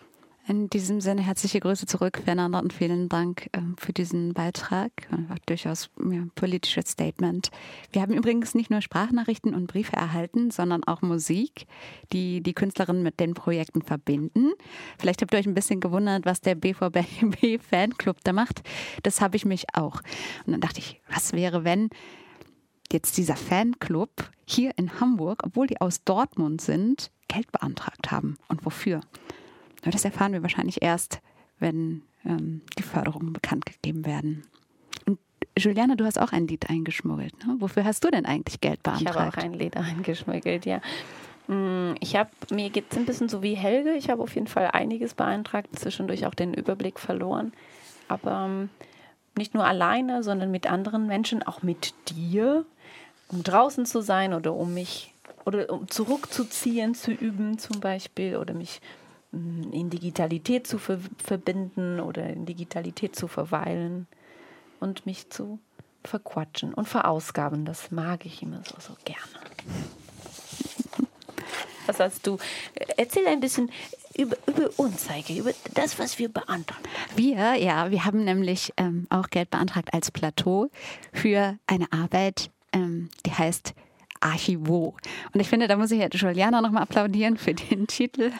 In 0.48 0.70
diesem 0.72 1.02
Sinne 1.02 1.22
herzliche 1.22 1.60
Grüße 1.60 1.86
zurück, 1.86 2.20
Fernanda, 2.26 2.58
und 2.60 2.74
vielen 2.74 3.10
Dank 3.10 3.48
äh, 3.52 3.62
für 3.78 3.94
diesen 3.94 4.34
Beitrag. 4.34 4.92
War 5.28 5.38
durchaus 5.46 5.92
ja, 6.10 6.24
politisches 6.34 6.90
Statement. 6.90 7.52
Wir 7.92 8.02
haben 8.02 8.14
übrigens 8.14 8.56
nicht 8.56 8.72
nur 8.72 8.82
Sprachnachrichten 8.82 9.54
und 9.54 9.68
Briefe 9.68 9.96
erhalten, 9.96 10.50
sondern 10.50 10.84
auch 10.84 11.04
Musik, 11.04 11.68
die 12.12 12.42
die 12.42 12.54
Künstlerinnen 12.54 13.04
mit 13.04 13.20
den 13.20 13.36
Projekten 13.36 13.84
verbinden. 13.84 14.54
Vielleicht 14.98 15.22
habt 15.22 15.32
ihr 15.34 15.40
euch 15.40 15.46
ein 15.46 15.54
bisschen 15.54 15.80
gewundert, 15.80 16.26
was 16.26 16.42
der 16.42 16.56
BVB 16.56 17.06
Fanclub 17.70 18.18
da 18.24 18.34
macht. 18.34 18.64
Das 19.04 19.22
habe 19.22 19.38
ich 19.38 19.46
mich 19.46 19.66
auch. 19.76 20.02
Und 20.48 20.54
dann 20.54 20.62
dachte 20.62 20.80
ich, 20.80 21.00
was 21.08 21.34
wäre, 21.34 21.64
wenn 21.64 21.90
jetzt 22.92 23.16
dieser 23.18 23.36
Fanclub 23.36 24.32
hier 24.48 24.72
in 24.76 25.00
Hamburg, 25.00 25.44
obwohl 25.46 25.68
die 25.68 25.80
aus 25.80 26.04
Dortmund 26.04 26.62
sind, 26.62 27.12
Geld 27.28 27.52
beantragt 27.52 28.10
haben? 28.10 28.38
Und 28.48 28.66
wofür? 28.66 29.02
Nur 29.84 29.92
das 29.92 30.06
erfahren 30.06 30.34
wir 30.34 30.42
wahrscheinlich 30.42 30.82
erst, 30.82 31.22
wenn 31.60 32.04
ähm, 32.26 32.62
die 32.78 32.84
Förderungen 32.84 33.34
bekannt 33.34 33.66
gegeben 33.66 34.06
werden. 34.06 34.44
Und 35.06 35.20
Juliana, 35.58 35.96
du 35.96 36.06
hast 36.06 36.20
auch 36.20 36.32
ein 36.32 36.48
Lied 36.48 36.70
eingeschmuggelt. 36.70 37.34
Ne? 37.46 37.56
Wofür 37.60 37.84
hast 37.84 38.04
du 38.04 38.10
denn 38.10 38.26
eigentlich 38.26 38.62
Geld 38.62 38.84
beantragt? 38.84 39.10
Ich 39.10 39.16
habe 39.16 39.30
auch 39.30 39.38
ein 39.38 39.54
Lied 39.54 39.78
eingeschmuggelt, 39.78 40.66
ja. 40.66 40.82
Mm, 41.48 41.96
ich 42.00 42.16
habe, 42.16 42.30
mir 42.52 42.70
geht 42.70 42.86
es 42.92 42.98
ein 42.98 43.06
bisschen 43.06 43.30
so 43.30 43.42
wie 43.42 43.56
Helge. 43.56 43.94
Ich 43.94 44.10
habe 44.10 44.22
auf 44.22 44.36
jeden 44.36 44.48
Fall 44.48 44.70
einiges 44.72 45.14
beantragt, 45.14 45.68
zwischendurch 45.78 46.26
auch 46.26 46.36
den 46.36 46.54
Überblick 46.54 47.00
verloren. 47.00 47.54
Aber 48.08 48.46
ähm, 48.46 48.70
nicht 49.38 49.54
nur 49.54 49.66
alleine, 49.66 50.24
sondern 50.24 50.52
mit 50.52 50.70
anderen 50.70 51.08
Menschen, 51.08 51.44
auch 51.44 51.64
mit 51.64 51.94
dir, 52.10 52.66
um 53.30 53.44
draußen 53.44 53.86
zu 53.86 54.02
sein 54.02 54.34
oder 54.34 54.54
um 54.54 54.74
mich 54.74 55.14
oder 55.46 55.70
um 55.72 55.88
zurückzuziehen, 55.88 56.94
zu 56.94 57.12
üben 57.12 57.58
zum 57.58 57.80
Beispiel 57.80 58.36
oder 58.36 58.54
mich 58.54 58.82
in 59.32 59.90
Digitalität 59.90 60.68
zu 60.68 60.78
ver 60.78 61.00
verbinden 61.24 62.00
oder 62.00 62.28
in 62.28 62.46
Digitalität 62.46 63.16
zu 63.16 63.28
verweilen 63.28 64.08
und 64.80 65.06
mich 65.06 65.30
zu 65.30 65.60
verquatschen 66.04 66.74
und 66.74 66.88
verausgaben. 66.88 67.66
Das 67.66 67.92
mag 67.92 68.26
ich 68.26 68.42
immer 68.42 68.62
so, 68.66 68.76
so 68.80 68.96
gerne. 69.06 69.22
Was 71.88 72.00
hast 72.00 72.28
du? 72.28 72.38
Erzähl 72.98 73.28
ein 73.28 73.40
bisschen 73.40 73.72
über, 74.16 74.36
über 74.48 74.70
uns, 74.78 75.10
Heike, 75.10 75.34
über 75.34 75.52
das, 75.74 75.98
was 76.00 76.20
wir 76.20 76.30
beantragen. 76.30 76.84
Wir, 77.16 77.56
ja, 77.56 77.92
wir 77.92 78.06
haben 78.06 78.24
nämlich 78.24 78.74
ähm, 78.78 79.08
auch 79.10 79.30
Geld 79.30 79.50
beantragt 79.50 79.94
als 79.94 80.12
Plateau 80.12 80.70
für 81.14 81.58
eine 81.68 81.92
Arbeit, 81.92 82.52
ähm, 82.74 83.10
die 83.26 83.32
heißt 83.32 83.74
Archivo. 84.22 84.96
Und 85.34 85.40
ich 85.40 85.50
finde, 85.50 85.68
da 85.68 85.76
muss 85.76 85.92
ich 85.92 86.00
ja 86.00 86.08
Juliana 86.10 86.62
nochmal 86.62 86.84
applaudieren 86.84 87.38
für 87.38 87.54
den 87.54 87.88
Titel. 87.88 88.32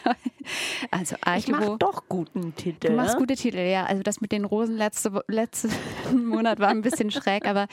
Also 0.90 1.16
Archivo. 1.20 1.58
Ich 1.58 1.68
mach 1.68 1.78
doch 1.78 2.04
guten 2.08 2.54
Titel. 2.54 2.88
Du 2.88 2.92
machst 2.94 3.14
ne? 3.14 3.20
gute 3.20 3.34
Titel, 3.34 3.58
ja. 3.58 3.84
Also 3.84 4.02
das 4.02 4.20
mit 4.20 4.32
den 4.32 4.44
Rosen 4.44 4.76
letzte, 4.76 5.22
letzten 5.28 5.70
Monat 6.26 6.60
war 6.60 6.68
ein 6.68 6.82
bisschen 6.82 7.10
schräg, 7.10 7.46
aber 7.46 7.66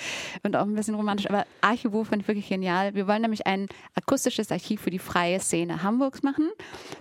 und 0.44 0.56
auch 0.56 0.66
ein 0.66 0.76
bisschen 0.76 0.96
romantisch. 0.96 1.30
Aber 1.30 1.46
Archivo 1.62 2.04
fand 2.04 2.24
ich 2.24 2.28
wirklich 2.28 2.50
genial. 2.50 2.96
Wir 2.96 3.08
wollen 3.08 3.22
nämlich 3.22 3.48
ein 3.48 3.68
akustisches 3.96 4.52
Archiv 4.52 4.82
für 4.82 4.90
die 4.90 5.00
freie 5.00 5.40
Szene 5.40 5.84
Hamburgs 5.84 6.24
machen, 6.24 6.50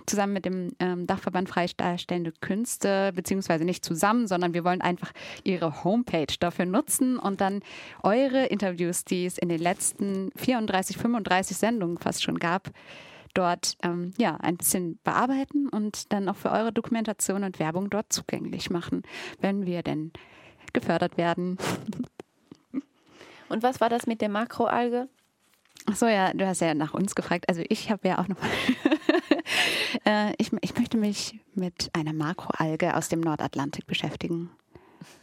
zusammen 0.05 0.33
mit 0.33 0.45
dem 0.45 0.71
ähm, 0.79 1.07
Dachverband 1.07 1.49
Freie 1.49 1.69
Darstellende 1.75 2.33
Künste, 2.39 3.11
beziehungsweise 3.13 3.65
nicht 3.65 3.83
zusammen, 3.83 4.27
sondern 4.27 4.53
wir 4.53 4.63
wollen 4.63 4.81
einfach 4.81 5.11
ihre 5.43 5.83
Homepage 5.83 6.33
dafür 6.39 6.65
nutzen 6.65 7.17
und 7.17 7.41
dann 7.41 7.61
eure 8.03 8.45
Interviews, 8.45 9.05
die 9.05 9.25
es 9.25 9.37
in 9.37 9.49
den 9.49 9.59
letzten 9.59 10.31
34, 10.35 10.98
35 10.99 11.57
Sendungen 11.57 11.97
fast 11.97 12.23
schon 12.23 12.39
gab, 12.39 12.69
dort 13.33 13.77
ähm, 13.83 14.13
ja, 14.17 14.35
ein 14.37 14.57
bisschen 14.57 14.99
bearbeiten 15.03 15.69
und 15.69 16.11
dann 16.11 16.29
auch 16.29 16.35
für 16.35 16.51
eure 16.51 16.71
Dokumentation 16.71 17.43
und 17.43 17.59
Werbung 17.59 17.89
dort 17.89 18.11
zugänglich 18.11 18.69
machen, 18.69 19.03
wenn 19.39 19.65
wir 19.65 19.83
denn 19.83 20.11
gefördert 20.73 21.17
werden. 21.17 21.57
Und 23.49 23.63
was 23.63 23.81
war 23.81 23.89
das 23.89 24.05
mit 24.05 24.21
der 24.21 24.29
Makroalge? 24.29 25.07
Ach 25.89 25.95
so, 25.95 26.07
ja, 26.07 26.33
du 26.33 26.45
hast 26.45 26.61
ja 26.61 26.73
nach 26.73 26.93
uns 26.93 27.15
gefragt. 27.15 27.45
Also 27.49 27.63
ich 27.67 27.89
habe 27.89 28.07
ja 28.07 28.19
auch 28.19 28.27
noch 28.27 28.37
äh, 30.05 30.33
ich, 30.37 30.51
ich 30.61 30.77
möchte 30.77 30.97
mich 30.97 31.39
mit 31.55 31.89
einer 31.93 32.13
Makroalge 32.13 32.95
aus 32.95 33.09
dem 33.09 33.21
Nordatlantik 33.21 33.87
beschäftigen. 33.87 34.51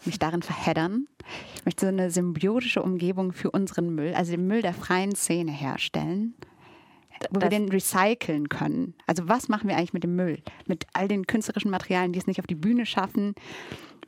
Mich 0.04 0.18
darin 0.18 0.42
verheddern. 0.42 1.06
Ich 1.56 1.64
möchte 1.64 1.86
so 1.86 1.92
eine 1.92 2.10
symbiotische 2.10 2.82
Umgebung 2.82 3.32
für 3.32 3.50
unseren 3.50 3.94
Müll, 3.94 4.14
also 4.14 4.32
den 4.32 4.46
Müll 4.46 4.62
der 4.62 4.74
freien 4.74 5.14
Szene 5.14 5.50
herstellen, 5.52 6.34
wo 7.30 7.36
wir 7.40 7.48
Das- 7.48 7.50
den 7.50 7.68
recyceln 7.68 8.48
können. 8.48 8.94
Also 9.06 9.28
was 9.28 9.48
machen 9.48 9.68
wir 9.68 9.76
eigentlich 9.76 9.92
mit 9.92 10.04
dem 10.04 10.16
Müll? 10.16 10.42
Mit 10.66 10.86
all 10.92 11.08
den 11.08 11.26
künstlerischen 11.26 11.70
Materialien, 11.70 12.12
die 12.12 12.18
es 12.18 12.26
nicht 12.26 12.38
auf 12.40 12.46
die 12.46 12.54
Bühne 12.54 12.86
schaffen. 12.86 13.34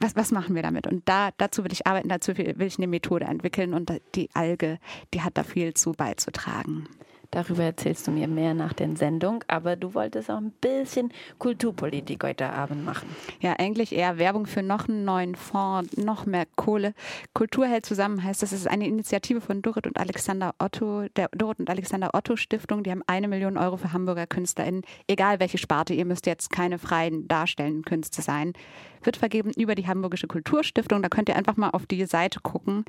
Was, 0.00 0.14
was 0.14 0.30
machen 0.30 0.54
wir 0.54 0.62
damit? 0.62 0.86
Und 0.86 1.08
da, 1.08 1.30
dazu 1.38 1.64
will 1.64 1.72
ich 1.72 1.86
arbeiten, 1.86 2.08
dazu 2.08 2.36
will 2.38 2.62
ich 2.62 2.78
eine 2.78 2.86
Methode 2.86 3.24
entwickeln 3.24 3.74
und 3.74 3.92
die 4.14 4.28
Alge, 4.32 4.78
die 5.12 5.22
hat 5.22 5.36
da 5.36 5.42
viel 5.42 5.74
zu 5.74 5.90
beizutragen. 5.92 6.86
Darüber 7.30 7.62
erzählst 7.62 8.06
du 8.06 8.10
mir 8.10 8.26
mehr 8.26 8.54
nach 8.54 8.72
der 8.72 8.96
Sendung, 8.96 9.44
aber 9.48 9.76
du 9.76 9.92
wolltest 9.92 10.30
auch 10.30 10.38
ein 10.38 10.50
bisschen 10.50 11.12
Kulturpolitik 11.38 12.24
heute 12.24 12.48
Abend 12.50 12.86
machen. 12.86 13.06
Ja, 13.40 13.54
eigentlich 13.58 13.94
eher 13.94 14.16
Werbung 14.16 14.46
für 14.46 14.62
noch 14.62 14.88
einen 14.88 15.04
neuen 15.04 15.34
Fonds, 15.34 15.94
noch 15.98 16.24
mehr 16.24 16.46
Kohle. 16.56 16.94
Kultur 17.34 17.66
hält 17.66 17.84
zusammen 17.84 18.24
heißt, 18.24 18.42
das 18.42 18.52
ist 18.52 18.66
eine 18.66 18.86
Initiative 18.86 19.42
von 19.42 19.60
Dorit 19.60 19.86
und 19.86 19.98
Alexander 19.98 20.54
Otto, 20.58 21.06
der 21.16 21.28
Dorit 21.32 21.60
und 21.60 21.68
Alexander 21.68 22.10
Otto 22.14 22.36
Stiftung. 22.36 22.82
Die 22.82 22.90
haben 22.90 23.02
eine 23.06 23.28
Million 23.28 23.58
Euro 23.58 23.76
für 23.76 23.92
Hamburger 23.92 24.26
KünstlerInnen, 24.26 24.82
egal 25.06 25.38
welche 25.38 25.58
Sparte, 25.58 25.92
ihr 25.92 26.06
müsst 26.06 26.24
jetzt 26.24 26.48
keine 26.50 26.78
freien 26.78 27.28
darstellenden 27.28 27.84
Künste 27.84 28.22
sein, 28.22 28.54
wird 29.02 29.18
vergeben 29.18 29.52
über 29.54 29.74
die 29.74 29.86
Hamburgische 29.86 30.28
Kulturstiftung. 30.28 31.02
Da 31.02 31.10
könnt 31.10 31.28
ihr 31.28 31.36
einfach 31.36 31.58
mal 31.58 31.70
auf 31.70 31.84
die 31.84 32.06
Seite 32.06 32.40
gucken. 32.40 32.84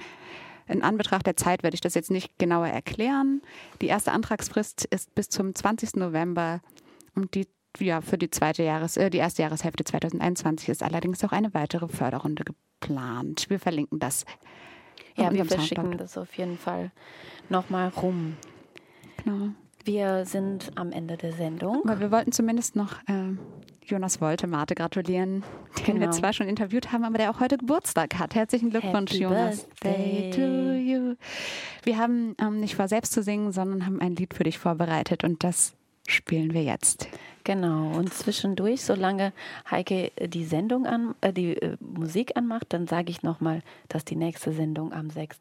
In 0.70 0.84
Anbetracht 0.84 1.26
der 1.26 1.36
Zeit 1.36 1.64
werde 1.64 1.76
ich 1.76 1.82
das 1.82 1.96
jetzt 1.96 2.12
nicht 2.12 2.38
genauer 2.38 2.68
erklären. 2.68 3.42
Die 3.82 3.88
erste 3.88 4.12
Antragsfrist 4.12 4.86
ist 4.86 5.14
bis 5.16 5.30
zum 5.30 5.56
20. 5.56 5.96
November 5.96 6.62
und 7.16 7.34
die 7.34 7.48
ja, 7.78 8.02
für 8.02 8.18
die 8.18 8.30
zweite 8.32 8.64
Jahres, 8.64 8.98
äh, 8.98 9.10
die 9.10 9.20
erste 9.20 9.44
Jahreshälfte 9.44 9.84
2021 9.84 10.70
ist 10.70 10.84
allerdings 10.84 11.24
auch 11.24 11.32
eine 11.32 11.54
weitere 11.54 11.88
Förderrunde 11.88 12.44
geplant. 12.44 13.46
Wir 13.50 13.60
verlinken 13.60 14.00
das. 14.00 14.26
Ja, 15.16 15.32
wir 15.32 15.46
verschicken 15.46 15.84
Soundcloud. 15.84 16.02
das 16.02 16.18
auf 16.18 16.34
jeden 16.36 16.58
Fall 16.58 16.92
nochmal 17.50 17.90
rum. 17.90 18.38
Genau. 19.24 19.50
Wir 19.90 20.24
sind 20.24 20.72
am 20.76 20.92
Ende 20.92 21.18
der 21.18 21.32
Sendung. 21.34 21.82
Aber 21.84 22.00
wir 22.00 22.12
wollten 22.12 22.32
zumindest 22.32 22.76
noch 22.76 22.94
äh, 23.08 23.36
Jonas 23.88 24.22
Woltemate 24.22 24.76
gratulieren, 24.76 25.44
den 25.88 25.96
wir 25.96 26.02
Genau. 26.02 26.12
zwar 26.12 26.32
schon 26.32 26.48
interviewt 26.48 26.92
haben, 26.92 27.04
aber 27.04 27.18
der 27.18 27.32
auch 27.32 27.40
heute 27.40 27.58
Geburtstag 27.58 28.20
hat. 28.20 28.36
Herzlichen 28.36 28.70
Glückwunsch, 28.70 29.14
Happy 29.14 29.24
Jonas. 29.24 29.68
Birthday. 29.82 30.30
to 30.30 30.74
you. 30.74 31.16
Wir 31.84 31.98
haben 31.98 32.36
ähm, 32.40 32.60
nicht 32.60 32.76
vor, 32.76 32.88
selbst 32.88 33.14
zu 33.14 33.24
singen, 33.24 33.52
sondern 33.52 33.88
haben 33.88 34.00
ein 34.00 34.16
Lied 34.16 34.36
für 34.36 34.44
dich 34.44 34.60
vorbereitet 34.60 35.24
und 35.24 35.44
das 35.44 35.74
spielen 36.08 36.54
wir 36.54 36.62
jetzt. 36.62 37.08
Genau, 37.44 37.98
und 37.98 38.14
zwischendurch, 38.14 38.84
solange 38.84 39.34
Heike 39.72 40.12
äh, 40.18 40.28
die 40.28 40.46
Sendung 40.46 40.86
an, 40.86 41.16
äh, 41.22 41.34
die 41.34 41.54
äh, 41.60 41.78
Musik 41.80 42.38
anmacht, 42.38 42.68
dann 42.70 42.86
sage 42.86 43.10
ich 43.10 43.24
nochmal, 43.24 43.64
dass 43.88 44.06
die 44.06 44.16
nächste 44.16 44.52
Sendung 44.52 44.94
am 44.94 45.10
6. 45.10 45.40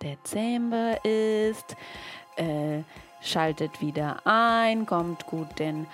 Dezember 0.00 1.04
ist. 1.04 1.74
Äh, 2.36 2.82
schaltet 3.20 3.80
wieder 3.80 4.18
ein, 4.24 4.86
kommt 4.86 5.26
gut 5.26 5.58
den, 5.58 5.86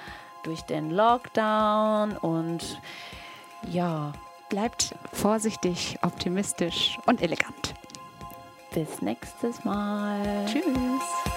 durch 0.43 0.62
den 0.62 0.91
Lockdown 0.91 2.16
und 2.16 2.81
ja, 3.68 4.12
Bleibt 4.55 4.95
vorsichtig, 5.12 5.99
optimistisch 6.03 6.97
und 7.07 7.22
elegant. 7.22 7.75
bis 8.72 9.03
nächstes 9.03 9.64
Mal. 9.64 10.47
Tschüss. 10.47 11.34